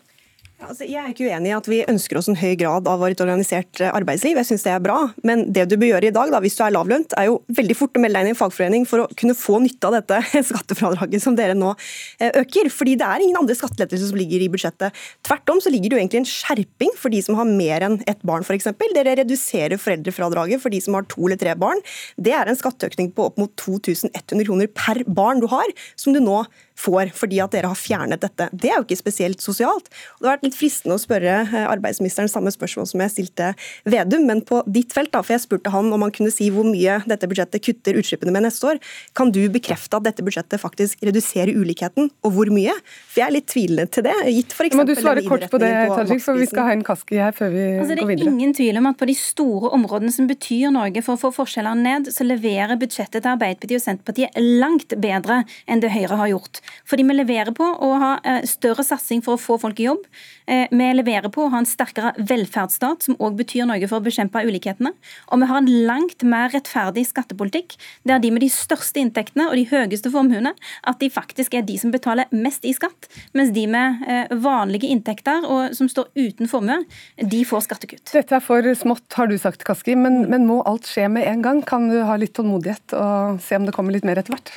Altså, 0.60 0.84
jeg 0.84 1.00
er 1.00 1.08
ikke 1.08 1.24
uenig 1.24 1.48
i 1.48 1.54
at 1.56 1.68
vi 1.70 1.78
ønsker 1.88 2.18
oss 2.20 2.26
en 2.28 2.36
høy 2.36 2.52
grad 2.60 2.88
av 2.90 3.00
et 3.06 3.20
organisert 3.24 3.80
arbeidsliv. 3.86 4.36
Jeg 4.36 4.48
synes 4.50 4.64
det 4.66 4.72
er 4.74 4.82
bra. 4.84 4.98
Men 5.24 5.46
det 5.56 5.64
du 5.70 5.76
bør 5.80 5.94
gjøre 5.94 6.10
i 6.10 6.12
dag, 6.12 6.32
da, 6.34 6.40
hvis 6.44 6.58
du 6.58 6.60
er 6.66 6.74
lavlønt, 6.74 7.14
er 7.16 7.30
jo 7.30 7.38
veldig 7.56 7.76
fort 7.78 7.96
å 7.96 8.02
melde 8.02 8.18
deg 8.18 8.26
inn 8.26 8.30
i 8.30 8.34
en 8.34 8.38
fagforening 8.38 8.84
for 8.88 9.04
å 9.04 9.08
kunne 9.16 9.36
få 9.38 9.56
nytte 9.64 9.88
av 9.88 9.96
dette 9.96 10.20
skattefradraget 10.50 11.24
som 11.24 11.38
dere 11.38 11.56
nå 11.56 11.72
eh, 12.20 12.42
øker. 12.42 12.68
Fordi 12.76 12.98
det 13.00 13.08
er 13.08 13.24
ingen 13.24 13.40
andre 13.40 13.56
skattelettelser 13.56 14.12
som 14.12 14.20
ligger 14.20 14.44
i 14.44 14.50
budsjettet. 14.52 15.00
Tvert 15.26 15.54
om 15.54 15.62
så 15.64 15.72
ligger 15.72 15.94
det 15.94 15.96
jo 15.96 16.02
egentlig 16.02 16.22
en 16.22 16.30
skjerping 16.34 16.94
for 17.00 17.16
de 17.16 17.22
som 17.24 17.40
har 17.40 17.48
mer 17.48 17.88
enn 17.88 17.96
ett 18.10 18.20
barn, 18.28 18.44
f.eks. 18.44 18.68
Dere 19.00 19.16
reduserer 19.22 19.80
foreldrefradraget 19.80 20.60
for 20.60 20.74
de 20.74 20.82
som 20.84 20.98
har 20.98 21.08
to 21.08 21.24
eller 21.24 21.40
tre 21.40 21.56
barn. 21.56 21.80
Det 22.20 22.36
er 22.36 22.50
en 22.50 22.58
skatteøkning 22.58 23.14
på 23.16 23.30
opp 23.30 23.40
mot 23.40 23.52
2100 23.56 24.44
kroner 24.44 24.68
per 24.76 25.06
barn 25.08 25.40
du 25.40 25.48
har, 25.48 25.72
som 25.96 26.12
du 26.12 26.20
nå 26.20 26.42
får 26.80 27.12
fordi 27.16 27.40
at 27.44 27.54
dere 27.54 27.70
har 27.70 27.78
fjernet 27.78 28.22
dette. 28.22 28.48
Det 28.52 28.70
er 28.70 28.80
jo 28.80 28.86
ikke 28.86 29.00
spesielt 29.00 29.44
sosialt. 29.44 29.90
Det 30.18 30.28
har 30.28 30.38
vært 30.38 30.48
litt 30.48 30.58
fristende 30.58 30.96
å 30.96 31.02
spørre 31.02 31.40
eh, 31.44 31.66
arbeidsministeren 31.68 32.30
samme 32.30 32.52
spørsmål 32.54 32.88
som 32.90 33.04
jeg 33.04 33.14
stilte 33.14 33.52
Vedum, 33.90 34.26
men 34.28 34.42
på 34.46 34.62
ditt 34.70 34.94
felt, 34.94 35.12
da, 35.14 35.22
for 35.24 35.34
jeg 35.36 35.44
spurte 35.44 35.72
han 35.72 35.90
om 35.92 36.04
han 36.04 36.12
kunne 36.14 36.32
si 36.32 36.50
hvor 36.52 36.66
mye 36.68 37.00
dette 37.10 37.28
budsjettet 37.30 37.64
kutter 37.64 37.98
utslippene 38.00 38.34
med 38.34 38.46
neste 38.46 38.72
år. 38.72 38.80
Kan 39.16 39.32
du 39.34 39.42
bekrefte 39.52 39.98
at 39.98 40.06
dette 40.06 40.24
budsjettet 40.26 40.62
faktisk 40.62 41.04
reduserer 41.06 41.52
ulikheten, 41.56 42.10
og 42.24 42.34
hvor 42.36 42.52
mye? 42.54 42.74
For 43.10 43.22
jeg 43.22 43.26
er 43.26 43.36
litt 43.36 43.48
tvilende 43.50 43.86
til 43.92 44.06
det. 44.06 44.16
gitt 44.30 44.54
for 44.56 44.78
Må 44.80 44.86
du 44.88 44.94
svare 44.98 45.24
kort 45.26 45.46
på 45.50 45.60
det, 45.62 45.70
Tajik, 45.90 46.22
for 46.24 46.38
vi 46.38 46.48
skal 46.50 46.68
ha 46.68 46.76
en 46.76 46.84
Kaski 46.86 47.20
her 47.20 47.34
før 47.36 47.52
vi 47.54 47.64
altså, 47.66 47.96
går 47.98 48.12
videre. 48.12 48.24
Det 48.24 48.28
er 48.28 48.34
ingen 48.34 48.54
tvil 48.56 48.80
om 48.80 48.90
at 48.90 49.00
på 49.00 49.08
de 49.10 49.16
store 49.18 49.72
områdene 49.76 50.14
som 50.14 50.28
betyr 50.30 50.72
noe 50.74 51.04
for 51.04 51.16
å 51.16 51.20
få 51.20 51.32
forskjellene 51.40 51.86
ned, 51.86 52.12
så 52.14 52.26
leverer 52.26 52.78
budsjettet 52.80 53.22
til 53.22 53.32
Arbeiderpartiet 53.32 53.80
og 53.80 53.86
Senterpartiet 53.86 54.40
langt 54.60 54.94
bedre 55.00 55.42
enn 55.70 55.82
det 55.82 55.92
Høyre 55.94 56.18
har 56.20 56.32
gjort. 56.32 56.62
Fordi 56.88 57.06
vi 57.06 57.16
leverer 57.16 57.54
på 57.56 57.64
å 57.64 57.90
ha 58.00 58.12
eh, 58.24 58.42
større 58.48 58.84
satsing 58.86 59.24
for 59.24 59.36
å 59.36 59.40
få 59.40 59.58
folk 59.62 59.80
i 59.80 59.88
jobb. 59.88 60.04
Eh, 60.50 60.66
vi 60.70 60.88
leverer 60.96 61.30
på 61.32 61.46
å 61.46 61.52
ha 61.52 61.60
en 61.62 61.68
sterkere 61.68 62.12
velferdsstat, 62.18 63.06
som 63.06 63.18
òg 63.22 63.38
betyr 63.38 63.68
noe 63.68 63.86
for 63.86 64.00
å 64.00 64.04
bekjempe 64.04 64.42
ulikhetene. 64.46 64.92
Og 65.30 65.42
vi 65.42 65.50
har 65.50 65.60
en 65.60 65.70
langt 65.86 66.24
mer 66.26 66.50
rettferdig 66.54 67.06
skattepolitikk, 67.08 67.76
der 68.08 68.22
de 68.22 68.32
med 68.34 68.44
de 68.44 68.50
største 68.52 69.02
inntektene 69.02 69.48
og 69.50 69.56
de 69.58 69.66
høyeste 69.70 70.12
formuene, 70.12 70.54
at 70.88 71.00
de 71.02 71.10
faktisk 71.12 71.54
er 71.54 71.66
de 71.66 71.78
som 71.80 71.92
betaler 71.94 72.30
mest 72.34 72.66
i 72.66 72.74
skatt, 72.76 73.08
mens 73.36 73.52
de 73.54 73.66
med 73.70 74.02
eh, 74.08 74.34
vanlige 74.42 74.90
inntekter 74.90 75.46
og 75.46 75.76
som 75.76 75.88
står 75.90 76.10
uten 76.18 76.50
formue, 76.50 76.82
de 77.16 77.42
får 77.46 77.66
skattekutt. 77.68 78.10
Dette 78.12 78.36
er 78.36 78.44
for 78.44 78.66
smått, 78.78 79.06
har 79.18 79.30
du 79.30 79.36
sagt, 79.40 79.64
Kaski, 79.66 79.96
men, 79.98 80.22
men 80.30 80.46
må 80.48 80.60
alt 80.68 80.88
skje 80.90 81.06
med 81.12 81.26
en 81.28 81.44
gang? 81.44 81.62
Kan 81.66 81.88
du 81.90 82.00
ha 82.06 82.16
litt 82.20 82.34
tålmodighet 82.36 82.96
og 82.98 83.40
se 83.44 83.58
om 83.58 83.68
det 83.68 83.74
kommer 83.76 83.94
litt 83.94 84.06
mer 84.08 84.20
etter 84.20 84.34
hvert? 84.34 84.52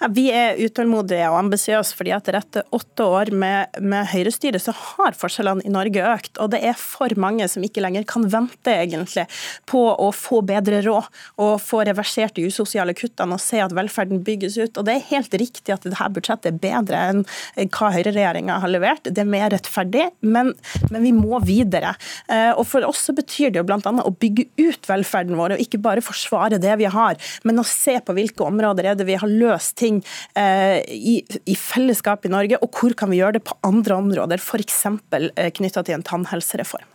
Ja, 0.00 0.10
vi 0.14 0.28
er 0.34 0.58
utålmodige 0.58 1.30
og 1.30 1.37
ambisiøse 1.38 1.88
oss 1.88 1.94
fordi 1.96 2.12
at 2.14 2.28
etter 2.34 2.66
åtte 2.74 3.06
år 3.06 3.32
med, 3.36 3.78
med 3.80 4.08
høyrestyre 4.12 4.60
så 4.62 4.74
har 4.74 5.16
forskjellene 5.18 5.64
i 5.66 5.72
Norge 5.72 6.04
økt. 6.12 6.38
Og 6.42 6.52
det 6.52 6.60
er 6.66 6.76
for 6.78 7.12
mange 7.20 7.46
som 7.50 7.64
ikke 7.64 7.82
lenger 7.84 8.06
kan 8.08 8.26
vente 8.30 8.72
egentlig 8.72 9.26
på 9.68 9.82
å 9.94 10.10
få 10.14 10.42
bedre 10.46 10.82
råd 10.84 11.08
og 11.42 11.54
få 11.62 11.82
reversert 11.88 12.36
de 12.36 12.46
usosiale 12.48 12.94
kuttene 12.98 13.36
og 13.36 13.42
se 13.42 13.60
at 13.62 13.74
velferden 13.76 14.22
bygges 14.26 14.58
ut. 14.58 14.78
Og 14.78 14.86
det 14.88 14.96
er 14.96 15.08
helt 15.12 15.34
riktig 15.40 15.74
at 15.74 15.86
dette 15.86 16.10
budsjettet 16.14 16.50
er 16.52 16.60
bedre 16.62 17.02
enn 17.12 17.24
hva 17.68 17.92
høyreregjeringa 17.94 18.58
har 18.62 18.72
levert. 18.72 19.08
Det 19.08 19.22
er 19.22 19.30
mer 19.30 19.50
rettferdig, 19.54 20.08
men, 20.20 20.52
men, 20.90 21.02
vi 21.04 21.14
må 21.14 21.40
videre. 21.44 21.94
Eh, 22.28 22.50
og 22.54 22.64
for 22.68 22.86
oss 22.88 23.06
så 23.08 23.14
betyr 23.16 23.52
det 23.52 23.62
jo 23.62 23.66
bl.a. 23.68 23.78
å 23.78 24.14
bygge 24.20 24.48
ut 24.58 24.88
velferden 24.88 25.38
vår, 25.38 25.56
og 25.56 25.62
ikke 25.62 25.80
bare 25.82 26.04
forsvare 26.04 26.60
det 26.62 26.74
vi 26.80 26.88
har, 26.90 27.18
men 27.46 27.60
å 27.60 27.66
se 27.66 27.98
på 28.04 28.14
hvilke 28.16 28.46
områder 28.46 28.90
er 28.90 28.98
det 28.98 29.06
vi 29.08 29.18
har 29.18 29.30
løst 29.30 29.76
ting 29.78 30.00
eh, 30.38 30.80
i, 30.88 31.20
i 31.44 31.56
fellesskap 31.58 32.24
i 32.24 32.32
Norge, 32.32 32.58
og 32.64 32.72
hvor 32.72 32.94
kan 32.98 33.10
vi 33.12 33.20
gjøre 33.20 33.38
det 33.38 33.44
på 33.48 33.56
andre 33.66 33.98
områder, 34.00 34.40
f.eks. 34.40 34.78
Eh, 34.88 35.50
knytta 35.58 35.84
til 35.84 35.98
en 35.98 36.06
tannhelsereform. 36.06 36.86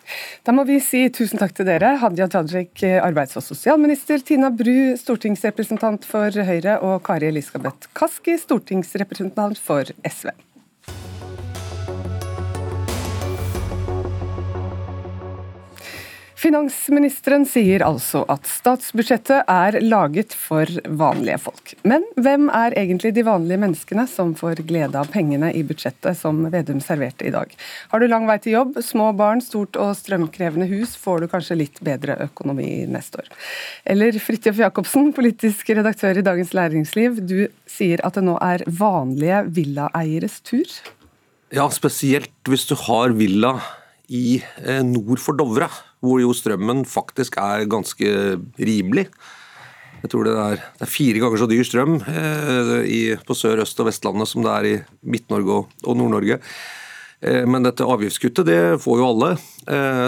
Da 0.46 0.56
må 0.56 0.66
vi 0.70 0.80
si 0.84 1.06
tusen 1.14 1.42
takk 1.42 1.54
til 1.58 1.70
dere. 1.70 1.96
Hadia 2.02 2.30
Tajik, 2.32 2.86
arbeids- 3.04 3.38
og 3.40 3.46
sosialminister, 3.46 4.24
Tina 4.26 4.50
Bru, 4.54 4.96
stortingsrepresentant 5.00 6.08
for 6.10 6.34
Høyre, 6.50 6.80
og 6.82 7.04
Kari 7.06 7.30
Elisabeth 7.30 7.92
Kaski, 7.98 8.40
stortingsrepresentant 8.42 9.62
for 9.62 9.94
SV. 10.10 10.34
Finansministeren 16.44 17.46
sier 17.48 17.86
altså 17.88 18.26
at 18.28 18.44
statsbudsjettet 18.52 19.46
er 19.48 19.78
laget 19.80 20.34
for 20.36 20.68
vanlige 21.00 21.38
folk. 21.40 21.72
Men 21.88 22.04
hvem 22.20 22.50
er 22.52 22.74
egentlig 22.82 23.14
de 23.16 23.24
vanlige 23.24 23.62
menneskene 23.62 24.04
som 24.12 24.34
får 24.36 24.60
glede 24.68 25.00
av 25.00 25.08
pengene 25.14 25.54
i 25.56 25.62
budsjettet 25.64 26.18
som 26.20 26.42
Vedum 26.52 26.82
serverte 26.84 27.30
i 27.30 27.32
dag? 27.32 27.54
Har 27.94 28.04
du 28.04 28.10
lang 28.12 28.28
vei 28.28 28.36
til 28.44 28.58
jobb, 28.58 28.82
små 28.84 29.14
barn, 29.16 29.40
stort 29.46 29.80
og 29.80 29.94
strømkrevende 29.96 30.68
hus, 30.68 30.98
får 31.00 31.24
du 31.24 31.30
kanskje 31.32 31.58
litt 31.62 31.80
bedre 31.86 32.18
økonomi 32.26 32.68
neste 32.92 33.22
år. 33.24 33.30
Eller 33.94 34.18
Fridtjof 34.20 34.60
Jacobsen, 34.66 35.14
politisk 35.16 35.72
redaktør 35.72 36.20
i 36.20 36.26
Dagens 36.28 36.52
Læringsliv, 36.58 37.22
du 37.24 37.46
sier 37.72 38.04
at 38.04 38.20
det 38.20 38.26
nå 38.28 38.36
er 38.44 38.66
vanlige 38.68 39.46
villaeieres 39.62 40.42
tur? 40.44 40.68
Ja, 41.56 41.70
spesielt 41.72 42.36
hvis 42.52 42.68
du 42.68 42.76
har 42.84 43.16
villa 43.16 43.54
i 44.12 44.42
eh, 44.66 44.84
nord 44.86 45.22
for 45.24 45.38
Dovre 45.38 45.70
hvor 46.04 46.20
jo 46.20 46.34
strømmen 46.36 46.84
faktisk 46.90 47.38
er 47.40 47.68
ganske 47.72 48.08
rimelig. 48.60 49.08
Jeg 50.04 50.12
tror 50.12 50.28
det 50.28 50.36
er, 50.36 50.64
det 50.80 50.84
er 50.84 50.92
fire 50.92 51.22
ganger 51.24 51.40
så 51.40 51.48
dyr 51.48 51.68
strøm 51.68 52.00
eh, 52.02 52.72
i, 52.84 53.02
på 53.24 53.38
Sør-, 53.38 53.64
Øst- 53.64 53.80
og 53.80 53.88
Vestlandet 53.88 54.28
som 54.28 54.44
det 54.44 54.52
er 54.54 54.68
i 54.68 54.78
Midt-Norge 55.08 55.60
og, 55.62 55.78
og 55.88 55.96
Nord-Norge. 55.96 56.42
Eh, 57.24 57.46
men 57.48 57.64
dette 57.64 57.88
avgiftskuttet 57.88 58.50
det 58.50 58.62
får 58.84 59.00
jo 59.00 59.10
alle, 59.14 59.36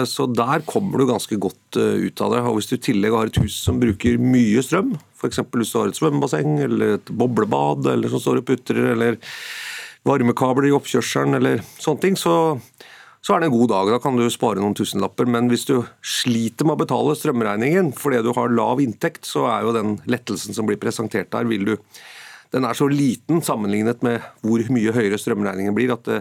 så 0.04 0.26
der 0.28 0.60
kommer 0.68 1.00
du 1.00 1.06
ganske 1.08 1.38
godt 1.40 1.78
ut 1.80 2.20
av 2.20 2.34
det. 2.34 2.42
Og 2.44 2.58
Hvis 2.58 2.66
du 2.68 2.74
i 2.76 2.82
tillegg 2.90 3.14
har 3.16 3.30
et 3.30 3.38
hus 3.40 3.54
som 3.56 3.78
bruker 3.80 4.18
mye 4.20 4.60
strøm, 4.60 4.90
f.eks. 5.16 5.40
hvis 5.48 5.72
du 5.72 5.78
har 5.80 5.88
et 5.88 5.96
svømmebasseng 5.96 6.58
eller 6.66 6.98
et 6.98 7.12
boblebad 7.16 7.88
eller 7.94 8.12
som 8.12 8.20
står 8.20 8.42
og 8.42 8.50
putrer, 8.50 8.90
eller 8.92 9.16
varmekabler 10.04 10.68
i 10.68 10.74
oppkjørselen 10.76 11.40
eller 11.40 11.64
sånne 11.80 12.04
ting, 12.04 12.20
så 12.20 12.34
så 13.26 13.34
er 13.34 13.42
det 13.42 13.48
en 13.48 13.56
god 13.56 13.70
dag. 13.72 13.88
Da 13.90 14.02
kan 14.02 14.18
du 14.18 14.28
spare 14.30 14.62
noen 14.62 14.76
tusenlapper. 14.78 15.26
Men 15.26 15.48
hvis 15.50 15.66
du 15.66 15.80
sliter 16.06 16.66
med 16.66 16.76
å 16.76 16.82
betale 16.84 17.16
strømregningen 17.18 17.90
fordi 17.98 18.20
du 18.22 18.30
har 18.36 18.52
lav 18.54 18.82
inntekt, 18.82 19.26
så 19.26 19.48
er 19.50 19.66
jo 19.66 19.72
den 19.74 19.96
lettelsen 20.06 20.54
som 20.54 20.68
blir 20.68 20.78
presentert 20.78 21.32
der, 21.34 21.48
vil 21.50 21.72
du 21.72 21.74
Den 22.54 22.62
er 22.64 22.78
så 22.78 22.86
liten 22.86 23.40
sammenlignet 23.42 24.04
med 24.06 24.22
hvor 24.40 24.62
mye 24.70 24.92
høyere 24.94 25.18
strømregningen 25.18 25.74
blir, 25.74 25.90
at 25.92 26.04
det 26.06 26.20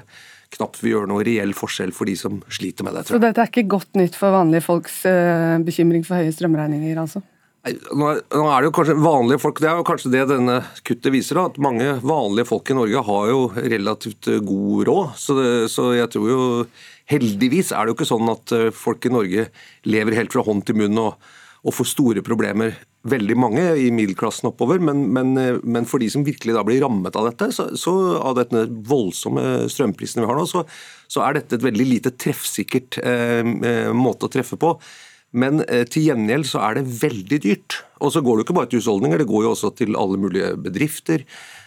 knapt 0.58 0.80
vil 0.82 0.96
gjøre 0.96 1.10
noe 1.12 1.24
reell 1.24 1.54
forskjell 1.54 1.94
for 1.94 2.10
de 2.10 2.16
som 2.18 2.40
sliter 2.50 2.84
med 2.84 2.98
det. 2.98 3.06
Så 3.12 3.22
dette 3.22 3.44
er 3.44 3.52
ikke 3.52 3.70
godt 3.76 3.94
nytt 3.94 4.18
for 4.18 4.34
vanlige 4.34 4.66
folks 4.66 5.04
uh, 5.06 5.62
bekymring 5.64 6.02
for 6.04 6.18
høye 6.18 6.34
strømregninger, 6.34 6.98
altså? 6.98 7.22
Nå 7.66 8.10
er 8.14 8.62
det 8.62 8.68
jo 8.68 8.74
kanskje 8.78 8.98
vanlige 9.02 9.42
folk, 9.42 9.62
det 9.62 9.70
er 9.70 9.80
jo 9.80 9.86
kanskje 9.88 10.12
det 10.14 10.26
denne 10.30 10.60
kuttet 10.86 11.14
viser, 11.14 11.40
da, 11.40 11.48
at 11.50 11.62
mange 11.62 11.96
vanlige 12.06 12.50
folk 12.50 12.70
i 12.70 12.78
Norge 12.78 13.06
har 13.08 13.30
jo 13.32 13.40
relativt 13.56 14.30
god 14.50 14.84
råd. 14.90 15.16
Så, 15.18 15.38
det, 15.40 15.54
så 15.74 15.88
jeg 15.98 16.12
tror 16.14 16.30
jo 16.30 16.44
Heldigvis 17.12 17.72
er 17.72 17.86
det 17.86 17.94
jo 17.94 17.98
ikke 18.00 18.10
sånn 18.10 18.32
at 18.34 18.54
eh, 18.56 18.74
folk 18.74 19.06
i 19.06 19.14
Norge 19.14 19.48
lever 19.86 20.18
helt 20.18 20.34
fra 20.34 20.46
hånd 20.46 20.66
til 20.66 20.80
munn 20.80 21.02
og, 21.02 21.16
og 21.66 21.76
får 21.78 21.92
store 21.92 22.26
problemer. 22.26 22.78
Veldig 23.06 23.36
mange 23.38 23.64
i 23.78 23.92
middelklassen 23.94 24.50
oppover, 24.50 24.82
men, 24.82 25.04
men, 25.14 25.36
eh, 25.38 25.60
men, 25.62 25.86
for 25.90 26.02
de 26.02 26.10
som 26.10 26.26
virkelig 26.26 26.56
da 26.58 26.64
blir 26.66 26.82
rammet 26.82 27.18
av 27.18 27.30
dette, 27.30 27.52
så, 27.54 27.68
så 27.78 27.96
av 28.18 28.40
denne 28.40 28.66
voldsomme 28.90 29.68
strømprisene 29.70 30.26
vi 30.26 30.32
har 30.32 30.40
nå, 30.40 30.48
så, 30.50 30.66
så, 31.06 31.22
er 31.26 31.38
dette 31.38 31.60
et 31.60 31.68
veldig 31.68 31.90
lite 31.92 32.16
treffsikkert 32.18 33.02
eh, 33.04 33.42
eh 33.46 33.92
måte 33.94 34.26
å 34.26 34.34
treffe 34.34 34.58
på. 34.62 34.74
Men 35.36 35.62
eh, 35.68 35.84
til 35.92 36.08
gjengjeld 36.10 36.48
så 36.48 36.64
er 36.64 36.80
det 36.80 36.88
veldig 37.02 37.42
dyrt. 37.44 37.82
Og 38.04 38.14
så 38.14 38.24
går 38.24 38.38
det 38.38 38.44
jo 38.44 38.48
ikke 38.48 38.58
bare 38.58 38.72
til 38.72 38.82
husholdninger, 38.82 39.22
det 39.22 39.30
går 39.30 39.46
jo 39.46 39.54
også 39.54 39.74
til 39.78 39.98
alle 40.00 40.20
mulige 40.22 40.54
bedrifter. 40.62 41.26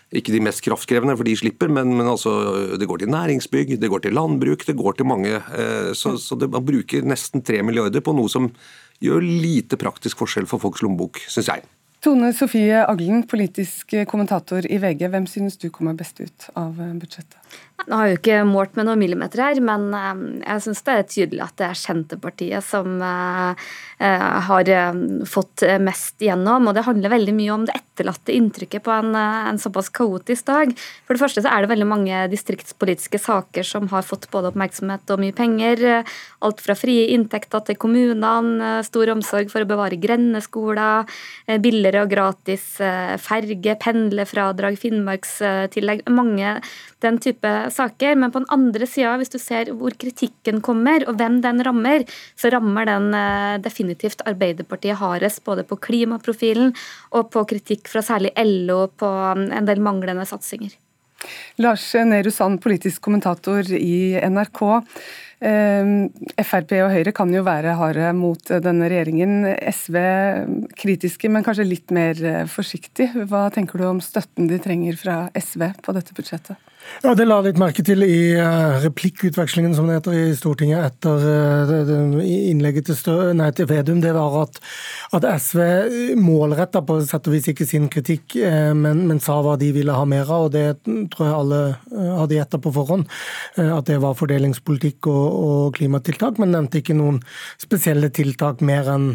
Ikke 0.09 0.33
de 0.33 0.41
mest 0.41 0.63
kraftkrevende, 0.65 1.17
for 1.19 1.29
de 1.29 1.35
slipper, 1.37 1.69
men, 1.69 1.91
men 1.99 2.09
altså, 2.09 2.33
det 2.81 2.89
går 2.89 3.03
til 3.03 3.11
næringsbygg, 3.13 3.75
det 3.81 3.91
går 3.93 4.07
til 4.07 4.17
landbruk, 4.17 4.65
det 4.65 4.77
går 4.79 4.97
til 4.97 5.09
mange. 5.11 5.35
Eh, 5.37 5.91
så, 5.93 6.15
så 6.17 6.39
det, 6.41 6.49
man 6.55 6.65
bruker 6.65 7.05
nesten 7.05 7.45
tre 7.45 7.61
milliarder 7.67 8.05
på 8.05 8.15
noe 8.17 8.33
som 8.33 8.49
gjør 9.05 9.21
lite 9.23 9.77
praktisk 9.79 10.23
forskjell 10.23 10.49
for 10.49 10.63
folks 10.63 10.81
lommebok, 10.83 11.21
syns 11.29 11.53
jeg. 11.53 11.67
Tone 12.01 12.31
Sofie 12.33 12.79
Aglen, 12.87 13.25
politisk 13.27 13.93
kommentator 14.09 14.65
i 14.71 14.79
VG. 14.79 15.09
Hvem 15.11 15.27
synes 15.27 15.59
du 15.59 15.67
kommer 15.75 15.99
best 15.99 16.21
ut 16.23 16.49
av 16.57 16.79
budsjettet? 16.79 17.37
Nå 17.87 17.95
har 17.95 18.09
jeg 18.09 18.15
jo 18.17 18.19
ikke 18.19 18.39
målt 18.49 18.75
med 18.77 18.89
noen 18.89 18.99
millimeter 18.99 19.41
her, 19.41 19.59
men 19.63 19.93
eh, 19.95 20.23
jeg 20.43 20.65
syns 20.65 20.83
det 20.85 20.95
er 20.95 21.05
tydelig 21.13 21.45
at 21.45 21.55
det 21.61 21.69
er 21.69 21.79
Senterpartiet 21.79 22.67
som 22.67 22.99
eh, 23.05 23.69
eh, 24.03 24.25
har 24.49 24.71
fått 25.31 25.63
mest 25.85 26.19
gjennom. 26.25 26.67
Og 26.69 26.75
det 26.75 26.85
handler 26.89 27.15
veldig 27.15 27.35
mye 27.39 27.55
om 27.55 27.69
det 27.69 27.77
etterlatte 27.79 28.35
inntrykket 28.35 28.83
på 28.85 28.93
en, 28.93 29.15
en, 29.15 29.61
såpass 29.63 29.93
kaotisk 29.95 30.49
dag. 30.51 30.75
For 31.07 31.15
det 31.15 31.23
første 31.23 31.45
så 31.45 31.53
er 31.53 31.65
det 31.65 31.71
veldig 31.71 31.89
mange 31.89 32.25
distriktspolitiske 32.33 33.23
saker 33.23 33.67
som 33.67 33.89
har 33.95 34.07
fått 34.07 34.27
både 34.35 34.51
oppmerksomhet 34.51 35.15
og 35.15 35.23
mye 35.23 35.37
penger. 35.39 35.87
Alt 36.45 36.63
fra 36.65 36.77
frie 36.79 37.09
inntekter 37.15 37.63
til 37.71 37.79
kommunene, 37.79 38.83
stor 38.87 39.15
omsorg 39.15 39.55
for 39.55 39.63
å 39.63 39.71
bevare 39.71 39.99
grendeskoler, 40.03 41.09
billigere 41.63 42.05
og 42.05 42.13
gratis 42.13 42.69
ferge, 43.23 43.79
pendlerfradrag, 43.87 44.79
finnmarkstillegg. 44.83 46.07
Mange 46.11 46.59
den 47.05 47.19
type 47.23 47.38
saker. 47.45 48.17
Men 48.17 48.33
på 48.35 48.43
den 48.43 48.51
andre 48.55 48.87
sida, 48.87 49.15
hvis 49.21 49.33
du 49.33 49.39
ser 49.39 49.73
hvor 49.77 49.95
kritikken 49.99 50.63
kommer, 50.65 51.05
og 51.09 51.21
hvem 51.21 51.41
den 51.45 51.63
rammer, 51.67 52.05
så 52.39 52.53
rammer 52.55 52.89
den 52.89 53.13
eh, 53.15 53.61
definitivt 53.65 54.25
Arbeiderpartiet 54.29 54.99
hardest, 54.99 55.45
både 55.45 55.65
på 55.69 55.79
klimaprofilen 55.89 56.75
og 57.13 57.31
på 57.35 57.45
kritikk 57.49 57.89
fra 57.93 58.03
særlig 58.05 58.35
LO 58.43 58.87
på 58.99 59.09
mm, 59.09 59.49
en 59.61 59.69
del 59.69 59.83
manglende 59.85 60.27
satsinger. 60.29 60.75
Lars 61.59 61.91
Nehru 62.07 62.31
Sand, 62.31 62.61
politisk 62.63 63.03
kommentator 63.03 63.67
i 63.75 64.19
NRK. 64.23 64.63
Ehm, 65.39 66.09
Frp 66.43 66.75
og 66.83 66.93
Høyre 66.95 67.13
kan 67.15 67.31
jo 67.35 67.45
være 67.47 67.77
harde 67.79 68.11
mot 68.19 68.53
denne 68.65 68.89
regjeringen. 68.91 69.45
SV 69.71 69.99
kritiske, 70.79 71.31
men 71.31 71.47
kanskje 71.47 71.69
litt 71.69 71.95
mer 71.95 72.19
eh, 72.23 72.45
forsiktig. 72.51 73.11
Hva 73.31 73.47
tenker 73.55 73.79
du 73.79 73.89
om 73.91 74.03
støtten 74.03 74.51
de 74.51 74.59
trenger 74.63 74.99
fra 74.99 75.21
SV 75.39 75.71
på 75.85 75.95
dette 75.97 76.17
budsjettet? 76.17 76.68
Ja, 77.03 77.15
Det 77.15 77.25
la 77.29 77.39
jeg 77.39 77.53
litt 77.53 77.61
merke 77.63 77.83
til 77.87 78.03
i 78.03 78.35
uh, 78.35 78.81
replikkutvekslingen 78.83 79.75
som 79.77 79.87
det 79.87 80.01
heter 80.01 80.17
i 80.19 80.35
Stortinget 80.37 80.83
etter 80.83 81.23
uh, 81.23 82.19
innlegget 82.27 82.89
til, 82.91 82.99
Stø, 82.99 83.15
nei, 83.39 83.49
til 83.55 83.69
Vedum. 83.71 84.01
Det 84.03 84.11
var 84.17 84.35
at, 84.43 84.59
at 85.15 85.27
SV 85.41 85.63
målretta 86.19 86.83
på 86.87 86.99
sett 87.07 87.31
og 87.31 87.37
vis 87.37 87.49
ikke 87.53 87.67
sin 87.71 87.87
kritikk, 87.93 88.35
uh, 88.43 88.75
men, 88.75 89.05
men, 89.07 89.23
sa 89.23 89.39
hva 89.45 89.55
de 89.61 89.71
ville 89.77 89.95
ha 89.95 90.03
mer 90.11 90.27
av. 90.27 90.49
og 90.49 90.53
Det 90.57 90.67
tror 91.15 91.29
jeg 91.29 91.37
alle 91.37 91.61
hadde 92.19 92.39
gjetta 92.39 92.61
på 92.63 92.75
forhånd. 92.75 93.07
At 93.59 93.89
det 93.89 94.01
var 94.03 94.19
fordelingspolitikk 94.19 95.09
og, 95.11 95.25
og, 95.29 95.63
klimatiltak, 95.79 96.43
men 96.43 96.53
nevnte 96.55 96.83
ikke 96.83 96.99
noen 96.99 97.23
spesielle 97.63 98.11
tiltak 98.15 98.61
mer 98.65 98.91
enn 98.91 99.09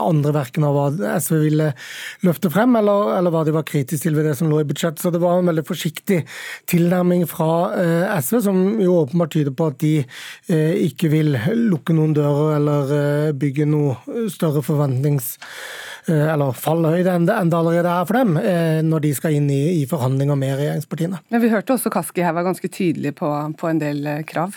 andre 0.00 0.34
verken 0.34 0.66
av 0.66 0.76
hva 0.76 1.14
SV 1.20 1.40
ville 1.44 1.70
løfte 2.26 2.50
frem, 2.52 2.74
eller, 2.80 3.14
eller 3.18 3.34
hva 3.34 3.44
de 3.46 3.54
var 3.54 3.66
kritiske 3.68 4.10
til 4.10 4.16
ved 4.16 4.26
det 4.28 4.36
som 4.38 4.50
lå 4.50 4.60
i 4.62 4.68
budsjettet. 4.68 5.02
Så 5.02 5.12
det 5.14 5.22
var 5.22 5.38
en 5.38 5.50
veldig 5.50 5.64
forsiktig 5.68 6.22
tilnærming 6.70 7.09
tilnærming 7.10 7.26
fra 7.28 7.74
eh, 7.74 8.20
SV, 8.22 8.40
som 8.40 8.80
jo 8.80 9.00
åpenbart 9.02 9.32
tyder 9.34 9.52
på 9.52 9.70
at 9.70 9.78
de 9.80 10.04
eh, 10.48 10.86
ikke 10.86 11.10
vil 11.10 11.36
lukke 11.70 11.94
noen 11.94 12.14
dører 12.14 12.56
eller 12.58 12.92
eh, 12.94 13.32
bygge 13.34 13.66
noe 13.66 14.28
større 14.30 14.62
forventnings 14.62 15.38
eller 16.10 16.56
fallhøyde 16.56 17.12
enn 17.12 17.26
det 17.28 17.34
allerede 17.54 17.90
er 17.92 18.06
for 18.08 18.16
dem, 18.16 18.32
når 18.88 19.02
de 19.04 19.10
skal 19.14 19.34
inn 19.36 19.50
i, 19.52 19.82
i 19.82 19.84
forhandlinger 19.86 20.34
med 20.34 20.56
regjeringspartiene. 20.56 21.20
Men 21.30 21.42
Vi 21.44 21.50
hørte 21.52 21.76
også 21.76 21.92
Kaski 21.92 22.24
her 22.24 22.32
var 22.34 22.48
ganske 22.48 22.66
tydelig 22.72 23.12
på, 23.20 23.28
på 23.60 23.68
en 23.68 23.78
del 23.78 24.08
krav. 24.26 24.56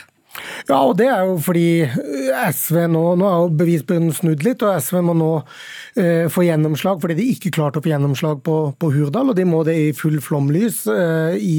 Ja, 0.65 0.79
og 0.79 0.95
det 0.97 1.05
er 1.11 1.27
jo 1.27 1.35
fordi 1.43 1.85
SV 2.49 2.87
nå 2.89 3.01
Nå 3.19 3.27
er 3.27 3.41
jo 3.43 3.49
bevisbyrden 3.59 4.13
snudd 4.15 4.41
litt, 4.45 4.63
og 4.65 4.79
SV 4.81 5.01
må 5.05 5.13
nå 5.17 5.29
eh, 5.99 6.25
få 6.31 6.45
gjennomslag 6.47 7.01
fordi 7.03 7.17
de 7.19 7.27
ikke 7.35 7.51
klarte 7.53 7.79
å 7.79 7.83
få 7.85 7.91
gjennomslag 7.91 8.39
på, 8.45 8.55
på 8.79 8.89
Hurdal, 8.95 9.29
og 9.29 9.37
de 9.37 9.45
må 9.45 9.61
det 9.67 9.75
i 9.77 9.91
full 9.97 10.17
flomlys 10.23 10.83
eh, 10.89 11.35
i 11.37 11.55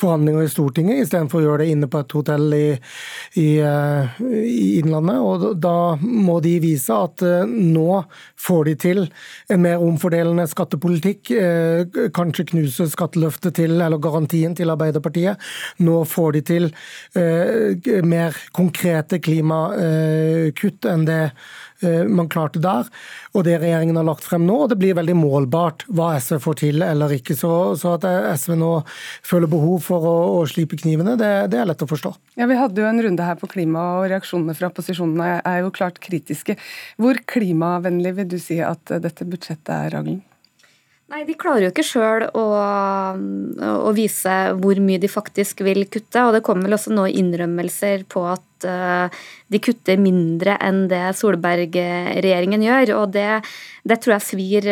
forhandlinger 0.00 0.46
i 0.46 0.50
Stortinget, 0.50 1.04
istedenfor 1.04 1.40
å 1.40 1.44
gjøre 1.44 1.62
det 1.62 1.76
inne 1.76 1.90
på 1.92 2.00
et 2.02 2.16
hotell 2.16 2.56
i, 2.56 2.64
i, 3.38 3.46
eh, 3.62 4.18
i 4.26 4.66
Innlandet. 4.80 5.20
Og 5.22 5.46
da 5.62 5.76
må 6.00 6.40
de 6.44 6.56
vise 6.64 6.96
at 7.06 7.22
eh, 7.26 7.46
nå 7.46 8.02
får 8.46 8.70
de 8.70 8.76
til 8.86 9.02
en 9.52 9.62
mer 9.62 9.84
omfordelende 9.84 10.48
skattepolitikk, 10.50 11.30
eh, 11.36 12.02
kanskje 12.16 12.48
knuse 12.50 12.88
skatteløftet 12.92 13.58
til, 13.60 13.78
eller 13.78 14.02
garantien 14.02 14.56
til 14.58 14.74
Arbeiderpartiet. 14.74 15.46
Nå 15.86 16.02
får 16.10 16.38
de 16.38 16.44
til 16.50 16.70
eh, 17.18 18.02
mer 18.06 18.15
mer 18.16 18.36
konkrete 18.56 19.20
klimakutt 19.22 20.88
enn 20.88 21.06
det 21.06 21.20
eh, 21.84 22.02
man 22.08 22.30
klarte 22.32 22.60
der, 22.62 22.88
og 23.36 23.46
det 23.46 23.58
regjeringen 23.62 23.98
har 24.00 24.06
lagt 24.08 24.26
frem 24.26 24.46
nå. 24.48 24.58
og 24.64 24.70
Det 24.72 24.78
blir 24.80 24.96
veldig 24.98 25.16
målbart 25.18 25.86
hva 25.86 26.14
SV 26.18 26.38
får 26.44 26.60
til 26.62 26.84
eller 26.86 27.16
ikke. 27.18 27.36
Så, 27.38 27.50
så 27.80 27.96
at 27.96 28.06
SV 28.40 28.56
nå 28.60 28.72
føler 29.26 29.50
behov 29.52 29.82
for 29.86 30.06
å, 30.08 30.14
å 30.38 30.44
slipe 30.50 30.78
knivene, 30.80 31.18
det, 31.20 31.32
det, 31.52 31.60
er 31.60 31.68
lett 31.70 31.84
å 31.84 31.90
forstå. 31.90 32.14
Ja, 32.40 32.48
Vi 32.50 32.60
hadde 32.60 32.82
jo 32.82 32.88
en 32.90 33.02
runde 33.08 33.26
her 33.26 33.40
på 33.40 33.50
klima, 33.52 33.84
og 34.00 34.08
reaksjonene 34.12 34.56
fra 34.56 34.72
opposisjonen 34.72 35.20
er 35.26 35.60
jo 35.62 35.74
klart 35.74 36.00
kritiske. 36.04 36.58
Hvor 37.00 37.20
klimavennlig 37.28 38.16
vil 38.20 38.32
du 38.36 38.40
si 38.42 38.62
at 38.64 38.96
dette 39.02 39.28
budsjettet 39.28 39.76
er, 39.76 39.92
Raglen? 39.98 40.24
Nei, 41.06 41.22
De 41.22 41.36
klarer 41.38 41.68
jo 41.68 41.70
ikke 41.70 41.86
sjøl 41.86 42.24
å, 42.34 42.44
å, 43.62 43.90
vise 43.94 44.34
hvor 44.58 44.80
mye 44.82 44.98
de 44.98 45.10
faktisk 45.10 45.62
vil 45.66 45.84
kutte. 45.86 46.24
og 46.24 46.34
Det 46.34 46.42
kommer 46.46 46.66
vel 46.66 46.78
også 46.78 46.94
nå 46.94 47.06
innrømmelser 47.20 48.06
på 48.10 48.24
at 48.26 48.42
at 48.56 49.16
de 49.52 49.60
kutter 49.62 49.98
mindre 50.00 50.56
enn 50.64 50.86
det 50.90 51.02
Solberg-regjeringen 51.18 52.64
gjør. 52.64 52.94
og 52.98 53.12
det, 53.14 53.42
det, 53.86 53.98
tror 54.02 54.16
jeg 54.16 54.26
svir 54.26 54.68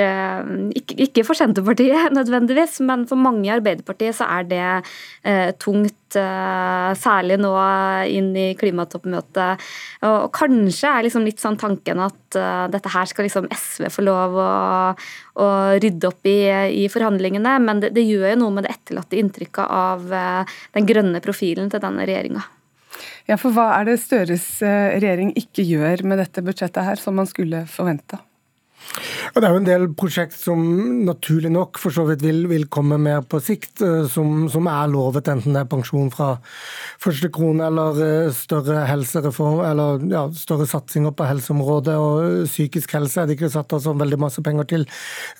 ikke, 0.74 0.97
ikke, 1.07 1.24
for 1.26 1.39
Senterpartiet 1.39 2.14
nødvendigvis, 2.18 2.80
men 2.87 3.05
for 3.11 3.20
mange 3.20 3.47
i 3.47 3.53
Arbeiderpartiet 3.55 4.18
så 4.18 4.28
er 4.39 4.49
det 4.51 4.64
eh, 5.22 5.53
tungt. 5.59 6.01
Særlig 6.14 7.41
nå 7.43 7.51
inn 8.07 8.28
i 8.39 8.45
klimatoppmøtet. 8.55 9.64
Og, 10.07 10.28
kanskje 10.37 10.93
er 10.93 11.03
liksom 11.09 11.26
litt 11.26 11.43
sånn 11.43 11.59
tanken 11.59 11.99
at 12.05 12.39
dette 12.70 12.93
her 12.95 13.11
skal 13.11 13.26
liksom 13.26 13.51
SV 13.51 13.89
få 13.91 14.07
lov 14.07 14.39
å, 14.39 14.47
å 15.43 15.51
rydde 15.82 16.12
opp 16.12 16.30
i, 16.30 16.39
i 16.85 16.87
forhandlingene, 16.87 17.59
men 17.66 17.82
det, 17.82 17.97
det, 17.99 18.07
gjør 18.07 18.28
jo 18.30 18.41
noe 18.45 18.55
med 18.55 18.68
det 18.68 18.76
etterlatte 18.76 19.18
inntrykket 19.18 19.66
av 19.66 20.07
den 20.07 20.87
grønne 20.87 21.24
profilen 21.24 21.72
til 21.72 21.82
denne 21.82 22.07
regjeringa. 22.07 22.47
Ja, 23.25 23.39
for 23.41 23.57
hva 23.57 23.70
er 23.79 23.89
det 23.89 24.01
Støres 24.03 24.45
eh, 24.61 24.95
regjering 24.99 25.33
ikke 25.41 25.64
gjør 25.64 26.05
med 26.05 26.20
dette 26.20 26.45
budsjettet 26.45 26.85
her, 26.85 27.01
som 27.01 27.16
man 27.16 27.29
skulle 27.31 27.64
forventa? 27.70 28.20
Og 29.35 29.41
Det 29.41 29.49
er 29.49 29.55
jo 29.55 29.61
en 29.61 29.66
del 29.66 29.85
prosjekt 29.99 30.37
som 30.39 30.61
naturlig 31.07 31.51
nok 31.53 31.78
for 31.82 31.95
så 31.95 32.05
vidt 32.07 32.22
vil, 32.22 32.45
vil 32.51 32.66
komme 32.72 32.99
mer 33.03 33.24
på 33.26 33.41
sikt, 33.43 33.82
eh, 33.82 34.05
som, 34.11 34.47
som, 34.53 34.68
er 34.70 34.91
lovet, 34.93 35.28
enten 35.30 35.57
det 35.57 35.64
er 35.64 35.70
pensjon 35.70 36.11
fra 36.14 36.37
første 37.03 37.30
krone 37.35 37.66
eller 37.66 37.99
eh, 38.05 38.28
større 38.37 38.85
helsereform, 38.89 39.62
eller 39.66 40.05
ja, 40.12 40.24
større 40.39 40.68
satsinger 40.70 41.14
på 41.16 41.26
helseområdet. 41.26 41.97
og 41.99 42.47
Psykisk 42.51 42.95
helse 42.95 43.22
er 43.22 43.28
det 43.28 43.39
ikke 43.39 43.51
satt 43.57 43.74
av 43.74 43.82
så 43.82 43.97
veldig 43.99 44.20
masse 44.22 44.45
penger 44.45 44.68
til, 44.70 44.87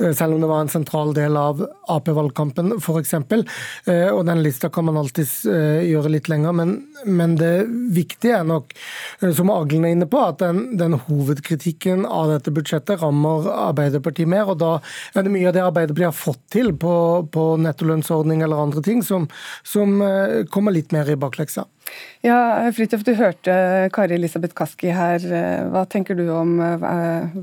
eh, 0.01 0.11
selv 0.17 0.35
om 0.35 0.43
det 0.43 0.51
var 0.51 0.65
en 0.65 0.75
sentral 0.75 1.15
del 1.17 1.39
av 1.39 1.63
Ap-valgkampen 1.95 2.75
f.eks. 2.81 3.15
Og 3.15 4.23
den 4.27 4.43
lista 4.43 4.71
kan 4.73 4.87
man 4.89 4.99
alltids 4.99 5.43
gjøre 5.45 6.11
litt 6.11 6.29
lenger, 6.31 6.55
men, 6.57 6.73
men 7.07 7.37
det 7.39 7.67
viktige 7.95 8.41
er 8.41 8.47
nok, 8.49 8.73
som 9.37 9.53
Aglen 9.53 9.87
er 9.87 9.95
inne 9.95 10.09
på, 10.11 10.21
at 10.25 10.41
den, 10.43 10.77
den 10.81 10.97
hovedkritikken 11.07 12.07
av 12.09 12.33
dette 12.33 12.53
budsjettet 12.55 13.03
rammer 13.03 13.34
Arbeiderpartiet 13.43 14.31
mer. 14.31 14.51
og 14.53 14.59
Da 14.63 14.73
er 15.15 15.27
det 15.27 15.35
mye 15.35 15.49
av 15.51 15.57
det 15.57 15.65
Arbeiderpartiet 15.65 16.11
har 16.11 16.19
fått 16.19 16.43
til 16.55 16.73
på, 16.81 16.95
på 17.35 17.47
nettolønnsordning 17.65 18.45
eller 18.45 18.63
andre 18.67 18.83
ting, 18.85 19.03
som, 19.03 19.29
som 19.67 20.01
eh, 20.03 20.45
kommer 20.51 20.75
litt 20.75 20.95
mer 20.95 21.11
i 21.11 21.19
bakleksa. 21.21 21.67
Ja, 22.25 22.71
Fridtjof, 22.73 23.03
du 23.05 23.13
hørte 23.19 23.55
Kari 23.93 24.17
Elisabeth 24.17 24.57
Kaski 24.57 24.89
her. 24.97 25.21
Hva 25.69 25.83
tenker 25.93 26.17
du 26.17 26.23
om 26.33 26.55
eh, 26.65 26.87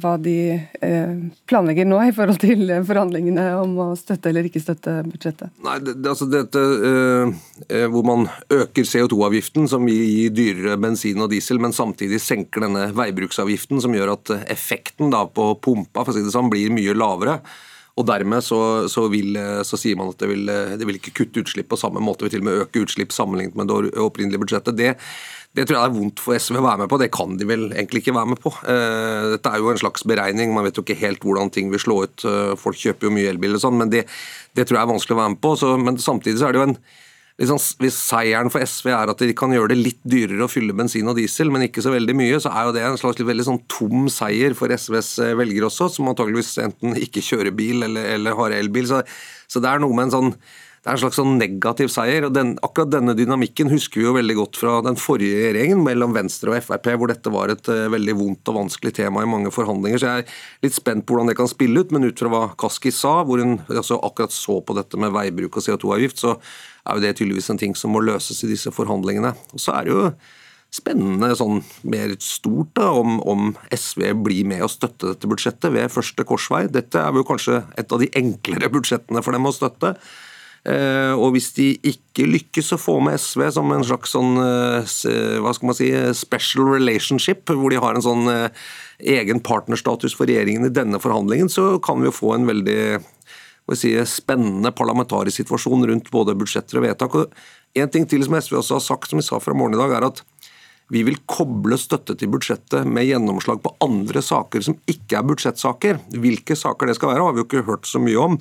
hva 0.01 0.15
de 0.17 0.35
eh, 0.57 1.11
planlegger 1.45 1.85
nå 1.85 1.99
i 2.07 2.13
forhold 2.17 2.41
til 2.41 2.73
forhandlingene 2.87 3.45
om 3.61 3.75
å 3.83 3.87
støtte 3.99 4.31
eller 4.31 4.49
ikke 4.49 4.63
støtte 4.63 4.95
budsjettet? 5.05 5.53
Nei, 5.61 5.77
det, 5.85 5.95
altså 6.09 6.25
dette 6.31 6.65
eh, 6.89 7.85
hvor 7.93 8.07
man 8.09 8.25
øker 8.49 8.87
CO2-avgiften, 8.89 9.69
som 9.69 9.85
vil 9.85 10.01
gi 10.01 10.29
dyrere 10.33 10.79
bensin 10.81 11.21
og 11.21 11.29
diesel, 11.35 11.61
men 11.61 11.77
samtidig 11.77 12.17
senker 12.23 12.65
denne 12.65 12.89
veibruksavgiften, 12.97 13.83
som 13.85 13.93
gjør 13.93 14.15
at 14.15 14.33
effekten 14.49 15.13
da 15.13 15.27
på 15.29 15.51
pumpa 15.61 16.01
for 16.01 16.15
å 16.15 16.17
si 16.17 16.25
det 16.25 16.33
sånn, 16.33 16.49
blir 16.49 16.73
mye 16.73 16.97
lavere. 16.97 17.43
Og 17.99 18.07
Dermed 18.07 18.45
så, 18.45 18.61
så, 18.91 19.03
vil, 19.11 19.35
så, 19.67 19.77
sier 19.79 19.97
man 19.99 20.13
at 20.13 20.21
det 20.21 20.29
vil, 20.31 20.47
det 20.47 20.87
vil, 20.87 20.95
ikke 20.97 21.15
kutte 21.17 21.43
utslipp 21.43 21.67
på 21.73 21.79
samme 21.79 21.99
måte, 22.03 22.23
vil 22.23 22.31
til 22.33 22.43
og 22.43 22.47
med 22.47 22.63
øke 22.63 22.85
utslipp 22.85 23.11
sammenlignet 23.11 23.57
med 23.59 23.67
det 23.67 23.91
opprinnelige 23.99 24.39
budsjettet. 24.41 24.77
Det, 24.79 24.93
det 25.51 25.65
tror 25.67 25.77
jeg 25.77 25.89
er 25.89 25.95
vondt 25.97 26.21
for 26.23 26.39
SV 26.39 26.61
å 26.61 26.63
være 26.63 26.79
med 26.83 26.91
på. 26.91 26.97
Det 27.01 27.09
kan 27.11 27.35
de 27.35 27.47
vel 27.47 27.65
egentlig 27.73 28.05
ikke 28.05 28.15
være 28.15 28.31
med 28.31 28.39
på. 28.39 28.53
Eh, 28.71 29.31
dette 29.33 29.51
er 29.51 29.59
jo 29.59 29.73
en 29.73 29.81
slags 29.81 30.05
beregning, 30.07 30.53
man 30.55 30.63
vet 30.63 30.79
jo 30.79 30.83
ikke 30.85 30.99
helt 31.01 31.25
hvordan 31.27 31.51
ting 31.51 31.73
vil 31.73 31.81
slå 31.83 31.97
ut. 32.05 32.23
Eh, 32.23 32.53
folk 32.59 32.79
kjøper 32.79 33.09
jo 33.09 33.15
mye 33.17 33.33
elbil 33.33 33.57
og 33.57 33.63
sånn, 33.65 33.75
men 33.81 33.91
det, 33.91 34.05
det, 34.55 34.63
tror 34.63 34.79
jeg 34.79 34.85
er 34.85 34.91
vanskelig 34.93 35.17
å 35.17 35.19
være 35.19 35.33
med 35.35 35.41
på. 35.43 35.53
Så, 35.59 35.73
men 35.81 35.99
samtidig 35.99 36.39
så 36.39 36.47
er 36.47 36.55
det 36.55 36.61
jo 36.61 36.69
en 36.69 36.77
liksom, 37.41 37.59
Hvis 37.81 37.97
seieren 37.99 38.51
for 38.53 38.63
SV 38.63 38.91
er 38.93 39.11
at 39.11 39.21
de 39.21 39.35
kan 39.37 39.53
gjøre 39.53 39.73
det 39.73 39.79
litt 39.81 40.01
dyrere 40.07 40.45
å 40.45 40.51
fylle 40.51 40.75
bensin 40.77 41.09
og 41.09 41.17
diesel, 41.19 41.51
men 41.53 41.67
ikke 41.67 41.83
så 41.83 41.93
veldig 41.93 42.15
mye, 42.17 42.39
så 42.43 42.53
er 42.53 42.67
jo 42.67 42.73
det 42.77 42.87
en 42.87 42.99
slags 43.01 43.21
veldig 43.27 43.47
sånn 43.47 43.61
tom 43.71 44.09
seier 44.13 44.55
for 44.57 44.73
SVs 44.73 45.13
eh, 45.25 45.37
velgere 45.39 45.69
også, 45.69 45.89
som 45.95 46.11
antageligvis 46.11 46.57
enten 46.63 46.97
ikke 47.01 47.23
kjører 47.25 47.55
bil 47.55 47.87
eller, 47.87 48.11
eller 48.17 48.37
har 48.37 48.57
elbil. 48.61 48.89
Så, 48.89 49.01
så, 49.49 49.63
det 49.63 49.71
er 49.71 49.81
noe 49.83 49.97
med 49.97 50.09
en 50.09 50.17
sånn 50.17 50.35
det 50.81 50.89
er 50.89 50.95
en 50.95 51.01
slags 51.03 51.19
sånn 51.19 51.35
negativ 51.37 51.91
seier. 51.93 52.25
og 52.25 52.31
den, 52.33 52.55
Akkurat 52.65 52.89
denne 52.89 53.13
dynamikken 53.13 53.69
husker 53.69 54.01
vi 54.01 54.07
jo 54.07 54.15
veldig 54.15 54.35
godt 54.39 54.57
fra 54.57 54.79
den 54.81 54.95
forrige 54.97 55.51
regjeringen 55.53 55.83
mellom 55.85 56.15
Venstre 56.15 56.49
og 56.49 56.65
Frp, 56.65 56.89
hvor 56.97 57.11
dette 57.11 57.33
var 57.33 57.53
et 57.53 57.69
uh, 57.69 57.85
veldig 57.93 58.15
vondt 58.17 58.49
og 58.49 58.57
vanskelig 58.63 58.95
tema 58.97 59.21
i 59.21 59.29
mange 59.29 59.53
forhandlinger. 59.53 60.01
Så 60.01 60.09
jeg 60.09 60.23
er 60.23 60.65
litt 60.65 60.73
spent 60.73 61.05
på 61.05 61.13
hvordan 61.13 61.29
det 61.29 61.37
kan 61.37 61.51
spille 61.51 61.85
ut. 61.85 61.93
Men 61.93 62.09
ut 62.09 62.17
fra 62.25 62.33
hva 62.33 62.41
Kaski 62.65 62.89
sa, 62.97 63.19
hvor 63.27 63.43
hun 63.45 63.59
altså, 63.69 63.99
akkurat 64.01 64.33
så 64.33 64.57
på 64.65 64.73
dette 64.79 64.97
med 64.97 65.13
veibruk 65.13 65.61
og 65.61 65.67
CO2-avgift, 65.67 66.25
så 66.25 66.33
er 66.85 66.97
jo 66.97 67.03
det 67.03 67.15
tydeligvis 67.17 67.51
en 67.53 67.61
ting 67.61 67.75
som 67.77 67.93
må 67.93 68.01
løses 68.03 68.43
i 68.45 68.51
disse 68.51 68.71
forhandlingene. 68.73 69.33
Og 69.53 69.61
så 69.61 69.75
er 69.77 69.87
det 69.87 69.95
jo 69.95 70.05
spennende 70.71 71.33
sånn 71.35 71.59
mer 71.83 72.13
stort 72.23 72.71
da, 72.79 72.87
om, 72.95 73.19
om, 73.27 73.53
SV 73.75 74.13
blir 74.23 74.47
med 74.47 74.63
og 74.63 74.71
støtte 74.71 75.11
dette 75.11 75.29
budsjettet 75.29 75.73
ved 75.75 75.91
første 75.91 76.25
korsvei. 76.27 76.65
Dette 76.71 77.01
er 77.01 77.15
jo 77.15 77.27
kanskje 77.27 77.61
et 77.79 77.91
av 77.91 78.01
de 78.01 78.11
enklere 78.17 78.71
budsjettene 78.71 79.23
for 79.23 79.35
dem 79.35 79.49
å 79.49 79.55
støtte. 79.55 79.97
Eh, 80.61 81.11
og 81.17 81.33
hvis 81.33 81.49
de 81.57 81.71
ikke 81.89 82.27
lykkes 82.29 82.75
å 82.75 82.79
få 82.79 82.99
med 83.01 83.17
SV 83.17 83.47
som 83.55 83.71
en 83.73 83.85
slags 83.85 84.13
sånn, 84.13 84.35
eh, 84.37 85.39
hva 85.41 85.53
skal 85.57 85.71
man 85.71 85.77
si, 85.77 85.89
special 86.17 86.69
relationship, 86.69 87.49
hvor 87.49 87.73
de 87.73 87.81
har 87.81 87.97
en 87.97 88.05
sånn 88.05 88.29
eh, 88.29 88.67
egen 89.17 89.41
partnerstatus 89.41 90.13
for 90.15 90.29
regjeringen 90.29 90.69
i 90.69 90.75
denne 90.75 91.01
forhandlingen, 91.01 91.49
så 91.49 91.81
kan 91.83 91.99
vi 91.99 92.11
jo 92.11 92.15
få 92.15 92.35
en 92.35 92.45
veldig 92.47 93.01
si, 93.79 93.93
spennende 94.09 94.73
parlamentarisk 94.75 95.41
situasjon 95.41 95.87
rundt 95.89 96.11
både 96.13 96.35
budsjetter 96.37 96.79
og 96.79 96.87
vedtak. 96.87 97.17
Og 97.17 97.79
en 97.81 97.91
ting 97.91 98.07
til 98.09 98.25
som 98.25 98.37
SV 98.37 98.59
også 98.59 98.77
har 98.77 98.85
sagt, 98.85 99.11
som 99.11 99.21
vi 99.21 99.25
sa 99.25 99.39
fra 99.41 99.55
morgenen 99.57 99.79
i 99.79 99.83
dag, 99.83 99.97
er 99.99 100.07
at 100.09 100.23
vi 100.91 101.05
vil 101.07 101.21
koble 101.29 101.77
støtte 101.79 102.17
til 102.19 102.31
budsjettet 102.33 102.87
med 102.87 103.07
gjennomslag 103.07 103.61
på 103.63 103.71
andre 103.83 104.23
saker 104.25 104.65
som 104.65 104.75
ikke 104.91 105.21
er 105.21 105.27
budsjettsaker. 105.29 106.01
Hvilke 106.19 106.57
saker 106.59 106.89
det 106.89 106.97
skal 106.97 107.13
være, 107.13 107.23
har 107.23 107.35
vi 107.35 107.43
jo 107.43 107.47
ikke 107.47 107.67
hørt 107.69 107.87
så 107.87 108.01
mye 108.03 108.19
om. 108.19 108.35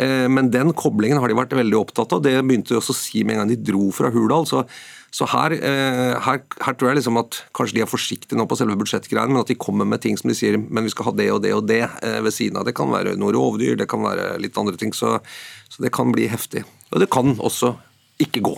Eh, 0.00 0.28
men 0.32 0.48
den 0.52 0.72
koblingen 0.76 1.20
har 1.20 1.28
de 1.28 1.36
vært 1.36 1.52
veldig 1.56 1.76
opptatt 1.76 2.14
av. 2.16 2.22
Det 2.24 2.32
begynte 2.40 2.72
de 2.72 2.80
også 2.80 2.94
å 2.94 3.00
si 3.00 3.24
med 3.24 3.36
en 3.36 3.42
gang 3.42 3.52
de 3.52 3.58
dro 3.70 3.90
fra 3.94 4.10
Hurdal. 4.14 4.46
Så, 4.48 4.62
så 5.14 5.28
her, 5.32 5.54
eh, 5.58 6.16
her, 6.24 6.40
her, 6.64 6.78
tror 6.78 6.90
jeg 6.90 7.00
liksom 7.00 7.20
at 7.20 7.42
kanskje 7.56 7.78
de 7.78 7.84
er 7.84 7.90
forsiktige 7.90 8.38
nå 8.38 8.46
på 8.48 8.58
selve 8.58 8.78
budsjettgreiene, 8.80 9.34
men 9.34 9.42
at 9.42 9.52
de 9.52 9.58
kommer 9.60 9.88
med 9.88 10.02
ting 10.04 10.16
som 10.20 10.32
de 10.32 10.38
sier 10.38 10.56
men 10.60 10.86
vi 10.86 10.94
skal 10.94 11.10
ha 11.10 11.16
det 11.20 11.28
og 11.34 11.42
det 11.44 11.52
og 11.56 11.66
det 11.68 11.82
eh, 11.84 12.18
ved 12.24 12.36
siden 12.36 12.60
av. 12.60 12.66
Det 12.68 12.76
kan 12.78 12.92
være 12.92 13.16
noe 13.20 13.34
rovdyr, 13.36 13.76
det 13.80 13.90
kan 13.90 14.04
være 14.06 14.32
litt 14.40 14.56
andre 14.60 14.80
ting. 14.80 14.96
Så, 14.96 15.18
så 15.68 15.84
det 15.84 15.92
kan 15.96 16.14
bli 16.16 16.30
heftig. 16.32 16.64
Og 16.94 17.04
det 17.04 17.10
kan 17.12 17.36
også 17.36 17.74
ikke 18.20 18.44
gå. 18.48 18.56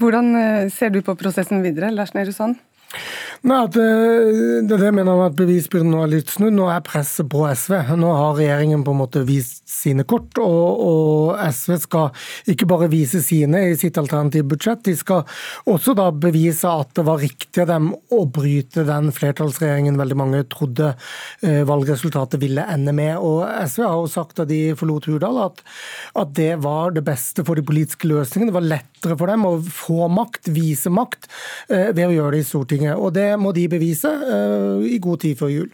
Hvordan 0.00 0.32
ser 0.72 0.94
du 0.94 1.02
på 1.04 1.12
prosessen 1.18 1.60
videre, 1.60 1.90
Lars 1.92 2.14
Nehru 2.16 2.32
Sand? 2.32 2.56
Nei, 3.40 3.58
at 3.64 3.76
eh, 3.80 4.60
det, 4.68 4.76
jeg 4.82 4.92
mener 4.92 5.16
jeg 5.16 5.30
at 5.30 5.38
Bevisbyrden 5.38 5.92
nå 5.94 6.02
er 6.04 6.12
litt 6.12 6.32
snudd. 6.32 6.56
Nå 6.56 6.66
er 6.72 6.82
presset 6.84 7.28
på 7.30 7.46
SV. 7.48 7.76
Nå 7.96 8.10
har 8.12 8.36
regjeringen 8.36 8.84
på 8.84 8.92
en 8.92 9.00
måte 9.00 9.24
vist 9.28 9.70
sine 9.70 10.04
kort, 10.08 10.38
og, 10.42 10.82
og, 10.84 11.40
SV 11.40 11.76
skal 11.80 12.10
ikke 12.52 12.68
bare 12.68 12.90
vise 12.92 13.22
sine 13.24 13.62
i 13.70 13.76
sitt 13.78 13.98
alternative 14.00 14.48
budsjett, 14.50 14.82
de 14.86 14.94
skal 14.98 15.24
også 15.70 15.94
da 15.98 16.08
bevise 16.12 16.68
at 16.68 16.92
det 16.98 17.04
var 17.06 17.22
riktig 17.22 17.62
av 17.64 17.70
dem 17.70 17.90
å 17.94 18.20
bryte 18.30 18.84
den 18.88 19.10
flertallsregjeringen 19.14 19.98
veldig 20.00 20.18
mange 20.18 20.42
trodde 20.52 20.92
eh, 20.92 21.62
valgresultatet 21.68 22.40
ville 22.42 22.66
ende 22.74 22.94
med. 22.96 23.16
Og 23.18 23.44
SV 23.46 23.86
har 23.86 23.96
jo 23.98 24.10
sagt 24.10 24.40
da 24.40 24.48
de 24.48 24.60
forlot 24.78 25.08
Hurdal 25.10 25.40
at, 25.46 25.62
at 26.20 26.34
det 26.36 26.52
var 26.64 26.94
det 26.96 27.04
beste 27.06 27.44
for 27.46 27.58
de 27.58 27.64
politiske 27.66 28.10
løsningene. 28.10 28.50
Det 28.50 28.58
var 28.58 28.68
lettere 28.68 29.18
for 29.20 29.32
dem 29.32 29.46
å 29.48 29.54
få 29.64 30.10
makt, 30.12 30.52
vise 30.54 30.92
makt, 30.92 31.30
eh, 31.70 31.90
ved 31.96 32.06
å 32.08 32.14
gjøre 32.14 32.36
det 32.36 32.44
i 32.44 32.50
Stortinget. 32.50 32.79
Og 32.96 33.12
det 33.14 33.28
må 33.40 33.52
de 33.56 33.68
bevise 33.70 34.08
uh, 34.08 34.80
i 34.84 34.98
god 35.02 35.22
tid 35.24 35.38
før 35.38 35.52
jul. 35.52 35.70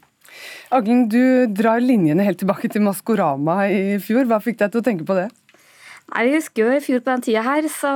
Aglen, 0.74 1.06
du 1.08 1.46
drar 1.54 1.80
linjene 1.80 2.26
helt 2.26 2.40
tilbake 2.42 2.68
til 2.72 2.84
Maskorama 2.84 3.64
i 3.70 3.98
fjor. 4.02 4.26
Hva 4.28 4.40
fikk 4.42 4.58
deg 4.60 4.72
til 4.72 4.82
å 4.82 4.86
tenke 4.86 5.06
på 5.08 5.16
det? 5.18 5.28
Nei, 6.12 6.26
Vi 6.28 6.36
husker 6.36 6.66
jo 6.66 6.74
i 6.74 6.82
fjor 6.82 7.02
på 7.02 7.14
den 7.14 7.24
tida 7.26 7.42
her, 7.46 7.66
så 7.72 7.92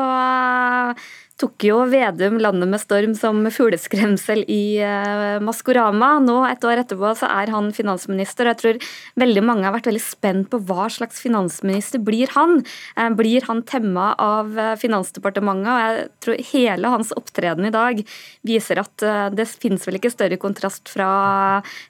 tok 1.41 1.65
jo 1.65 1.79
Vedum 1.91 2.39
landet 2.43 2.69
med 2.69 2.81
storm 2.83 3.15
som 3.17 3.41
fugleskremsel 3.53 4.43
i 4.51 4.81
uh, 4.85 5.41
Maskorama. 5.45 6.13
Nå, 6.23 6.37
et 6.49 6.65
år 6.67 6.83
etterpå, 6.83 7.13
så 7.17 7.29
er 7.31 7.53
han 7.55 7.71
finansminister. 7.75 8.47
og 8.47 8.53
Jeg 8.53 8.61
tror 8.61 8.91
veldig 9.23 9.45
mange 9.47 9.67
har 9.67 9.75
vært 9.75 9.89
veldig 9.91 10.03
spent 10.05 10.51
på 10.53 10.61
hva 10.69 10.89
slags 10.93 11.23
finansminister 11.25 12.03
blir 12.05 12.33
han. 12.37 12.61
Uh, 12.99 13.09
blir 13.17 13.47
han 13.49 13.63
temma 13.69 14.13
av 14.21 14.53
uh, 14.59 14.75
Finansdepartementet? 14.81 15.71
Og 15.71 15.81
jeg 15.81 16.07
tror 16.25 16.43
hele 16.51 16.93
hans 16.93 17.15
opptreden 17.17 17.69
i 17.69 17.75
dag 17.75 18.03
viser 18.47 18.81
at 18.81 19.03
det 19.35 19.47
finnes 19.49 19.83
vel 19.87 19.97
ikke 19.99 20.11
større 20.13 20.37
kontrast 20.41 20.89
fra 20.93 21.09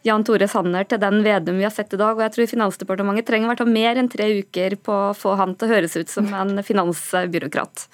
Jan 0.06 0.24
Tore 0.26 0.46
Sanner 0.50 0.86
til 0.88 1.00
den 1.02 1.20
Vedum 1.24 1.58
vi 1.58 1.66
har 1.66 1.74
sett 1.74 1.94
i 1.94 2.00
dag. 2.00 2.14
Og 2.16 2.24
jeg 2.24 2.34
tror 2.36 2.50
Finansdepartementet 2.50 3.28
trenger 3.28 3.50
hvert 3.50 3.62
fall 3.62 3.72
mer 3.72 4.00
enn 4.00 4.10
tre 4.10 4.28
uker 4.40 4.76
på 4.80 4.96
å 5.10 5.14
få 5.16 5.36
han 5.40 5.56
til 5.58 5.68
å 5.68 5.74
høres 5.74 5.96
ut 5.98 6.12
som 6.12 6.30
en 6.34 6.62
finansbyråkrat. 6.66 7.86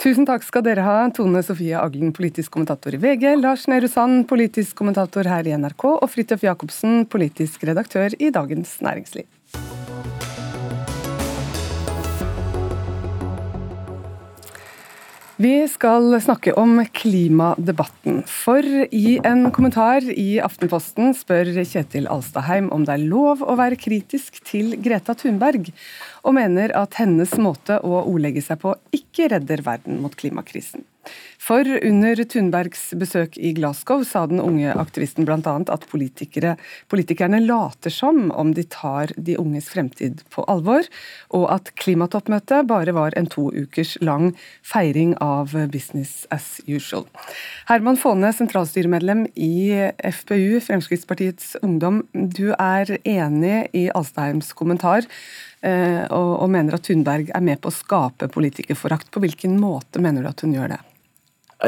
Tusen 0.00 0.28
takk 0.28 0.46
skal 0.46 0.64
dere 0.66 0.86
ha. 0.86 0.99
Tone 1.16 1.40
Sofie 1.42 1.78
Aglen, 1.80 2.12
politisk 2.12 2.52
kommentator 2.54 2.94
i 2.94 3.00
VG, 3.00 3.24
Lars 3.40 3.66
Nehru 3.70 3.88
Sand, 3.88 4.26
politisk 4.28 4.76
kommentator 4.80 5.28
her 5.30 5.48
i 5.48 5.56
NRK, 5.56 5.86
og 5.96 6.08
Fridtjof 6.12 6.44
Jacobsen, 6.44 7.04
politisk 7.10 7.64
redaktør 7.70 8.16
i 8.20 8.28
Dagens 8.34 8.76
Næringsliv. 8.84 9.28
Vi 15.40 15.54
skal 15.72 16.12
snakke 16.20 16.52
om 16.60 16.82
klimadebatten. 16.92 18.18
For 18.28 18.60
i 18.92 19.14
en 19.24 19.46
kommentar 19.56 20.04
i 20.04 20.34
Aftenposten 20.44 21.14
spør 21.16 21.48
Kjetil 21.62 22.10
Alstaheim 22.12 22.68
om 22.76 22.84
det 22.84 22.98
er 22.98 23.06
lov 23.08 23.40
å 23.40 23.56
være 23.56 23.80
kritisk 23.80 24.42
til 24.44 24.74
Greta 24.84 25.16
Thunberg, 25.16 25.72
og 26.28 26.36
mener 26.36 26.76
at 26.76 27.00
hennes 27.00 27.32
måte 27.40 27.80
å 27.80 28.02
ordlegge 28.02 28.44
seg 28.44 28.60
på 28.60 28.76
ikke 28.92 29.32
redder 29.32 29.64
verden 29.64 30.02
mot 30.04 30.12
klimakrisen. 30.12 30.84
For 31.40 31.66
under 31.66 32.20
Thunbergs 32.28 32.90
besøk 33.00 33.38
i 33.40 33.50
Glasgow 33.56 34.04
sa 34.06 34.26
den 34.28 34.42
unge 34.42 34.70
aktivisten 34.76 35.24
bl.a. 35.26 35.54
at 35.72 35.86
politikerne 35.90 37.40
later 37.42 37.90
som 37.90 38.28
om 38.30 38.52
de 38.54 38.62
tar 38.70 39.10
de 39.16 39.38
unges 39.40 39.70
fremtid 39.72 40.20
på 40.30 40.44
alvor, 40.52 40.86
og 41.34 41.46
at 41.50 41.72
klimatoppmøtet 41.80 42.68
bare 42.70 42.94
var 42.94 43.16
en 43.18 43.30
to 43.32 43.48
ukers 43.50 43.96
lang 44.04 44.34
feiring 44.62 45.16
av 45.24 45.56
business 45.72 46.26
as 46.30 46.60
usual. 46.68 47.08
Herman 47.70 47.98
Faane, 47.98 48.30
sentralstyremedlem 48.36 49.26
i 49.34 49.72
FPU, 50.12 50.60
Fremskrittspartiets 50.68 51.56
Ungdom. 51.64 52.04
Du 52.12 52.52
er 52.52 52.98
enig 53.00 53.64
i 53.74 53.88
Alstaheims 53.96 54.52
kommentar 54.54 55.08
eh, 55.64 56.04
og 56.12 56.46
mener 56.52 56.76
at 56.76 56.86
Thunberg 56.86 57.32
er 57.34 57.48
med 57.48 57.64
på 57.64 57.72
å 57.72 57.78
skape 57.80 58.30
politikerforakt. 58.30 59.10
På 59.10 59.24
hvilken 59.24 59.58
måte 59.60 60.04
mener 60.04 60.22
du 60.22 60.30
at 60.30 60.46
hun 60.46 60.54
gjør 60.54 60.76
det? 60.76 60.80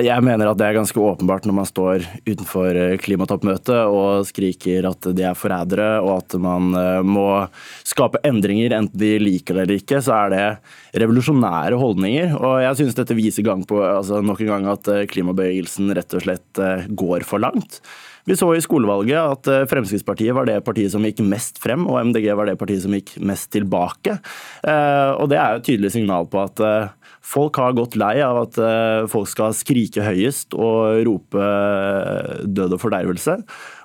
Jeg 0.00 0.24
mener 0.24 0.48
at 0.48 0.56
det 0.56 0.64
er 0.64 0.76
ganske 0.78 0.96
åpenbart 0.96 1.44
når 1.44 1.56
man 1.58 1.66
står 1.68 2.04
utenfor 2.24 2.76
eh, 2.80 2.94
klimatoppmøtet 2.96 3.90
og 3.92 4.24
skriker 4.24 4.86
at 4.88 5.08
de 5.12 5.26
er 5.28 5.36
forrædere 5.36 5.98
og 6.00 6.22
at 6.22 6.36
man 6.40 6.70
eh, 6.78 7.00
må 7.04 7.26
skape 7.84 8.22
endringer, 8.24 8.72
enten 8.72 8.96
de 9.02 9.10
liker 9.20 9.58
det 9.58 9.66
eller 9.66 9.82
ikke, 9.82 10.00
så 10.00 10.14
er 10.16 10.32
det 10.32 11.02
revolusjonære 11.02 11.76
holdninger. 11.76 12.32
Og 12.40 12.62
jeg 12.64 12.78
synes 12.80 12.96
dette 12.96 13.18
viser 13.18 13.44
gang 13.44 13.66
på, 13.68 13.82
altså 13.84 14.22
nok 14.24 14.40
en 14.40 14.52
gang 14.54 14.70
at 14.72 14.88
eh, 14.94 15.04
klimabevegelsen 15.12 15.92
rett 15.98 16.16
og 16.16 16.24
slett 16.24 16.64
går 16.96 17.28
for 17.28 17.44
langt. 17.44 17.82
Vi 18.24 18.38
så 18.38 18.48
i 18.54 18.64
skolevalget 18.64 19.18
at 19.18 19.68
Fremskrittspartiet 19.68 20.32
var 20.32 20.46
det 20.48 20.60
partiet 20.64 20.94
som 20.94 21.04
gikk 21.04 21.20
mest 21.26 21.58
frem, 21.60 21.84
og 21.90 21.98
MDG 22.08 22.30
var 22.38 22.48
det 22.48 22.56
partiet 22.60 22.84
som 22.84 22.94
gikk 22.94 23.16
mest 23.18 23.50
tilbake. 23.52 24.14
Og 24.62 25.24
det 25.32 25.40
er 25.40 25.56
jo 25.56 25.58
et 25.58 25.66
tydelig 25.66 25.90
signal 25.96 26.28
på 26.30 26.38
at 26.44 26.62
Folk 27.22 27.56
har 27.62 27.76
gått 27.78 27.94
lei 28.00 28.16
av 28.24 28.40
at 28.42 28.58
eh, 28.58 29.04
folk 29.10 29.30
skal 29.30 29.54
skrike 29.54 30.02
høyest 30.02 30.56
og 30.58 31.04
rope 31.06 31.38
eh, 31.38 32.42
død 32.44 32.76
og 32.76 32.82
fordervelse, 32.82 33.38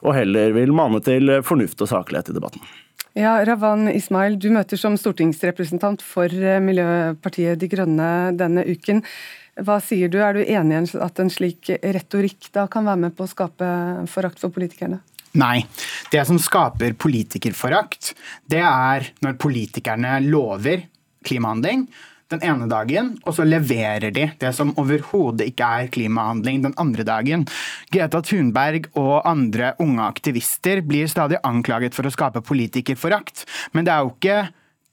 og 0.03 0.17
heller 0.17 0.55
vil 0.57 0.73
mane 0.75 1.01
til 1.05 1.37
fornuft 1.45 1.85
og 1.85 1.91
saklighet 1.93 2.33
i 2.33 2.37
debatten. 2.37 2.65
Ja, 3.17 3.39
Ravan 3.45 3.87
Ismail, 3.89 4.35
du 4.37 4.51
møter 4.53 4.77
som 4.77 4.97
stortingsrepresentant 4.97 6.03
for 6.05 6.29
eh, 6.29 6.59
Miljøpartiet 6.61 7.61
De 7.61 7.69
Grønne 7.71 8.09
denne 8.37 8.65
uken. 8.65 9.01
Hva 9.65 9.79
sier 9.81 10.09
du, 10.13 10.19
er 10.21 10.37
du 10.37 10.43
enig 10.43 10.83
i 10.93 10.99
at 11.01 11.21
en 11.21 11.31
slik 11.33 11.71
retorikk 11.81 12.51
da 12.53 12.67
kan 12.69 12.85
være 12.85 13.07
med 13.07 13.15
på 13.17 13.25
å 13.25 13.31
skape 13.31 13.69
forakt 14.11 14.41
for 14.41 14.53
politikerne? 14.53 15.01
Nei. 15.37 15.63
Det 16.13 16.21
som 16.29 16.37
skaper 16.41 16.93
politikerforakt, 16.97 18.13
det 18.49 18.61
er 18.61 19.09
når 19.25 19.39
politikerne 19.41 20.19
lover 20.25 20.85
klimahandling, 21.25 21.87
den 22.33 22.43
ene 22.43 22.67
dagen, 22.69 23.13
og 23.25 23.35
så 23.37 23.45
leverer 23.47 24.11
de 24.13 24.27
det 24.39 24.53
som 24.55 24.73
overhodet 24.79 25.47
ikke 25.51 25.71
er 25.79 25.91
klimahandling 25.93 26.63
den 26.65 26.75
andre 26.81 27.05
dagen. 27.07 27.47
Greta 27.93 28.21
Thunberg 28.25 28.89
og 28.99 29.21
andre 29.27 29.73
unge 29.83 30.03
aktivister 30.07 30.83
blir 30.85 31.09
stadig 31.11 31.39
anklaget 31.47 31.95
for 31.97 32.07
å 32.07 32.13
skape 32.13 32.43
politikerforakt, 32.45 33.45
men 33.73 33.87
det 33.87 33.93
er 33.93 34.05
jo 34.05 34.15
ikke 34.15 34.39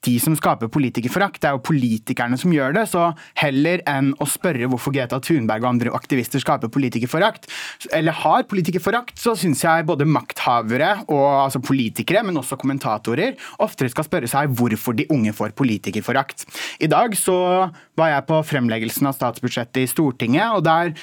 de 0.05 0.15
som 0.21 0.35
skaper 0.37 0.69
politikerforakt. 0.71 1.41
Det 1.41 1.49
er 1.49 1.57
jo 1.57 1.63
politikerne 1.65 2.37
som 2.39 2.53
gjør 2.53 2.75
det. 2.77 2.85
Så 2.91 3.07
heller 3.41 3.83
enn 3.89 4.13
å 4.21 4.27
spørre 4.29 4.69
hvorfor 4.71 4.95
Greta 4.95 5.19
Thunberg 5.23 5.65
og 5.65 5.71
andre 5.73 5.93
aktivister 5.97 6.41
skaper 6.43 6.71
politikerforakt, 6.73 7.49
eller 7.95 8.15
har 8.23 8.45
politikerforakt, 8.49 9.17
så 9.21 9.35
syns 9.39 9.63
jeg 9.65 9.87
både 9.87 10.07
makthavere 10.09 10.91
og 11.05 11.25
altså 11.45 11.61
politikere, 11.63 12.23
men 12.25 12.39
også 12.41 12.59
kommentatorer, 12.61 13.35
oftere 13.63 13.91
skal 13.93 14.07
spørre 14.07 14.29
seg 14.31 14.53
hvorfor 14.55 14.97
de 14.97 15.07
unge 15.13 15.33
får 15.35 15.55
politikerforakt. 15.57 16.45
I 16.83 16.91
dag 16.91 17.15
så 17.19 17.37
var 17.97 18.11
jeg 18.11 18.27
på 18.29 18.41
fremleggelsen 18.51 19.09
av 19.09 19.17
statsbudsjettet 19.17 19.85
i 19.85 19.91
Stortinget, 19.91 20.55
og 20.55 20.65
der 20.65 20.95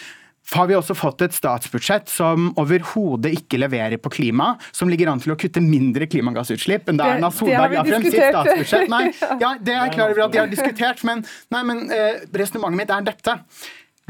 har 0.53 0.67
vi 0.69 0.77
også 0.77 0.95
fått 0.99 1.23
et 1.25 1.35
statsbudsjett 1.35 2.11
som 2.13 2.51
overhodet 2.61 3.33
ikke 3.39 3.61
leverer 3.63 4.01
på 4.03 4.13
klima, 4.13 4.53
som 4.75 4.91
ligger 4.91 5.13
an 5.13 5.23
til 5.23 5.35
å 5.35 5.39
kutte 5.39 5.63
mindre 5.65 6.09
klimagassutslipp 6.11 6.91
enn 6.91 7.01
da 7.01 7.13
Erna 7.15 7.31
Solberg 7.33 7.79
la 7.79 7.85
frem 7.87 8.09
sitt 8.09 8.19
statsbudsjett. 8.19 8.91
Nei, 8.93 9.05
ja, 9.45 9.55
det 9.61 9.77
er 9.77 9.87
jeg 9.87 9.95
klar 9.97 10.13
over 10.13 10.27
at 10.27 10.35
de 10.35 10.43
har 10.43 10.51
diskutert, 10.51 11.05
men, 11.09 11.25
nei, 11.55 11.63
men 11.69 11.87
eh, 11.95 12.27
resonnementet 12.37 12.83
mitt 12.83 12.93
er 12.93 13.09
dette. 13.13 13.39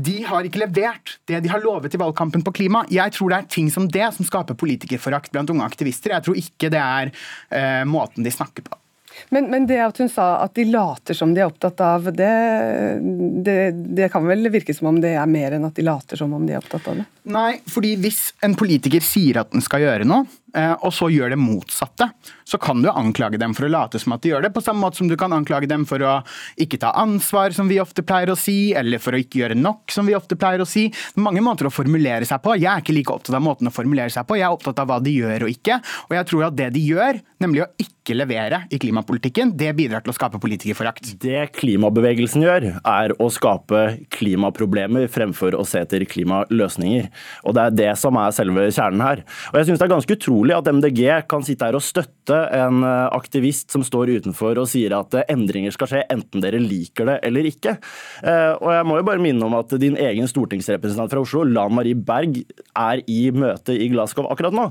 De 0.03 0.17
har 0.27 0.47
ikke 0.49 0.63
levert 0.65 1.17
det 1.29 1.43
de 1.45 1.51
har 1.53 1.63
lovet 1.63 1.95
i 1.95 2.01
valgkampen 2.01 2.43
på 2.47 2.55
klima. 2.57 2.83
Jeg 2.91 3.15
tror 3.15 3.31
det 3.31 3.39
er 3.39 3.51
ting 3.53 3.69
som 3.71 3.87
det 3.93 4.09
som 4.17 4.27
skaper 4.27 4.59
politikerforakt 4.59 5.35
blant 5.35 5.53
unge 5.53 5.67
aktivister. 5.69 6.17
Jeg 6.17 6.27
tror 6.27 6.41
ikke 6.41 6.73
det 6.73 6.81
er 6.83 7.13
eh, 7.13 7.83
måten 7.87 8.25
de 8.27 8.33
snakker 8.33 8.67
på. 8.67 8.82
Men, 9.35 9.49
men, 9.53 9.67
det 9.67 9.79
at 9.85 9.99
hun 10.03 10.11
sa 10.13 10.29
at 10.45 10.55
de 10.59 10.67
later 10.71 11.17
som 11.17 11.33
de 11.35 11.43
er 11.43 11.51
opptatt 11.51 11.81
av 11.85 12.11
det, 12.13 12.33
det, 13.47 13.57
det, 13.73 14.09
kan 14.13 14.27
vel 14.29 14.51
virke 14.53 14.75
som 14.77 14.91
om 14.93 15.01
det 15.03 15.15
er 15.17 15.31
mer 15.31 15.57
enn 15.57 15.67
at 15.69 15.77
de 15.79 15.87
later 15.87 16.21
som 16.21 16.33
om 16.37 16.47
de 16.47 16.57
er 16.57 16.63
opptatt 16.63 16.89
av 16.93 17.01
det? 17.01 17.07
Nei, 17.33 17.51
fordi 17.71 17.95
hvis 18.03 18.23
en 18.45 18.57
politiker 18.59 19.05
sier 19.05 19.43
at 19.43 19.53
den 19.55 19.65
skal 19.65 19.85
gjøre 19.85 20.09
noe, 20.09 20.27
og 20.53 20.91
så 20.93 21.09
gjør 21.13 21.33
det 21.33 21.41
motsatte, 21.41 22.11
så 22.45 22.59
kan 22.61 22.83
du 22.83 22.91
anklage 22.91 23.39
dem 23.41 23.55
for 23.57 23.67
å 23.67 23.71
late 23.73 24.01
som 24.03 24.13
at 24.17 24.25
de 24.25 24.33
gjør 24.33 24.45
det, 24.45 24.53
på 24.53 24.63
samme 24.65 24.85
måte 24.85 25.01
som 25.01 25.09
du 25.09 25.17
kan 25.21 25.33
anklage 25.33 25.69
dem 25.71 25.87
for 25.89 26.03
å 26.05 26.19
ikke 26.61 26.81
ta 26.83 26.93
ansvar, 27.01 27.55
som 27.57 27.71
vi 27.71 27.81
ofte 27.81 28.05
pleier 28.07 28.33
å 28.33 28.39
si, 28.39 28.75
eller 28.77 29.01
for 29.03 29.17
å 29.17 29.21
ikke 29.23 29.43
gjøre 29.43 29.57
nok, 29.59 29.87
som 29.93 30.09
vi 30.09 30.17
ofte 30.19 30.37
pleier 30.37 30.63
å 30.65 30.69
si. 30.69 30.89
Mange 31.21 31.43
måter 31.45 31.69
å 31.69 31.73
formulere 31.73 32.29
seg 32.29 32.43
på. 32.45 32.57
Jeg 32.61 32.71
er 32.73 32.85
ikke 32.85 32.97
like 32.97 33.15
opptatt 33.15 33.39
av 33.39 33.45
måten 33.45 33.71
å 33.71 33.75
formulere 33.75 34.13
seg 34.13 34.29
på, 34.29 34.39
jeg 34.41 34.49
er 34.49 34.57
opptatt 34.59 34.83
av 34.83 34.91
hva 34.91 35.01
de 35.03 35.17
gjør 35.23 35.47
og 35.47 35.55
ikke. 35.55 35.81
Og 36.11 36.17
jeg 36.19 36.31
tror 36.31 36.49
at 36.49 36.59
det 36.59 36.69
de 36.77 36.85
gjør, 36.85 37.23
nemlig 37.43 37.65
å 37.65 37.71
ikke 37.81 38.17
levere 38.19 38.65
i 38.75 38.79
klimapolitikken, 38.83 39.55
det 39.59 39.71
bidrar 39.79 40.03
til 40.05 40.13
å 40.13 40.17
skape 40.17 40.41
politikerforakt. 40.43 41.15
Det 41.23 41.47
klimabevegelsen 41.55 42.43
gjør, 42.45 42.69
er 42.83 43.15
å 43.23 43.29
skape 43.33 43.83
klimaproblemer 44.13 45.09
fremfor 45.13 45.57
å 45.59 45.65
se 45.67 45.85
etter 45.85 46.05
klimaløsninger. 46.11 47.09
Og 47.47 47.57
det 47.57 47.65
er 47.65 47.77
det 47.79 47.91
som 48.01 48.19
er 48.19 48.35
selve 48.35 48.67
kjernen 48.75 49.05
her. 49.07 49.23
Og 49.53 49.61
jeg 49.61 49.71
synes 49.71 49.83
det 49.83 49.87
er 49.87 49.95
ganske 49.95 50.19
utrolig 50.19 50.42
utrolig 50.43 50.57
at 50.59 50.75
MDG 50.75 51.29
kan 51.31 51.45
sitte 51.45 51.67
her 51.67 51.77
og 51.77 51.85
støtte 51.85 52.37
en 52.57 52.83
eh, 52.83 53.09
aktivist 53.15 53.71
som 53.71 53.83
står 53.85 54.11
utenfor 54.19 54.59
og 54.59 54.69
sier 54.71 54.95
at 54.97 55.15
eh, 55.15 55.27
endringer 55.31 55.73
skal 55.75 55.89
skje 55.91 56.03
enten 56.11 56.43
dere 56.43 56.59
liker 56.59 57.07
det 57.07 57.19
eller 57.27 57.47
ikke. 57.47 57.77
Eh, 58.23 58.53
og 58.59 58.71
jeg 58.75 58.87
må 58.89 58.99
jo 58.99 59.07
bare 59.07 59.23
minne 59.23 59.47
om 59.47 59.55
at 59.59 59.75
din 59.79 59.97
egen 59.97 60.27
stortingsrepresentant 60.27 61.13
fra 61.13 61.23
Oslo, 61.23 61.45
Lan 61.47 61.75
Marie 61.75 61.95
Berg, 61.95 62.43
er 62.73 63.03
i 63.07 63.31
møte 63.31 63.75
i 63.75 63.89
Glasgow 63.93 64.27
akkurat 64.33 64.55
nå. 64.55 64.69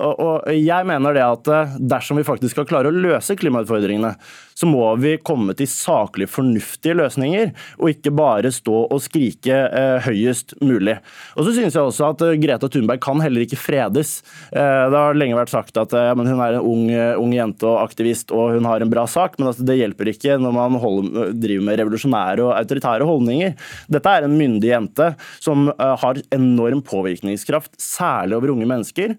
Og 0.00 0.46
jeg 0.54 0.86
mener 0.86 1.16
det 1.16 1.24
at 1.24 1.48
dersom 1.90 2.20
vi 2.20 2.26
faktisk 2.26 2.54
skal 2.54 2.68
klare 2.68 2.90
å 2.90 2.94
løse 2.94 3.36
klimautfordringene, 3.36 4.14
så 4.56 4.68
må 4.68 4.84
vi 5.00 5.16
komme 5.24 5.54
til 5.56 5.68
saklig 5.70 6.28
fornuftige 6.30 6.96
løsninger, 6.98 7.52
og 7.80 7.92
ikke 7.92 8.12
bare 8.14 8.52
stå 8.54 8.84
og 8.86 9.02
skrike 9.02 9.56
høyest 10.04 10.54
mulig. 10.62 10.98
Og 11.34 11.46
så 11.46 11.54
synes 11.56 11.76
jeg 11.76 11.82
også 11.82 12.10
at 12.12 12.24
Greta 12.42 12.70
Thunberg 12.70 13.02
kan 13.02 13.22
heller 13.24 13.46
ikke 13.46 13.58
fredes. 13.60 14.20
Det 14.52 15.00
har 15.00 15.09
lenge 15.18 15.38
vært 15.38 15.52
sagt 15.52 15.78
at 15.80 15.94
ja, 15.96 16.14
hun 16.14 16.28
er 16.28 16.58
en 16.58 16.66
ung, 16.66 16.84
ung, 17.20 17.34
jente 17.34 17.66
og 17.68 17.80
aktivist, 17.82 18.34
og 18.34 18.56
hun 18.56 18.68
har 18.68 18.82
en 18.82 18.92
bra 18.92 19.06
sak, 19.10 19.38
men 19.38 19.50
altså, 19.50 19.66
det 19.66 19.78
hjelper 19.80 20.12
ikke 20.12 20.38
når 20.40 20.56
man 20.56 20.78
holder, 20.82 21.34
driver 21.40 21.66
med 21.66 21.80
revolusjonære 21.80 22.46
og 22.46 22.54
autoritære 22.58 23.08
holdninger. 23.08 23.56
Dette 23.90 24.14
er 24.14 24.26
en 24.26 24.38
myndig 24.38 24.72
jente 24.72 25.12
som 25.42 25.70
uh, 25.72 25.94
har 26.00 26.22
enorm 26.34 26.84
påvirkningskraft, 26.86 27.74
særlig 27.80 28.38
over 28.38 28.54
unge 28.54 28.68
mennesker. 28.70 29.16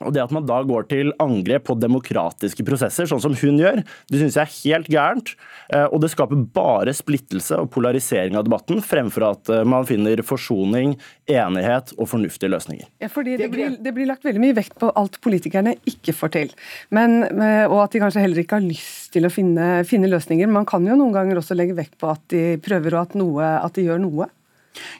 Og 0.00 0.14
Det 0.14 0.22
at 0.22 0.32
man 0.32 0.46
da 0.48 0.60
går 0.64 0.86
til 0.88 1.12
angrep 1.20 1.66
på 1.68 1.76
demokratiske 1.76 2.64
prosesser, 2.64 3.08
sånn 3.08 3.20
som 3.20 3.34
hun 3.36 3.60
gjør, 3.60 3.82
det 4.08 4.20
synes 4.22 4.38
jeg 4.38 4.46
er 4.46 4.54
helt 4.56 4.88
gærent. 4.92 5.34
Eh, 5.74 5.86
og 5.86 6.00
det 6.00 6.12
skaper 6.14 6.40
bare 6.54 6.94
splittelse 6.96 7.58
og 7.60 7.70
polarisering 7.74 8.38
av 8.38 8.46
debatten, 8.48 8.80
fremfor 8.84 9.28
at 9.28 9.52
eh, 9.52 9.66
man 9.68 9.84
finner 9.88 10.22
forsoning, 10.26 10.96
enighet 11.30 11.92
og 11.98 12.08
fornuftige 12.10 12.52
løsninger. 12.54 12.88
Ja, 13.04 13.10
fordi 13.12 13.36
det 13.40 13.50
blir, 13.52 13.76
det 13.76 13.94
blir 13.96 14.08
lagt 14.08 14.24
veldig 14.26 14.42
mye 14.42 14.56
vekt 14.56 14.78
på 14.80 14.90
alt 14.96 15.20
politikerne 15.24 15.76
ikke 15.88 16.16
får 16.16 16.34
til. 16.38 16.56
Men, 16.96 17.20
eh, 17.28 17.66
og 17.68 17.84
at 17.84 17.94
de 17.94 18.02
kanskje 18.02 18.24
heller 18.24 18.40
ikke 18.42 18.58
har 18.58 18.66
lyst 18.66 19.12
til 19.14 19.28
å 19.28 19.32
finne, 19.32 19.70
finne 19.88 20.10
løsninger. 20.10 20.48
Man 20.50 20.68
kan 20.68 20.86
jo 20.88 20.96
noen 20.96 21.14
ganger 21.14 21.42
også 21.42 21.58
legge 21.58 21.76
vekt 21.76 21.98
på 22.00 22.08
at 22.10 22.24
de 22.32 22.44
prøver 22.64 22.96
og 22.96 23.04
at, 23.04 23.18
noe, 23.20 23.54
at 23.60 23.76
de 23.76 23.90
gjør 23.90 24.00
noe. 24.08 24.32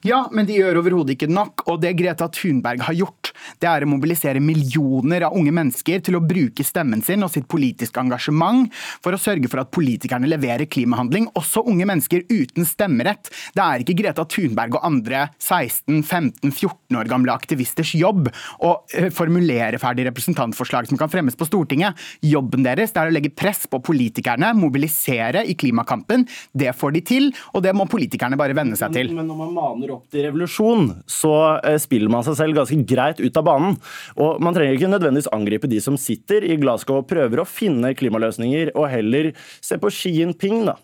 Ja, 0.06 0.24
men 0.32 0.48
de 0.48 0.56
gjør 0.58 0.80
overhodet 0.80 1.14
ikke 1.14 1.30
nok. 1.30 1.64
Og 1.70 1.80
det 1.82 1.92
Greta 1.98 2.28
Thunberg 2.32 2.82
har 2.86 2.96
gjort, 2.96 3.32
det 3.62 3.68
er 3.70 3.84
å 3.84 3.90
mobilisere 3.90 4.42
millioner 4.42 5.26
av 5.28 5.36
unge 5.36 5.52
mennesker 5.54 6.02
til 6.04 6.18
å 6.18 6.22
bruke 6.24 6.64
stemmen 6.66 7.04
sin 7.04 7.24
og 7.24 7.32
sitt 7.32 7.48
politiske 7.50 8.00
engasjement 8.02 8.68
for 9.04 9.14
å 9.14 9.20
sørge 9.20 9.50
for 9.50 9.62
at 9.62 9.72
politikerne 9.74 10.28
leverer 10.30 10.68
klimahandling, 10.70 11.28
også 11.38 11.64
unge 11.70 11.86
mennesker 11.88 12.26
uten 12.30 12.66
stemmerett. 12.68 13.30
Det 13.56 13.64
er 13.64 13.84
ikke 13.84 13.98
Greta 14.00 14.26
Thunberg 14.28 14.78
og 14.78 14.86
andre 14.88 15.26
16-15-14 15.38 16.98
år 17.00 17.10
gamle 17.10 17.34
aktivisters 17.34 17.94
jobb 17.98 18.30
å 18.66 18.72
eh, 18.96 19.10
formulere 19.14 19.80
ferdig 19.80 20.08
representantforslag 20.08 20.90
som 20.90 21.00
kan 21.00 21.12
fremmes 21.12 21.38
på 21.38 21.48
Stortinget. 21.48 21.98
Jobben 22.26 22.64
deres 22.66 22.94
er 22.96 23.08
å 23.08 23.14
legge 23.14 23.32
press 23.34 23.66
på 23.70 23.80
politikerne, 23.84 24.52
mobilisere 24.58 25.44
i 25.46 25.56
klimakampen. 25.58 26.26
Det 26.52 26.74
får 26.76 26.96
de 26.96 27.04
til, 27.12 27.30
og 27.54 27.64
det 27.64 27.74
må 27.76 27.86
politikerne 27.90 28.38
bare 28.40 28.56
venne 28.56 28.78
seg 28.78 28.94
til. 28.96 29.12
Men 29.16 29.28
når 29.30 29.40
man 29.44 29.59
maner 29.60 29.94
opp 29.96 30.08
til 30.12 30.26
revolusjon, 30.26 30.90
så 31.10 31.34
eh, 31.58 31.78
spiller 31.80 32.12
man 32.12 32.26
seg 32.26 32.38
selv 32.40 32.58
ganske 32.60 32.80
greit 32.88 33.20
ut 33.20 33.40
av 33.40 33.46
banen. 33.46 33.78
Og 34.20 34.40
Man 34.42 34.56
trenger 34.56 34.78
ikke 34.78 34.92
nødvendigvis 34.92 35.32
angripe 35.36 35.70
de 35.70 35.80
som 35.84 35.98
sitter 36.00 36.46
i 36.48 36.58
Glasgow 36.60 37.02
og 37.02 37.10
prøver 37.10 37.42
å 37.42 37.48
finne 37.48 37.94
klimaløsninger, 37.98 38.74
og 38.74 38.90
heller 38.92 39.32
se 39.60 39.78
på 39.80 39.92
Xi 39.94 40.16
Jinping, 40.20 40.64
da 40.68 40.78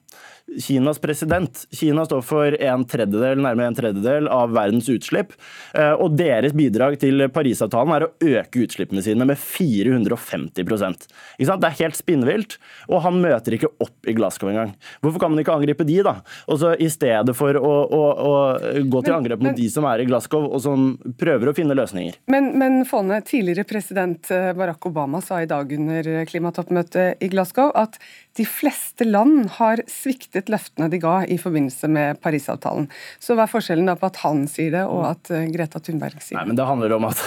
Kinas 0.47 0.99
president. 0.99 1.67
Kina 1.71 2.05
står 2.07 2.23
for 2.23 2.55
en 2.63 2.85
tredjedel, 2.87 3.41
nærmere 3.43 3.73
en 3.73 3.77
tredjedel 3.77 4.29
av 4.31 4.53
verdens 4.55 4.87
utslipp. 4.89 5.35
Eh, 5.75 5.93
og 5.99 6.15
deres 6.19 6.55
bidrag 6.57 6.95
til 7.03 7.27
Parisavtalen 7.35 7.95
er 7.97 8.07
å 8.07 8.11
øke 8.15 8.63
utslippene 8.63 9.03
sine 9.03 9.27
med 9.27 9.41
450 9.43 10.63
ikke 10.63 10.79
sant? 10.79 11.09
Det 11.37 11.69
er 11.69 11.79
helt 11.81 11.99
spinnvilt, 11.99 12.57
og 12.87 13.03
han 13.05 13.19
møter 13.23 13.57
ikke 13.57 13.73
opp 13.83 14.09
i 14.09 14.15
Glasgow 14.17 14.53
engang. 14.53 14.73
Hvorfor 15.03 15.25
kan 15.25 15.35
man 15.35 15.43
ikke 15.43 15.57
angripe 15.57 15.87
de, 15.89 15.99
da? 16.07 16.21
Og 16.47 16.61
så 16.63 16.73
I 16.79 16.89
stedet 16.93 17.35
for 17.37 17.59
å, 17.59 17.75
å, 17.83 18.03
å 18.15 18.33
gå 18.87 19.03
til 19.03 19.17
angrep 19.17 19.43
mot 19.43 19.51
men, 19.51 19.59
de 19.59 19.67
som 19.73 19.89
er 19.91 20.05
i 20.05 20.09
Glasgow, 20.09 20.47
og 20.47 20.63
som 20.63 20.93
prøver 21.19 21.51
å 21.51 21.57
finne 21.57 21.77
løsninger. 21.77 22.21
Men, 22.31 22.53
men 22.61 22.85
Fone, 22.89 23.19
tidligere 23.27 23.67
president 23.69 24.31
eh, 24.31 24.53
Barack 24.57 24.87
Obama 24.87 25.21
sa 25.25 25.43
i 25.43 25.51
dag 25.51 25.75
under 25.75 26.13
klimatoppmøtet 26.31 27.25
i 27.25 27.33
Glasgow 27.33 27.75
at 27.75 27.99
de 28.37 28.45
fleste 28.45 29.07
land 29.09 29.47
har 29.57 29.81
sviktet 29.91 30.36
løftene 30.53 30.89
de 30.93 31.01
ga 31.03 31.17
i 31.25 31.39
forbindelse 31.41 31.89
med 31.93 32.21
Parisavtalen. 32.23 32.89
Så 33.23 33.37
hva 33.37 33.47
er 33.47 33.53
forskjellen 33.53 33.89
da 33.89 33.97
på 33.99 34.09
at 34.11 34.21
han 34.23 34.45
sier 34.51 34.73
det, 34.75 34.85
og 34.91 35.05
at 35.09 35.31
eh, 35.35 35.47
Greta 35.53 35.81
Thunberg 35.83 36.19
sier 36.21 36.37
det? 36.37 36.41
Nei, 36.41 36.47
men 36.51 36.59
Det 36.59 36.67
handler 36.69 36.97
om 36.97 37.09
at 37.09 37.23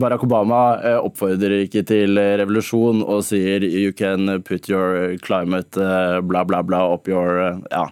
Barack 0.00 0.24
Obama 0.26 0.60
eh, 0.80 0.98
oppfordrer 0.98 1.64
ikke 1.64 1.84
til 1.88 2.18
revolusjon 2.18 3.02
og 3.04 3.24
sier 3.26 3.64
you 3.64 3.92
can 3.96 4.40
put 4.46 4.68
your 4.70 5.16
climate 5.24 5.78
eh, 5.80 6.18
bla, 6.24 6.44
bla, 6.48 6.62
bla 6.66 6.84
up 6.94 7.08
your 7.10 7.60
ja, 7.70 7.84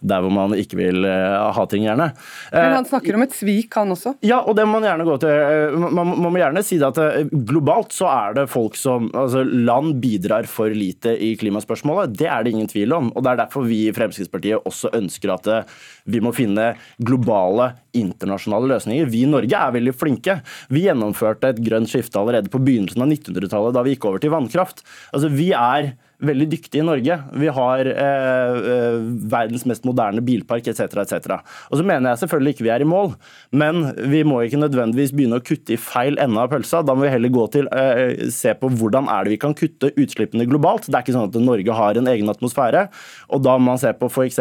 der 0.00 0.24
hvor 0.24 0.34
man 0.34 0.54
ikke 0.58 0.78
vil 0.80 1.04
ha 1.06 1.64
ting, 1.70 1.84
gjerne. 1.86 2.10
Men 2.52 2.74
han 2.74 2.86
snakker 2.88 3.16
om 3.16 3.24
et 3.24 3.34
svik, 3.34 3.72
han 3.76 3.92
også? 3.94 4.14
Ja, 4.26 4.40
og 4.44 4.56
det 4.58 4.66
må 4.68 4.78
man 4.78 4.86
gjerne 4.88 5.06
gå 5.06 5.16
til. 5.22 5.78
Man 5.96 6.12
må 6.24 6.32
gjerne 6.40 6.62
si 6.66 6.78
det 6.80 6.90
at 6.90 7.30
globalt 7.30 7.94
så 7.94 8.08
er 8.10 8.36
det 8.40 8.46
folk 8.50 8.78
som 8.78 9.08
altså 9.16 9.44
Land 9.44 9.98
bidrar 10.02 10.48
for 10.50 10.72
lite 10.74 11.14
i 11.20 11.32
klimaspørsmålet. 11.40 12.14
Det 12.18 12.28
er 12.30 12.44
det 12.44 12.54
ingen 12.54 12.70
tvil 12.70 12.94
om. 12.96 13.10
og 13.14 13.24
Det 13.24 13.32
er 13.32 13.40
derfor 13.42 13.66
vi 13.68 13.82
i 13.88 13.94
Fremskrittspartiet 13.96 14.19
også 14.28 14.92
ønsker 14.96 15.32
at 15.34 15.46
eh, 15.46 15.78
vi 16.04 16.20
må 16.20 16.32
finne 16.36 16.74
globale, 16.98 17.72
internasjonale 17.96 18.70
løsninger. 18.74 19.08
Vi 19.10 19.24
i 19.24 19.30
Norge 19.30 19.56
er 19.56 19.74
veldig 19.74 19.94
flinke. 19.96 20.40
Vi 20.68 20.84
gjennomførte 20.86 21.54
et 21.54 21.62
grønt 21.64 21.90
skifte 21.90 22.20
allerede 22.20 22.52
på 22.52 22.60
begynnelsen 22.62 23.02
av 23.02 23.10
1900-tallet, 23.10 23.74
da 23.74 23.84
vi 23.86 23.96
gikk 23.96 24.06
over 24.10 24.22
til 24.22 24.34
vannkraft. 24.34 24.84
Altså, 25.14 25.32
vi 25.32 25.50
er 25.56 25.94
veldig 26.24 26.46
dyktige 26.52 26.82
i 26.82 26.86
Norge. 26.86 27.16
Vi 27.42 27.50
har 27.56 27.90
eh, 27.90 28.58
eh, 28.74 28.98
verdens 29.32 29.64
mest 29.68 29.86
moderne 29.88 30.22
bilpark 30.24 30.68
etc. 30.70 31.00
etc. 31.02 31.40
Og 31.70 31.80
så 31.80 31.86
mener 31.86 32.12
jeg 32.12 32.22
selvfølgelig 32.22 32.54
ikke 32.54 32.66
vi 32.66 32.72
er 32.74 32.84
i 32.84 32.88
mål, 32.88 33.14
men 33.62 33.88
vi 34.12 34.22
må 34.26 34.42
ikke 34.44 34.60
nødvendigvis 34.60 35.14
begynne 35.16 35.40
å 35.40 35.44
kutte 35.44 35.74
i 35.76 35.80
feil 35.80 36.20
ende 36.22 36.42
av 36.42 36.52
pølsa. 36.52 36.84
Da 36.86 36.96
må 36.96 37.06
vi 37.06 37.14
heller 37.14 37.34
gå 37.34 37.46
til 37.56 37.70
eh, 37.74 38.28
se 38.34 38.54
på 38.58 38.72
hvordan 38.80 39.10
er 39.12 39.26
det 39.26 39.36
vi 39.36 39.42
kan 39.46 39.56
kutte 39.56 39.92
utslippene 39.94 40.48
globalt. 40.50 40.88
Det 40.88 40.96
er 40.96 41.06
ikke 41.06 41.16
sånn 41.16 41.30
at 41.30 41.40
Norge 41.42 41.80
har 41.80 42.00
en 42.00 42.12
egen 42.14 42.32
atmosfære. 42.32 42.86
og 43.30 43.44
Da 43.46 43.58
må 43.58 43.72
man 43.72 43.82
se 43.82 43.92
på 43.96 44.10
f.eks. 44.10 44.40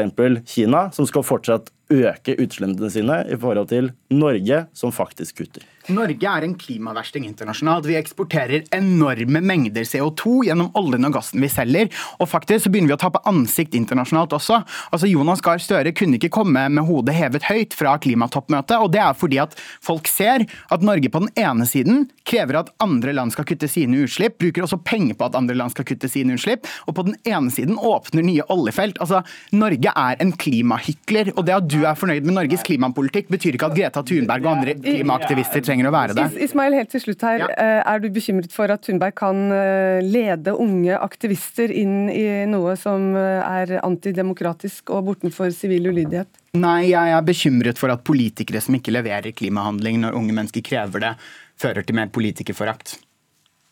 Kina, 0.49 0.87
som 0.95 1.07
skal 1.09 1.25
fortsatt 1.27 1.73
øke 1.89 2.35
utslippene 2.37 2.91
sine 2.93 3.23
i 3.29 3.37
forhold 3.39 3.71
til 3.71 3.91
Norge, 4.13 4.65
som 4.77 4.93
faktisk 4.93 5.41
kutter. 5.41 5.65
Norge 5.93 6.29
er 6.29 6.45
en 6.45 6.55
klimaversting 6.59 7.25
internasjonalt. 7.25 7.87
Vi 7.89 7.97
eksporterer 7.97 8.67
enorme 8.75 9.41
mengder 9.41 9.85
CO2 9.87 10.45
gjennom 10.47 10.71
oljen 10.77 11.07
og 11.07 11.15
gassen 11.17 11.41
vi 11.41 11.49
selger. 11.51 11.89
Og 12.21 12.29
faktisk 12.29 12.65
så 12.65 12.71
begynner 12.73 12.93
vi 12.93 12.97
å 12.97 13.01
tape 13.01 13.21
ansikt 13.29 13.77
internasjonalt 13.77 14.35
også. 14.37 14.61
Altså 14.93 15.09
Jonas 15.09 15.41
Gahr 15.45 15.61
Støre 15.63 15.93
kunne 15.95 16.19
ikke 16.19 16.31
komme 16.39 16.67
med 16.69 16.85
hodet 16.87 17.15
hevet 17.17 17.47
høyt 17.49 17.75
fra 17.77 17.95
klimatoppmøtet. 18.01 18.77
og 18.77 18.91
Det 18.93 19.01
er 19.03 19.17
fordi 19.17 19.41
at 19.41 19.57
folk 19.85 20.09
ser 20.09 20.45
at 20.69 20.85
Norge 20.85 21.09
på 21.09 21.23
den 21.25 21.33
ene 21.39 21.67
siden 21.69 22.07
krever 22.29 22.59
at 22.61 22.71
andre 22.83 23.13
land 23.15 23.33
skal 23.33 23.47
kutte 23.49 23.69
sine 23.71 24.03
utslipp, 24.05 24.37
bruker 24.41 24.65
også 24.65 24.81
penger 24.85 25.17
på 25.17 25.25
at 25.29 25.37
andre 25.39 25.57
land 25.57 25.73
skal 25.73 25.87
kutte 25.89 26.09
sine 26.11 26.35
utslipp, 26.37 26.67
og 26.85 26.95
på 26.97 27.05
den 27.07 27.17
ene 27.27 27.49
siden 27.53 27.79
åpner 27.81 28.25
nye 28.25 28.45
oljefelt. 28.53 28.99
Altså, 29.01 29.23
Norge 29.55 29.93
er 29.95 30.21
en 30.21 30.33
klimahykler. 30.37 31.33
og 31.35 31.45
det 31.45 31.55
at 31.55 31.67
du 31.69 31.79
er 31.85 31.97
fornøyd 31.97 32.25
med 32.27 32.35
Norges 32.35 32.63
klimapolitikk, 32.65 33.29
betyr 33.31 33.57
ikke 33.57 33.71
at 33.71 33.77
Greta 33.77 34.03
Thunberg 34.05 34.45
og 34.45 34.51
andre 34.57 34.75
klimaaktivister 34.77 35.63
trenger 35.65 35.78
trenger 35.79 35.89
å 35.89 35.95
være 35.95 36.15
det. 36.17 36.27
Ismail, 36.43 36.75
helt 36.77 36.91
til 36.91 37.03
slutt 37.03 37.23
her. 37.25 37.43
Ja. 37.45 37.49
Eh, 37.55 37.79
er 37.87 38.03
du 38.03 38.09
bekymret 38.13 38.53
for 38.53 38.71
at 38.71 38.83
Thunberg 38.85 39.15
kan 39.19 39.51
eh, 39.55 40.03
lede 40.03 40.55
unge 40.59 40.97
aktivister 40.99 41.71
inn 41.71 42.09
i 42.11 42.45
noe 42.49 42.75
som 42.79 43.15
eh, 43.15 43.39
er 43.43 43.79
antidemokratisk 43.83 44.91
og 44.95 45.09
bortenfor 45.09 45.51
sivil 45.55 45.89
ulydighet? 45.91 46.29
Nei, 46.59 46.91
jeg 46.91 47.15
er 47.15 47.25
bekymret 47.25 47.79
for 47.79 47.93
at 47.93 48.03
politikere 48.03 48.61
som 48.61 48.75
ikke 48.75 48.93
leverer 48.95 49.35
klimahandling 49.35 50.01
når 50.03 50.17
unge 50.17 50.35
mennesker 50.35 50.65
krever 50.65 51.05
det, 51.05 51.13
fører 51.59 51.85
til 51.85 51.99
mer 51.99 52.09
politikerforakt. 52.11 52.97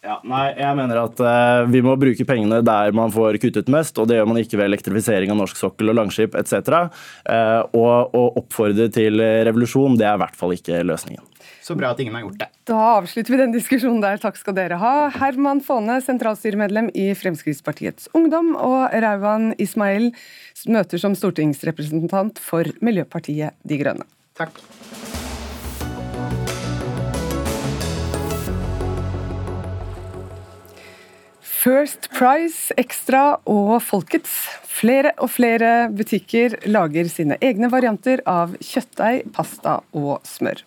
Ja, 0.05 0.19
nei, 0.23 0.53
jeg 0.55 0.75
mener 0.77 0.99
at 1.01 1.19
uh, 1.19 1.65
Vi 1.67 1.81
må 1.83 1.95
bruke 1.99 2.23
pengene 2.29 2.61
der 2.63 2.93
man 2.95 3.09
får 3.11 3.39
kuttet 3.43 3.67
mest, 3.73 3.97
og 3.99 4.05
det 4.07 4.19
gjør 4.19 4.29
man 4.29 4.37
ikke 4.39 4.59
ved 4.59 4.69
elektrifisering 4.69 5.33
av 5.33 5.39
norsk 5.41 5.57
sokkel 5.59 5.91
og 5.91 5.97
Langskip 5.97 6.37
etc. 6.37 6.85
Uh, 7.27 7.65
og 7.75 8.15
å 8.15 8.27
oppfordre 8.43 8.87
til 8.93 9.19
revolusjon, 9.19 9.97
det 9.99 10.07
er 10.07 10.15
i 10.15 10.21
hvert 10.21 10.37
fall 10.37 10.53
ikke 10.55 10.85
løsningen. 10.85 11.25
Så 11.67 11.75
bra 11.75 11.89
at 11.91 11.99
ingen 11.99 12.15
har 12.15 12.23
gjort 12.23 12.39
det. 12.39 12.47
Da 12.69 12.77
avslutter 12.95 13.33
vi 13.33 13.39
den 13.41 13.51
diskusjonen 13.51 13.99
der. 14.03 14.21
Takk 14.23 14.39
skal 14.39 14.55
dere 14.55 14.79
ha. 14.79 14.93
Herman 15.11 15.59
Faane, 15.65 15.99
sentralstyremedlem 16.05 16.87
i 16.95 17.09
Fremskrittspartiets 17.19 18.07
Ungdom, 18.15 18.53
og 18.55 18.95
Rauvan 19.03 19.51
Ismail 19.59 20.13
møter 20.71 21.03
som 21.03 21.17
stortingsrepresentant 21.17 22.39
for 22.39 22.71
Miljøpartiet 22.79 23.59
De 23.67 23.83
Grønne. 23.83 24.07
Takk. 24.39 24.63
First 31.67 32.05
Price 32.15 32.71
Extra 32.79 33.41
og 33.43 33.81
Folkets 33.83 34.31
Flere 34.71 35.09
og 35.19 35.27
flere 35.33 35.89
butikker 35.91 36.53
lager 36.69 37.09
sine 37.11 37.35
egne 37.43 37.67
varianter 37.73 38.21
av 38.29 38.53
kjøttdeig, 38.63 39.25
pasta 39.35 39.73
og 39.91 40.21
smør. 40.23 40.61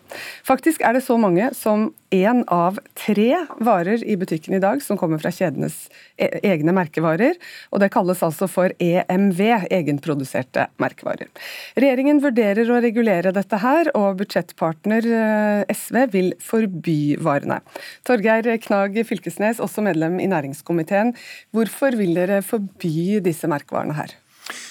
Faktisk 0.45 0.83
er 0.85 0.99
det 0.99 1.05
så 1.07 1.17
mange 1.23 1.47
som 1.57 1.87
én 2.11 2.43
av 2.51 2.79
tre 2.99 3.47
varer 3.63 4.03
i 4.05 4.17
butikken 4.19 4.55
i 4.57 4.61
dag 4.63 4.83
som 4.83 4.99
kommer 4.99 5.21
fra 5.23 5.33
kjedenes 5.35 5.89
e-, 6.17 6.41
egne 6.47 6.75
merkevarer, 6.77 7.39
og 7.71 7.83
det 7.83 7.91
kalles 7.95 8.23
altså 8.27 8.49
for 8.51 8.75
EMV, 8.83 9.41
egenproduserte 9.71 10.67
merkevarer. 10.83 11.31
Regjeringen 11.79 12.23
vurderer 12.23 12.71
å 12.71 12.81
regulere 12.83 13.35
dette 13.35 13.61
her, 13.63 13.93
og 13.99 14.21
budsjettpartner 14.23 15.07
eh, 15.07 15.75
SV 15.75 16.01
vil 16.15 16.33
forby 16.43 17.17
varene. 17.23 17.61
Torgeir 18.07 18.51
Knag 18.67 18.99
Fylkesnes, 19.07 19.63
også 19.63 19.85
medlem 19.87 20.19
i 20.23 20.29
næringskomiteen. 20.31 21.15
Hvorfor 21.55 21.97
vil 21.99 22.17
dere 22.19 22.43
forby 22.47 23.21
disse 23.25 23.51
merkevarene 23.51 23.97
her? 23.99 24.19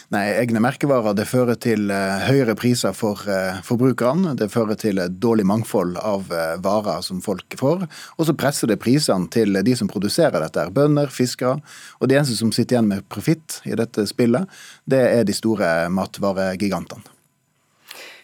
Nei, 0.10 0.24
Egne 0.40 0.58
merkevarer 0.58 1.14
det 1.14 1.28
fører 1.30 1.58
til 1.62 1.92
uh, 1.94 2.24
høyere 2.26 2.56
priser 2.58 2.96
for 2.98 3.22
uh, 3.30 3.60
forbrukerne. 3.62 4.32
Det 4.40 4.48
fører 4.50 4.78
til 4.82 4.98
et 5.04 5.20
dårlig 5.22 5.44
mangfold 5.46 6.00
av 6.02 6.32
uh, 6.34 6.56
varer 6.66 7.04
som 7.06 7.20
folk 7.22 7.54
får. 7.60 7.84
Og 8.18 8.26
så 8.26 8.34
presser 8.34 8.72
det 8.72 8.80
prisene 8.82 9.30
til 9.30 9.60
de 9.62 9.76
som 9.78 9.92
produserer 9.92 10.42
dette. 10.42 10.64
Bønder, 10.74 11.14
fiskere. 11.14 11.60
Og 12.02 12.10
de 12.10 12.18
eneste 12.18 12.40
som 12.40 12.50
sitter 12.50 12.80
igjen 12.80 12.90
med 12.90 13.06
profitt 13.06 13.60
i 13.70 13.78
dette 13.78 14.08
spillet, 14.10 14.50
det 14.90 15.04
er 15.12 15.30
de 15.30 15.36
store 15.38 15.70
matvaregigantene. 15.94 17.06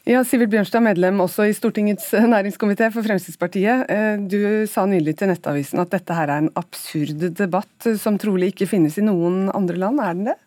Ja, 0.10 0.24
Sivert 0.26 0.50
Bjørnstad, 0.54 0.82
medlem 0.86 1.22
også 1.22 1.46
i 1.50 1.54
Stortingets 1.54 2.12
næringskomité 2.14 2.90
for 2.94 3.06
Fremskrittspartiet. 3.06 3.90
Du 4.30 4.66
sa 4.70 4.86
nylig 4.90 5.16
til 5.18 5.30
Nettavisen 5.30 5.82
at 5.82 5.94
dette 5.94 6.18
her 6.18 6.30
er 6.30 6.44
en 6.44 6.52
absurd 6.62 7.26
debatt 7.38 7.90
som 8.02 8.18
trolig 8.22 8.52
ikke 8.54 8.70
finnes 8.70 8.98
i 9.02 9.06
noen 9.06 9.48
andre 9.54 9.82
land. 9.82 10.02
Er 10.02 10.18
den 10.18 10.30
det? 10.30 10.38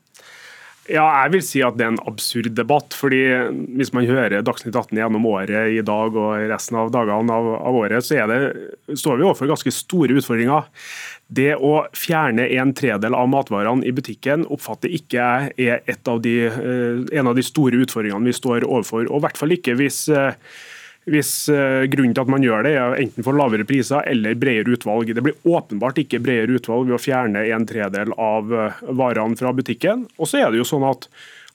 Ja, 0.89 1.05
jeg 1.27 1.35
vil 1.35 1.43
si 1.45 1.61
at 1.61 1.77
det 1.77 1.85
er 1.85 1.91
en 1.93 2.01
absurd 2.09 2.55
debatt. 2.57 2.95
fordi 2.97 3.21
Hvis 3.77 3.93
man 3.93 4.07
hører 4.09 4.41
Dagsnytt 4.45 4.77
18 4.77 4.97
gjennom 4.97 5.27
året 5.29 5.75
i 5.77 5.83
dag 5.85 6.17
og 6.17 6.49
resten 6.49 6.79
av 6.81 6.93
dagene 6.95 7.35
av, 7.35 7.49
av 7.61 7.77
året, 7.77 8.05
så 8.05 8.25
det, 8.31 8.39
står 8.97 9.19
vi 9.19 9.27
overfor 9.27 9.51
ganske 9.53 9.73
store 9.75 10.17
utfordringer. 10.17 10.71
Det 11.29 11.53
å 11.61 11.83
fjerne 11.93 12.49
en 12.57 12.73
tredel 12.73 13.13
av 13.13 13.29
matvarene 13.29 13.85
i 13.85 13.93
butikken 13.93 14.47
oppfatter 14.49 14.89
ikke 14.97 15.29
jeg 15.59 15.77
er 15.77 16.01
av 16.09 16.23
de, 16.25 16.37
eh, 16.49 17.05
en 17.21 17.29
av 17.29 17.37
de 17.37 17.45
store 17.45 17.85
utfordringene 17.85 18.33
vi 18.33 18.39
står 18.41 18.65
overfor. 18.65 19.11
Og 19.11 19.21
i 19.21 19.27
hvert 19.27 19.41
fall 19.41 19.53
ikke 19.53 19.77
hvis 19.77 20.07
eh, 20.09 20.33
hvis 21.13 21.33
eh, 21.53 21.87
grunnen 21.91 22.15
til 22.17 22.25
at 22.25 22.31
man 22.33 22.45
gjør 22.45 22.67
det 22.67 22.75
er 22.79 22.97
enten 23.03 23.27
for 23.27 23.37
lavere 23.37 23.67
priser 23.69 24.05
eller 24.09 24.39
bredere 24.39 24.77
utvalg. 24.77 25.11
Det 25.15 25.25
blir 25.25 25.49
åpenbart 25.49 26.01
ikke 26.03 26.23
bredere 26.25 26.59
utvalg 26.59 26.89
ved 26.89 26.99
å 26.99 27.03
fjerne 27.03 27.45
en 27.55 27.67
tredel 27.69 28.15
av 28.15 28.53
eh, 28.55 28.81
varene 29.01 29.39
fra 29.39 29.55
butikken. 29.57 30.07
Og 30.19 30.31
så 30.31 30.43
er 30.43 30.53
det 30.53 30.63
jo 30.63 30.69
sånn 30.69 30.87
at 30.89 31.09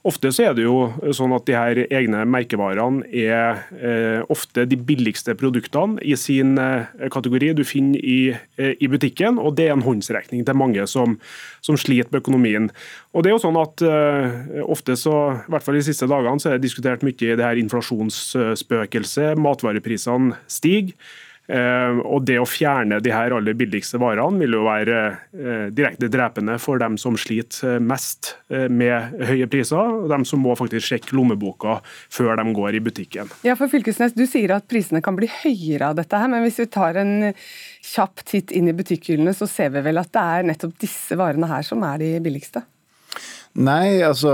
Ofte 0.03 0.33
så 0.35 0.49
er 0.49 0.55
det 0.57 0.65
jo 0.65 0.89
sånn 1.15 1.31
at 1.31 1.45
de 1.47 1.53
her 1.55 1.79
egne 1.85 2.25
merkevarene 2.27 3.05
er 3.07 3.61
eh, 3.77 4.19
ofte 4.33 4.65
de 4.67 4.75
billigste 4.75 5.31
produktene 5.39 5.95
i 6.03 6.17
sin 6.19 6.57
eh, 6.59 7.07
kategori 7.13 7.53
du 7.55 7.63
finner 7.63 8.03
i, 8.03 8.33
eh, 8.59 8.73
i, 8.83 8.89
butikken, 8.91 9.39
og 9.39 9.55
det 9.55 9.69
er 9.69 9.77
en 9.77 9.85
håndsrekning 9.85 10.43
til 10.43 10.59
mange 10.59 10.83
som, 10.91 11.15
som 11.63 11.79
sliter 11.79 12.11
med 12.11 12.19
økonomien. 12.19 12.67
Og 13.15 13.23
det 13.23 13.31
er 13.31 13.37
jo 13.37 13.43
sånn 13.45 13.61
at 13.61 13.85
eh, 13.87 14.59
ofte 14.67 14.99
så, 14.99 15.17
i 15.39 15.55
hvert 15.55 15.63
fall 15.63 15.79
de 15.79 15.87
siste 15.87 16.11
dagene, 16.11 16.43
så 16.43 16.51
er 16.51 16.59
det 16.59 16.67
diskutert 16.67 17.07
mye 17.07 17.15
i 17.15 17.37
det 17.39 17.47
her 17.47 17.63
inflasjonsspøkelset. 17.63 19.39
Matvareprisene 19.39 20.35
stiger. 20.51 20.91
Eh, 21.51 21.97
og 22.07 22.23
Det 22.23 22.37
å 22.39 22.47
fjerne 22.47 23.01
de 23.03 23.11
her 23.11 23.33
aller 23.35 23.55
billigste 23.59 23.99
varene 23.99 24.39
vil 24.39 24.55
jo 24.55 24.61
være 24.63 24.99
eh, 25.35 25.65
direkte 25.75 26.07
drepende 26.11 26.55
for 26.61 26.79
dem 26.79 26.95
som 27.01 27.17
sliter 27.19 27.83
mest 27.83 28.37
eh, 28.47 28.69
med 28.71 29.17
høye 29.27 29.49
priser, 29.51 29.81
og 29.81 30.07
dem 30.11 30.23
som 30.27 30.43
må 30.43 30.55
faktisk 30.59 30.93
sjekke 30.93 31.17
lommeboka 31.17 31.81
før 32.13 32.37
de 32.39 32.47
går 32.55 32.79
i 32.79 32.83
butikken. 32.83 33.31
Ja, 33.43 33.57
for 33.59 33.71
Fylkesnes, 33.71 34.15
Du 34.15 34.23
sier 34.29 34.55
at 34.55 34.69
prisene 34.71 35.03
kan 35.03 35.17
bli 35.19 35.27
høyere 35.27 35.91
av 35.91 35.99
dette, 35.99 36.15
her, 36.15 36.31
men 36.31 36.45
hvis 36.45 36.61
vi 36.63 36.69
tar 36.71 36.99
en 37.01 37.33
kjapp 37.83 38.23
titt 38.29 38.53
inn 38.55 38.71
i 38.71 38.77
butikkhyllene, 38.77 39.35
så 39.35 39.49
ser 39.49 39.73
vi 39.75 39.83
vel 39.83 39.99
at 39.99 40.13
det 40.15 40.23
er 40.23 40.47
nettopp 40.47 40.77
disse 40.79 41.17
varene 41.19 41.49
her 41.51 41.65
som 41.67 41.83
er 41.87 41.99
de 41.99 42.13
billigste? 42.23 42.63
Nei, 43.53 44.01
altså 44.01 44.31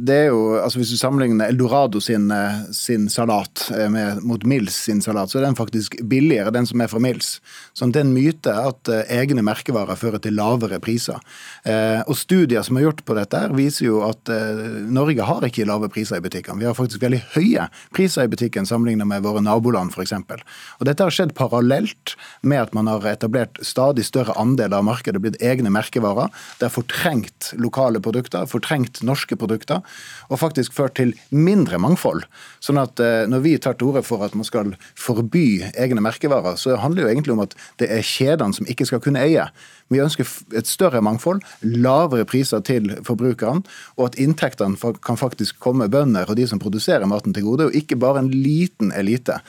det 0.00 0.14
er 0.16 0.30
jo 0.30 0.54
altså 0.56 0.78
Hvis 0.80 0.94
du 0.94 0.96
sammenligner 0.96 1.50
Eldorado 1.52 2.00
sin, 2.00 2.30
eh, 2.32 2.62
sin 2.72 3.10
salat 3.12 3.66
eh, 3.76 3.90
med, 3.92 4.22
mot 4.24 4.44
Mills 4.48 4.78
sin 4.86 5.02
salat, 5.04 5.28
så 5.28 5.38
er 5.38 5.44
den 5.44 5.58
faktisk 5.58 5.98
billigere, 6.08 6.52
den 6.54 6.64
som 6.64 6.80
er 6.80 6.88
fra 6.88 7.02
Mills. 7.04 7.34
Så 7.76 7.84
det 7.92 8.00
er 8.00 8.06
en 8.06 8.14
myte 8.16 8.54
at 8.56 8.88
egne 9.12 9.44
merkevarer 9.44 9.98
fører 10.00 10.22
til 10.24 10.38
lavere 10.38 10.78
priser. 10.80 11.20
Eh, 11.68 12.00
og 12.06 12.16
Studier 12.16 12.64
som 12.64 12.78
er 12.80 12.86
gjort 12.86 13.02
på 13.04 13.16
dette, 13.18 13.42
her 13.44 13.52
viser 13.52 13.90
jo 13.90 14.00
at 14.06 14.32
eh, 14.32 14.62
Norge 14.88 15.28
har 15.28 15.44
ikke 15.44 15.68
lave 15.68 15.92
priser 15.92 16.16
i 16.16 16.24
butikkene. 16.24 16.62
Vi 16.62 16.68
har 16.70 16.78
faktisk 16.78 17.04
veldig 17.04 17.20
høye 17.36 17.68
priser 17.92 18.24
i 18.24 18.32
butikken 18.32 18.68
sammenlignet 18.68 19.08
med 19.10 19.26
våre 19.26 19.44
naboland 19.44 19.92
f.eks. 19.92 20.16
Og 20.16 20.88
Dette 20.88 21.04
har 21.04 21.12
skjedd 21.12 21.36
parallelt 21.36 22.16
med 22.40 22.64
at 22.64 22.72
man 22.76 22.88
har 22.88 23.04
etablert 23.12 23.60
stadig 23.60 24.08
større 24.08 24.38
andel 24.40 24.80
av 24.80 24.88
markedet, 24.88 25.20
blitt 25.20 25.40
egne 25.44 25.68
merkevarer. 25.76 26.32
Det 26.56 26.70
har 26.70 26.76
fortrengt 26.78 27.52
lokale 27.60 28.00
produkter 28.00 28.29
produkter, 28.30 28.46
fortrengt 28.46 29.02
norske 29.02 29.36
produkter, 29.36 29.82
og 30.30 30.38
faktisk 30.40 30.72
ført 30.72 30.96
til 30.96 31.14
mindre 31.30 31.78
mangfold. 31.78 32.24
Sånn 32.60 32.78
at 32.78 33.00
eh, 33.00 33.26
når 33.26 33.40
vi 33.42 33.58
tar 33.58 33.74
til 33.74 33.90
orde 33.90 34.02
for 34.02 34.22
at 34.24 34.34
man 34.34 34.44
skal 34.44 34.74
forby 34.96 35.62
egne 35.74 36.00
merkevarer, 36.00 36.56
så 36.56 36.76
handler 36.76 37.02
det 37.02 37.08
jo 37.08 37.14
egentlig 37.14 37.34
om 37.34 37.44
at 37.44 37.54
det 37.78 37.90
er 37.90 38.02
kjedene 38.02 38.54
som 38.54 38.66
ikke 38.66 38.86
skal 38.86 39.00
kunne 39.00 39.20
eie. 39.20 39.48
Vi 39.90 39.98
ønsker 40.00 40.26
et 40.54 40.68
større 40.70 41.02
mangfold, 41.02 41.42
lavere 41.62 42.24
priser 42.24 42.60
til 42.62 42.92
forbrukerne, 43.02 43.64
og 43.98 44.10
at 44.10 44.18
inntektene 44.20 44.94
kan 45.02 45.18
faktisk 45.18 45.58
komme 45.58 45.90
bønder 45.90 46.30
og 46.30 46.38
de 46.38 46.46
som 46.46 46.60
produserer 46.62 47.08
maten 47.10 47.34
til 47.34 47.48
gode, 47.48 47.66
og 47.66 47.74
ikke 47.74 47.98
bare 47.98 48.22
en 48.22 48.30
liten 48.30 48.92
elite. 48.94 49.40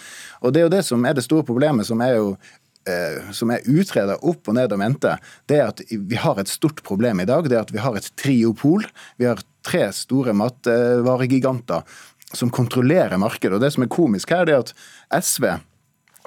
Og 0.42 0.54
Det 0.54 0.62
er 0.62 0.66
jo 0.66 0.74
det 0.74 0.86
som 0.86 1.06
er 1.06 1.14
det 1.14 1.24
store 1.24 1.46
problemet, 1.46 1.86
som 1.86 2.02
er 2.02 2.18
jo 2.18 2.34
som 3.32 3.52
er 3.54 3.66
utreda 3.70 4.18
opp 4.26 4.50
og 4.50 4.56
ned 4.58 4.74
og 4.74 4.80
mente, 4.82 5.14
det 5.50 5.60
er 5.62 5.68
at 5.70 5.84
vi 5.90 6.18
har 6.18 6.40
et 6.42 6.50
stort 6.50 6.82
problem 6.88 7.22
i 7.22 7.28
dag. 7.30 7.46
Det 7.46 7.58
er 7.58 7.66
at 7.66 7.74
vi 7.74 7.82
har 7.84 7.98
et 7.98 8.08
triopol. 8.18 8.88
Vi 9.22 9.28
har 9.30 9.44
tre 9.66 9.84
store 9.94 10.34
matvaregiganter 10.34 11.86
som 12.34 12.50
kontrollerer 12.54 13.20
markedet. 13.22 13.58
Og 13.58 13.62
det 13.64 13.74
som 13.76 13.86
er 13.86 13.92
komisk 13.92 14.34
her, 14.34 14.48
det 14.48 14.56
er 14.56 14.66
at 14.66 14.74
SV 15.24 15.48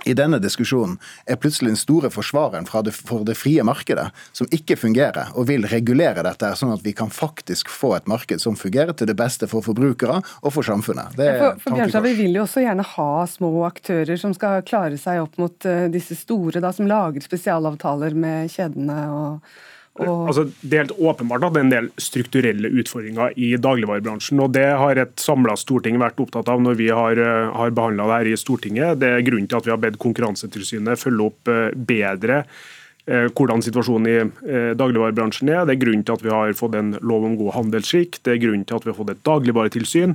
i 0.04 0.14
denne 0.16 0.40
diskusjonen 0.42 0.96
er 1.26 1.38
plutselig 1.40 1.74
den 1.74 1.80
store 1.80 2.10
forsvareren 2.12 2.68
det, 2.86 2.94
for 2.94 3.24
det 3.26 3.36
frie 3.38 3.64
markedet, 3.66 4.08
som 4.32 4.48
ikke 4.54 4.76
fungerer, 4.76 5.32
og 5.34 5.48
vil 5.48 5.66
regulere 5.70 6.24
dette, 6.26 6.52
sånn 6.58 6.74
at 6.74 6.84
vi 6.84 6.94
kan 6.96 7.12
faktisk 7.12 7.70
få 7.72 7.94
et 7.98 8.08
marked 8.10 8.42
som 8.42 8.56
fungerer 8.58 8.94
til 8.96 9.10
det 9.10 9.16
beste 9.18 9.48
for 9.50 9.64
forbrukere 9.64 10.20
og 10.42 10.54
for 10.54 10.66
samfunnet. 10.66 11.16
Det 11.18 11.30
for, 11.40 11.60
for 11.62 11.78
Bjørnstad, 11.78 12.04
Vi 12.04 12.16
vil 12.22 12.38
jo 12.38 12.44
også 12.44 12.64
gjerne 12.64 12.86
ha 12.94 13.10
små 13.30 13.52
aktører 13.68 14.18
som 14.20 14.34
skal 14.36 14.64
klare 14.66 14.98
seg 15.00 15.22
opp 15.24 15.38
mot 15.40 15.68
uh, 15.68 15.86
disse 15.92 16.16
store, 16.18 16.60
da, 16.60 16.72
som 16.74 16.88
lager 16.90 17.24
spesialavtaler 17.24 18.16
med 18.18 18.52
kjedene. 18.52 18.98
og 19.10 19.73
og... 20.02 20.28
Altså, 20.28 20.44
det 20.60 20.74
er 20.74 20.82
helt 20.84 20.96
åpenbart 20.98 21.44
at 21.46 21.54
det 21.54 21.60
er 21.60 21.66
en 21.68 21.72
del 21.72 21.88
strukturelle 22.02 22.70
utfordringer 22.82 23.36
i 23.38 23.52
dagligvarebransjen. 23.62 24.40
og 24.42 24.54
Det 24.56 24.66
har 24.66 24.98
et 24.98 25.14
samla 25.22 25.54
storting 25.60 26.00
vært 26.02 26.18
opptatt 26.24 26.50
av 26.50 26.62
når 26.62 26.78
vi 26.80 26.88
har, 26.90 27.20
eh, 27.20 27.50
har 27.54 27.74
behandla 27.74 28.08
det 28.10 28.16
her 28.18 28.32
i 28.32 28.40
Stortinget. 28.40 28.98
Det 28.98 29.12
er 29.12 29.26
grunnen 29.26 29.46
til 29.50 29.60
at 29.60 29.68
vi 29.68 29.74
har 29.74 29.82
bedt 29.84 30.00
Konkurransetilsynet 30.02 30.98
følge 30.98 31.28
opp 31.30 31.52
eh, 31.52 31.70
bedre 31.76 32.40
eh, 32.42 32.64
hvordan 33.04 33.60
situasjonen 33.60 34.06
i 34.08 34.72
dagligvarebransjen 34.80 35.50
er. 35.52 35.66
Det 35.68 35.74
er 35.74 35.80
grunnen 35.82 36.04
til 36.08 36.14
at 36.16 36.22
vi 36.24 36.30
har 36.32 36.54
fått 36.56 36.76
en 36.78 36.94
lov 37.04 37.26
om 37.28 37.34
god 37.36 37.52
handelsskikk. 37.58 38.16
Det 38.24 38.32
er 38.32 38.40
grunnen 38.40 38.64
til 38.64 38.78
at 38.78 38.86
vi 38.86 38.92
har 38.92 38.96
fått 38.96 39.12
et 39.12 39.20
dagligvaretilsyn. 39.28 40.14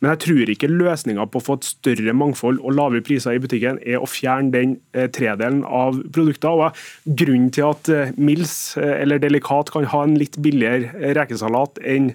Men 0.00 0.14
jeg 0.14 0.20
tror 0.24 0.50
ikke 0.52 0.70
løsninga 0.72 1.26
på 1.28 1.40
å 1.40 1.44
få 1.44 1.58
et 1.58 1.68
større 1.68 2.14
mangfold 2.16 2.60
og 2.64 2.76
lavere 2.76 3.04
priser 3.04 3.36
i 3.36 3.40
butikken 3.42 3.80
er 3.84 4.00
å 4.00 4.08
fjerne 4.08 4.52
den 4.54 4.76
eh, 4.96 5.10
tredelen 5.12 5.60
av 5.64 5.98
produkter. 6.14 6.56
Og 6.56 7.16
grunnen 7.20 7.50
til 7.52 7.68
at 7.68 7.90
eh, 7.92 8.14
Mills 8.16 8.54
eh, 8.80 8.96
eller 9.02 9.20
Delikat 9.20 9.72
kan 9.74 9.88
ha 9.92 10.04
en 10.06 10.16
litt 10.20 10.40
billigere 10.40 11.12
rekesalat 11.20 11.82
enn 11.84 12.14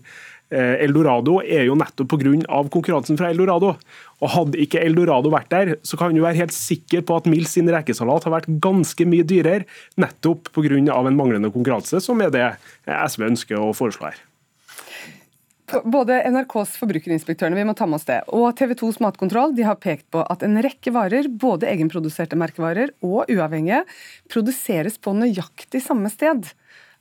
Eldorado, 0.56 1.40
er 1.42 1.64
jo 1.66 1.74
nettopp 1.76 2.12
pga. 2.22 2.60
konkurransen 2.72 3.18
fra 3.18 3.32
Eldorado. 3.34 3.72
Og 4.24 4.32
Hadde 4.32 4.60
ikke 4.64 4.80
Eldorado 4.80 5.32
vært 5.34 5.50
der, 5.52 5.74
så 5.84 6.00
kan 6.00 6.16
du 6.16 6.22
være 6.24 6.40
helt 6.40 6.56
sikker 6.56 7.04
på 7.06 7.18
at 7.20 7.28
Mills 7.30 7.56
sin 7.58 7.68
rekesalat 7.72 8.28
har 8.28 8.36
vært 8.38 8.48
ganske 8.64 9.08
mye 9.10 9.26
dyrere, 9.28 9.66
nettopp 10.00 10.54
pga. 10.56 10.78
en 10.80 11.18
manglende 11.18 11.52
konkurranse, 11.52 12.00
som 12.00 12.22
er 12.22 12.32
det 12.32 12.48
SV 12.86 13.28
ønsker 13.32 13.60
å 13.60 13.74
foreslå 13.76 14.12
her. 14.12 14.24
Både 15.66 16.20
NRKs 16.30 16.76
forbrukerinspektørene 16.78 17.58
vi 17.58 17.66
må 17.66 17.74
ta 17.74 17.88
med 17.90 17.98
oss 17.98 18.06
det, 18.06 18.20
og 18.30 18.54
TV 18.58 18.76
2s 18.78 19.00
matkontroll 19.02 19.56
de 19.58 19.66
har 19.66 19.80
pekt 19.82 20.06
på 20.14 20.22
at 20.22 20.46
en 20.46 20.60
rekke 20.62 20.94
varer, 20.94 21.28
både 21.28 21.68
egenproduserte 21.72 22.38
merkevarer 22.38 22.94
og 23.06 23.32
uavhengige, 23.34 23.82
produseres 24.32 25.00
på 25.02 25.16
nøyaktig 25.18 25.82
samme 25.84 26.12
sted. 26.14 26.52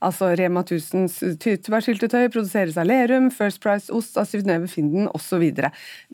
Altså 0.04 0.30
Rema 0.38 0.62
1000s 0.64 1.38
tyttebærsyltetøy 1.40 2.28
produseres 2.34 2.78
av 2.80 2.88
Lerum, 2.90 3.30
First 3.34 3.62
Price 3.64 3.92
ost 3.94 4.18
av 4.20 4.28
Synnøve 4.28 4.68
Finden 4.70 5.08
osv. 5.16 5.44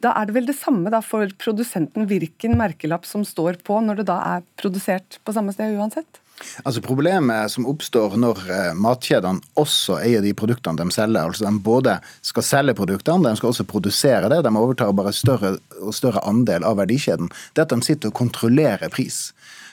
Da 0.01 0.15
er 0.15 0.29
det 0.29 0.37
vel 0.37 0.49
det 0.49 0.59
samme 0.59 0.93
da 0.93 1.03
for 1.05 1.31
produsenten 1.43 2.09
hvilken 2.11 2.57
merkelapp 2.61 3.09
som 3.09 3.27
står 3.27 3.61
på, 3.67 3.81
når 3.85 4.03
det 4.03 4.11
da 4.13 4.19
er 4.37 4.49
produsert 4.61 5.21
på 5.25 5.35
samme 5.37 5.55
sted 5.57 5.77
uansett? 5.79 6.23
Altså 6.65 6.81
Problemet 6.85 7.53
som 7.53 7.67
oppstår 7.69 8.17
når 8.21 8.39
eh, 8.49 8.71
matkjedene 8.79 9.45
også 9.61 9.99
eier 10.01 10.25
de 10.25 10.33
produktene 10.37 10.81
de 10.81 10.95
selger, 10.95 11.29
altså 11.29 11.47
de 11.47 11.63
både 11.65 11.99
skal 12.27 12.47
selge 12.47 12.77
produktene, 12.79 13.29
de 13.29 13.41
skal 13.41 13.53
også 13.53 13.67
produsere 13.69 14.31
det, 14.33 14.41
de 14.47 14.55
overtar 14.57 14.95
bare 14.97 15.13
større 15.17 15.57
og 15.81 15.93
større 15.97 16.23
andel 16.29 16.65
av 16.67 16.79
verdikjeden, 16.81 17.31
det 17.55 17.65
er 17.65 17.69
at 17.69 17.75
de 17.75 17.85
sitter 17.85 18.13
og 18.13 18.19
kontrollerer 18.23 18.93
pris. 18.93 19.31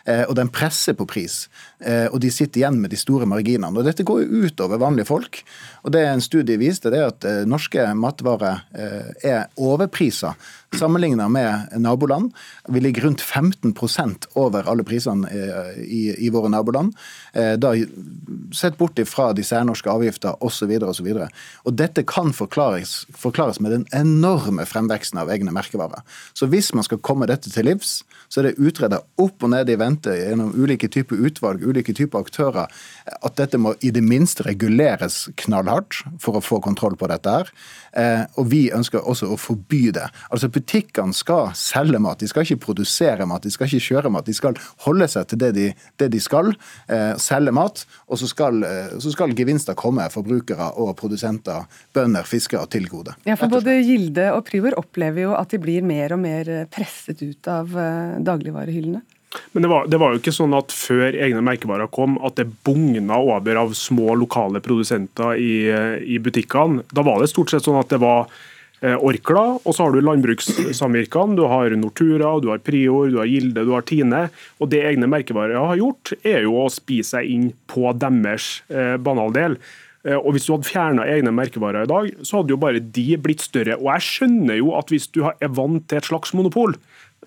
Eh, 0.07 0.23
og 0.27 0.37
den 0.39 0.51
presser 0.53 0.95
på 0.97 1.07
pris. 1.09 1.45
Eh, 1.83 2.07
og 2.07 2.21
de 2.23 2.31
sitter 2.31 2.61
igjen 2.61 2.79
med 2.79 2.93
de 2.93 2.99
store 2.99 3.27
marginene. 3.29 3.73
Og 3.75 3.87
Dette 3.87 4.05
går 4.07 4.23
jo 4.23 4.47
ut 4.47 4.63
over 4.63 4.79
vanlige 4.81 5.09
folk. 5.09 5.41
Og 5.83 5.91
det 5.95 6.05
En 6.07 6.23
studie 6.23 6.57
viste 6.57 6.89
det 6.89 7.01
er 7.01 7.11
at 7.11 7.25
eh, 7.27 7.43
norske 7.47 7.83
matvarer 7.93 8.63
er 9.23 9.49
overpriser 9.57 10.37
sammenlignet 10.77 11.31
med 11.31 11.73
naboland. 11.79 12.31
Vi 12.69 12.79
ligger 12.79 13.07
rundt 13.07 13.21
15% 13.21 14.27
over 14.35 14.67
alle 14.67 14.83
prisene 14.83 15.29
i, 15.83 16.13
i 16.25 16.29
våre 16.29 16.49
naboland. 16.51 16.93
Da 17.33 17.73
Sett 18.55 18.77
bort 18.77 18.99
ifra 18.99 19.31
de 19.35 19.43
særnorske 19.43 19.89
avgifter 19.89 20.35
osv. 20.43 20.71
osv. 20.83 21.07
Dette 21.71 22.03
kan 22.07 22.33
forklares, 22.35 23.05
forklares 23.15 23.59
med 23.63 23.73
den 23.73 23.85
enorme 23.95 24.65
fremveksten 24.67 25.19
av 25.19 25.31
egne 25.33 25.51
merkevarer. 25.55 26.03
Så 26.33 26.47
hvis 26.51 26.73
man 26.75 26.85
skal 26.87 27.01
komme 27.03 27.27
dette 27.27 27.51
til 27.51 27.67
livs, 27.67 28.01
så 28.27 28.41
er 28.41 28.49
det 28.49 28.59
utreda 28.59 29.01
opp 29.21 29.43
og 29.43 29.51
ned 29.53 29.69
i 29.71 29.77
vente 29.79 30.13
gjennom 30.15 30.53
ulike 30.57 30.89
typer 30.91 31.19
utvalg, 31.27 31.63
ulike 31.63 31.95
typer 31.95 32.25
aktører, 32.25 32.71
at 33.17 33.37
dette 33.39 33.59
må 33.61 33.73
i 33.81 33.91
det 33.95 34.03
minste 34.03 34.45
reguleres 34.47 35.25
knallhardt 35.43 36.01
for 36.23 36.37
å 36.37 36.43
få 36.43 36.59
kontroll 36.63 36.97
på 36.99 37.09
dette 37.11 37.37
her. 37.39 37.51
Eh, 37.97 38.23
og 38.37 38.49
vi 38.51 38.67
ønsker 38.75 39.01
også 39.01 39.31
å 39.33 39.37
forby 39.41 39.87
det. 39.95 40.05
Altså 40.29 40.49
Butikkene 40.53 41.15
skal 41.17 41.49
selge 41.57 42.01
mat, 42.03 42.21
de 42.21 42.29
skal 42.29 42.45
ikke 42.45 42.67
produsere 42.67 43.25
mat, 43.29 43.45
de 43.45 43.53
skal 43.53 43.69
ikke 43.69 43.87
kjøre 43.87 44.11
mat. 44.13 44.27
De 44.27 44.35
skal 44.37 44.59
holde 44.85 45.07
seg 45.09 45.29
til 45.31 45.41
det 45.41 45.51
de, 45.57 45.67
det 45.97 46.11
de 46.13 46.21
skal, 46.21 46.53
eh, 46.93 47.13
selge 47.21 47.53
mat. 47.57 47.85
Og 48.07 48.21
så 48.21 48.29
skal, 48.29 48.61
eh, 48.67 48.93
så 49.01 49.13
skal, 49.13 49.35
gevinster 49.37 49.77
komme 49.77 50.05
forbrukere 50.13 50.71
og 50.81 50.93
produsenter, 50.99 51.65
bønder, 51.93 52.27
fiskere 52.27 52.69
til 52.71 52.87
gode. 52.89 53.17
Ja, 53.27 53.35
for 53.39 53.51
Både 53.51 53.79
Gilde 53.81 54.29
og 54.35 54.45
Privor 54.47 54.77
opplever 54.77 55.27
jo 55.27 55.35
at 55.37 55.53
de 55.53 55.61
blir 55.61 55.85
mer 55.85 56.13
og 56.13 56.21
mer 56.21 56.51
presset 56.73 57.21
ut 57.25 57.49
av 57.51 57.73
eh, 57.73 58.17
dagligvarehyllene. 58.25 59.01
Men 59.51 59.65
det 59.65 59.69
var, 59.69 59.87
det 59.91 59.99
var, 59.99 60.13
jo 60.13 60.21
ikke 60.21 60.35
sånn 60.35 60.55
at 60.55 60.73
før 60.73 61.15
egne 61.15 61.41
merkevarer 61.43 61.89
kom, 61.91 62.15
at 62.23 62.37
det 62.39 62.47
bugna 62.65 63.19
over 63.19 63.59
av 63.59 63.73
små 63.75 64.15
lokale 64.15 64.61
produsenter 64.63 65.39
i, 65.41 65.55
i 66.15 66.19
butikkene. 66.23 66.85
Da 66.95 67.03
var 67.05 67.19
det 67.21 67.31
stort 67.31 67.51
sett 67.51 67.67
sånn 67.67 67.79
at 67.79 67.91
det 67.91 67.99
var 68.01 68.29
eh, 68.81 68.95
Orkla, 68.95 69.45
og 69.59 69.75
så 69.75 69.87
har 69.87 69.95
du 69.95 69.99
landbrukssamvirkene, 70.05 71.35
du 71.37 71.43
har 71.51 71.75
Nortura, 71.75 72.31
du 72.43 72.51
har 72.53 72.63
Prior, 72.63 73.11
du 73.11 73.19
har 73.19 73.27
Gilde, 73.29 73.65
du 73.67 73.73
har 73.75 73.83
Tine. 73.87 74.27
Og 74.61 74.71
det 74.71 74.85
egne 74.87 75.09
merkevarer 75.11 75.59
har 75.59 75.81
gjort, 75.81 76.15
er 76.23 76.47
jo 76.47 76.55
å 76.63 76.69
spise 76.71 77.17
seg 77.17 77.33
inn 77.33 77.51
på 77.71 77.91
deres 77.99 78.61
eh, 78.71 78.95
banaldel. 78.95 79.59
Eh, 80.07 80.15
og 80.17 80.33
Hvis 80.35 80.47
du 80.47 80.55
hadde 80.55 80.69
fjerna 80.69 81.07
egne 81.11 81.33
merkevarer 81.35 81.87
i 81.87 81.91
dag, 81.91 82.13
så 82.23 82.39
hadde 82.39 82.55
jo 82.55 82.61
bare 82.61 82.83
de 82.83 83.09
blitt 83.19 83.43
større. 83.43 83.79
Og 83.81 83.91
Jeg 83.91 84.07
skjønner 84.07 84.61
jo 84.61 84.71
at 84.79 84.93
hvis 84.93 85.09
du 85.11 85.25
er 85.27 85.51
vant 85.51 85.83
til 85.83 85.99
et 85.99 86.07
slags 86.07 86.33
monopol, 86.37 86.77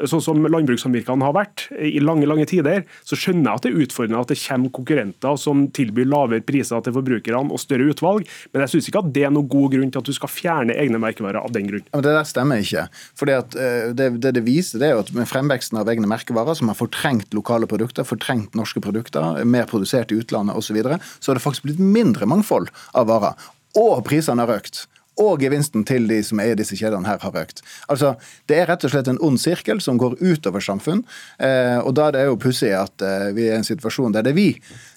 sånn 0.09 0.23
som 0.25 0.41
landbrukssamvirkene 0.47 1.27
har 1.27 1.37
vært 1.37 1.67
i 1.77 2.01
lange 2.03 2.29
lange 2.29 2.47
tider, 2.49 2.85
så 3.07 3.19
skjønner 3.19 3.51
jeg 3.51 3.61
at 3.61 3.67
det 3.67 3.73
er 3.73 3.85
utfordrende 3.85 4.23
at 4.25 4.33
det 4.33 4.39
kommer 4.41 4.73
konkurrenter 4.77 5.37
som 5.41 5.67
tilbyr 5.77 6.09
lavere 6.09 6.45
priser 6.47 6.83
til 6.85 6.97
forbrukerne 6.97 7.53
og 7.53 7.61
større 7.61 7.91
utvalg, 7.93 8.29
men 8.53 8.65
jeg 8.65 8.75
syns 8.75 8.91
ikke 8.91 9.03
at 9.05 9.13
det 9.17 9.27
er 9.29 9.35
noen 9.35 9.51
god 9.51 9.77
grunn 9.77 9.93
til 9.93 10.03
at 10.03 10.09
du 10.09 10.17
skal 10.17 10.33
fjerne 10.33 10.77
egne 10.81 11.01
merkevarer 11.03 11.41
av 11.43 11.53
den 11.55 11.69
grunn. 11.69 11.85
Men 11.93 12.07
det 12.07 12.17
der 12.17 12.29
stemmer 12.29 12.63
ikke. 12.65 12.87
Fordi 13.21 13.37
at 13.37 13.57
eh, 13.59 13.91
det, 13.97 14.11
det, 14.23 14.35
det 14.39 14.45
viser, 14.47 14.81
det 14.81 14.89
er 14.89 14.97
jo 14.97 15.05
at 15.05 15.13
med 15.17 15.29
fremveksten 15.29 15.81
av 15.81 15.91
egne 15.93 16.09
merkevarer, 16.11 16.57
som 16.59 16.73
har 16.73 16.79
fortrengt 16.79 17.37
lokale 17.37 17.69
produkter, 17.71 18.07
fortrengt 18.09 18.57
norske 18.59 18.83
produkter, 18.85 19.43
mer 19.45 19.69
produsert 19.71 20.15
i 20.15 20.21
utlandet 20.21 20.57
osv., 20.57 20.71
så, 20.71 20.77
videre, 20.77 21.01
så 21.19 21.33
har 21.33 21.39
det 21.39 21.43
faktisk 21.43 21.67
blitt 21.67 21.83
mindre 21.83 22.29
mangfold 22.31 22.71
av 22.95 23.09
varer. 23.11 23.51
Og 23.79 24.05
prisene 24.07 24.45
har 24.47 24.61
økt 24.61 24.85
og 25.21 25.41
gevinsten 25.43 25.85
til 25.89 26.09
de 26.11 26.21
som 26.27 26.41
eier 26.43 26.59
disse 26.59 26.79
kjedene 26.79 27.09
her, 27.09 27.21
har 27.23 27.41
økt. 27.43 27.63
Altså, 27.89 28.15
Det 28.49 28.59
er 28.59 28.67
rett 28.67 28.85
og 28.85 28.91
slett 28.91 29.09
en 29.09 29.21
ond 29.21 29.39
sirkel 29.39 29.81
som 29.81 29.99
går 29.99 30.19
utover 30.21 30.61
samfunn. 30.65 31.05
Eh, 31.39 31.79
og 31.79 31.95
da 31.95 32.09
er 32.09 32.17
det 32.17 32.25
jo 32.27 32.39
pussig 32.41 32.73
at 32.75 33.03
eh, 33.03 33.31
vi 33.37 33.49
er 33.49 33.55
i 33.55 33.61
en 33.61 33.67
situasjon 33.67 34.13
der 34.13 34.23
det 34.23 34.33
er 34.33 34.41
vi 34.41 34.51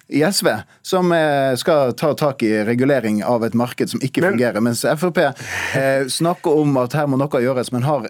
i 0.08 0.24
SV 0.24 0.50
som 0.82 1.12
eh, 1.12 1.56
skal 1.56 1.94
ta 1.94 2.14
tak 2.14 2.44
i 2.44 2.52
regulering 2.68 3.24
av 3.24 3.46
et 3.46 3.56
marked 3.56 3.90
som 3.90 4.02
ikke 4.04 4.22
men, 4.22 4.36
fungerer, 4.36 4.60
mens 4.64 4.84
Frp 5.00 5.20
eh, 5.24 6.04
snakker 6.12 6.60
om 6.60 6.76
at 6.82 6.96
her 6.98 7.08
må 7.08 7.18
noe 7.20 7.42
gjøres, 7.42 7.72
men 7.74 7.86
har 7.88 8.10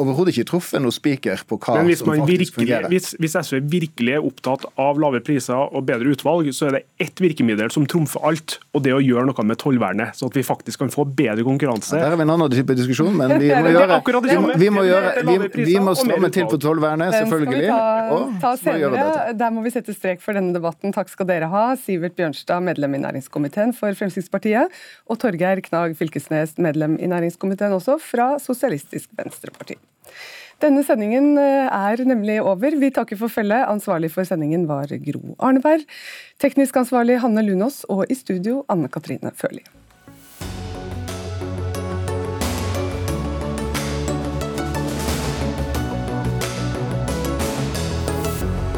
overhodet 0.00 0.34
ikke 0.34 0.48
truffet 0.52 0.82
noe 0.82 0.94
spiker 0.94 1.44
på 1.48 1.58
hva 1.60 1.76
som 1.76 1.90
faktisk 1.90 2.06
virkelig, 2.08 2.48
fungerer. 2.56 2.88
Hvis, 2.92 3.12
hvis, 3.20 3.36
SV 3.36 3.60
virkelig 3.68 4.16
er 4.16 4.24
opptatt 4.24 4.64
av 4.80 5.00
lave 5.00 5.20
priser 5.24 5.58
og 5.58 5.84
bedre 5.88 6.14
utvalg, 6.14 6.48
så 6.56 6.70
er 6.70 6.78
det 6.78 6.82
ett 7.08 7.22
virkemiddel 7.22 7.70
som 7.74 7.86
trumfer 7.88 8.24
alt, 8.24 8.58
og 8.72 8.84
det 8.86 8.94
er 8.94 8.98
å 8.98 9.04
gjøre 9.04 9.28
noe 9.28 9.46
med 9.46 9.60
tollvernet, 9.60 10.16
så 10.16 10.30
at 10.32 10.40
vi 10.40 10.46
faktisk 10.46 10.82
kan 10.82 10.92
få 10.92 11.04
bedre 11.06 11.44
konkurranse. 11.46 11.92
Ja, 11.98 12.08
der 12.08 12.16
er 12.16 12.22
vi 12.22 12.26
en 12.26 12.34
annen 12.34 12.56
type 12.56 12.76
diskusjon, 12.78 13.12
men 13.18 13.36
vi 13.36 13.52
må 13.62 13.74
gjøre 13.74 14.00
vi 14.08 14.38
må, 14.40 14.56
vi 14.58 14.72
må, 14.72 14.82
gjøre, 14.88 15.12
vi, 15.28 15.38
vi 15.68 15.78
må 15.82 15.94
stramme 15.98 16.32
til 16.34 16.48
på 16.48 16.58
tollvernet, 16.62 17.14
selvfølgelig. 17.20 17.62
Den 17.62 17.76
skal 17.76 18.26
vi 18.32 18.40
ta, 18.40 18.48
ta 18.48 18.54
senere. 18.60 19.36
Der 19.38 19.54
må 19.54 19.62
vi 19.64 19.72
sette 19.74 19.94
strek 19.94 20.24
for 20.24 20.36
denne 20.36 20.56
debatten. 20.56 20.94
Takk 20.96 21.10
skal 21.12 21.27
dere 21.28 21.50
ha. 21.52 21.64
Sivert 21.80 22.16
Bjørnstad, 22.18 22.64
medlem 22.66 22.96
i 22.96 23.02
næringskomiteen 23.04 23.74
for 23.76 23.94
Fremskrittspartiet, 23.98 24.74
og 25.06 25.20
Torgeir 25.22 25.62
Knag 25.68 25.94
Fylkesnes, 25.98 26.56
medlem 26.58 26.96
i 26.98 27.10
næringskomiteen 27.10 27.76
også, 27.76 27.98
fra 28.02 28.34
Sosialistisk 28.42 29.12
Venstreparti. 29.18 29.78
Denne 30.58 30.82
sendingen 30.82 31.36
eh, 31.38 31.68
er 31.70 32.02
nemlig 32.08 32.40
over. 32.42 32.74
Vi 32.80 32.90
takker 32.90 33.18
for 33.20 33.30
følget. 33.30 33.68
Ansvarlig 33.70 34.10
for 34.10 34.26
sendingen 34.26 34.66
var 34.66 34.90
Gro 35.04 35.36
Arneberg. 35.38 35.84
Teknisk 36.42 36.80
ansvarlig 36.80 37.20
Hanne 37.22 37.46
Lunås, 37.46 37.84
og 37.86 38.08
i 38.10 38.18
studio 38.18 38.64
Anne 38.68 38.90
Katrine 38.90 39.30
Førli. 39.38 39.62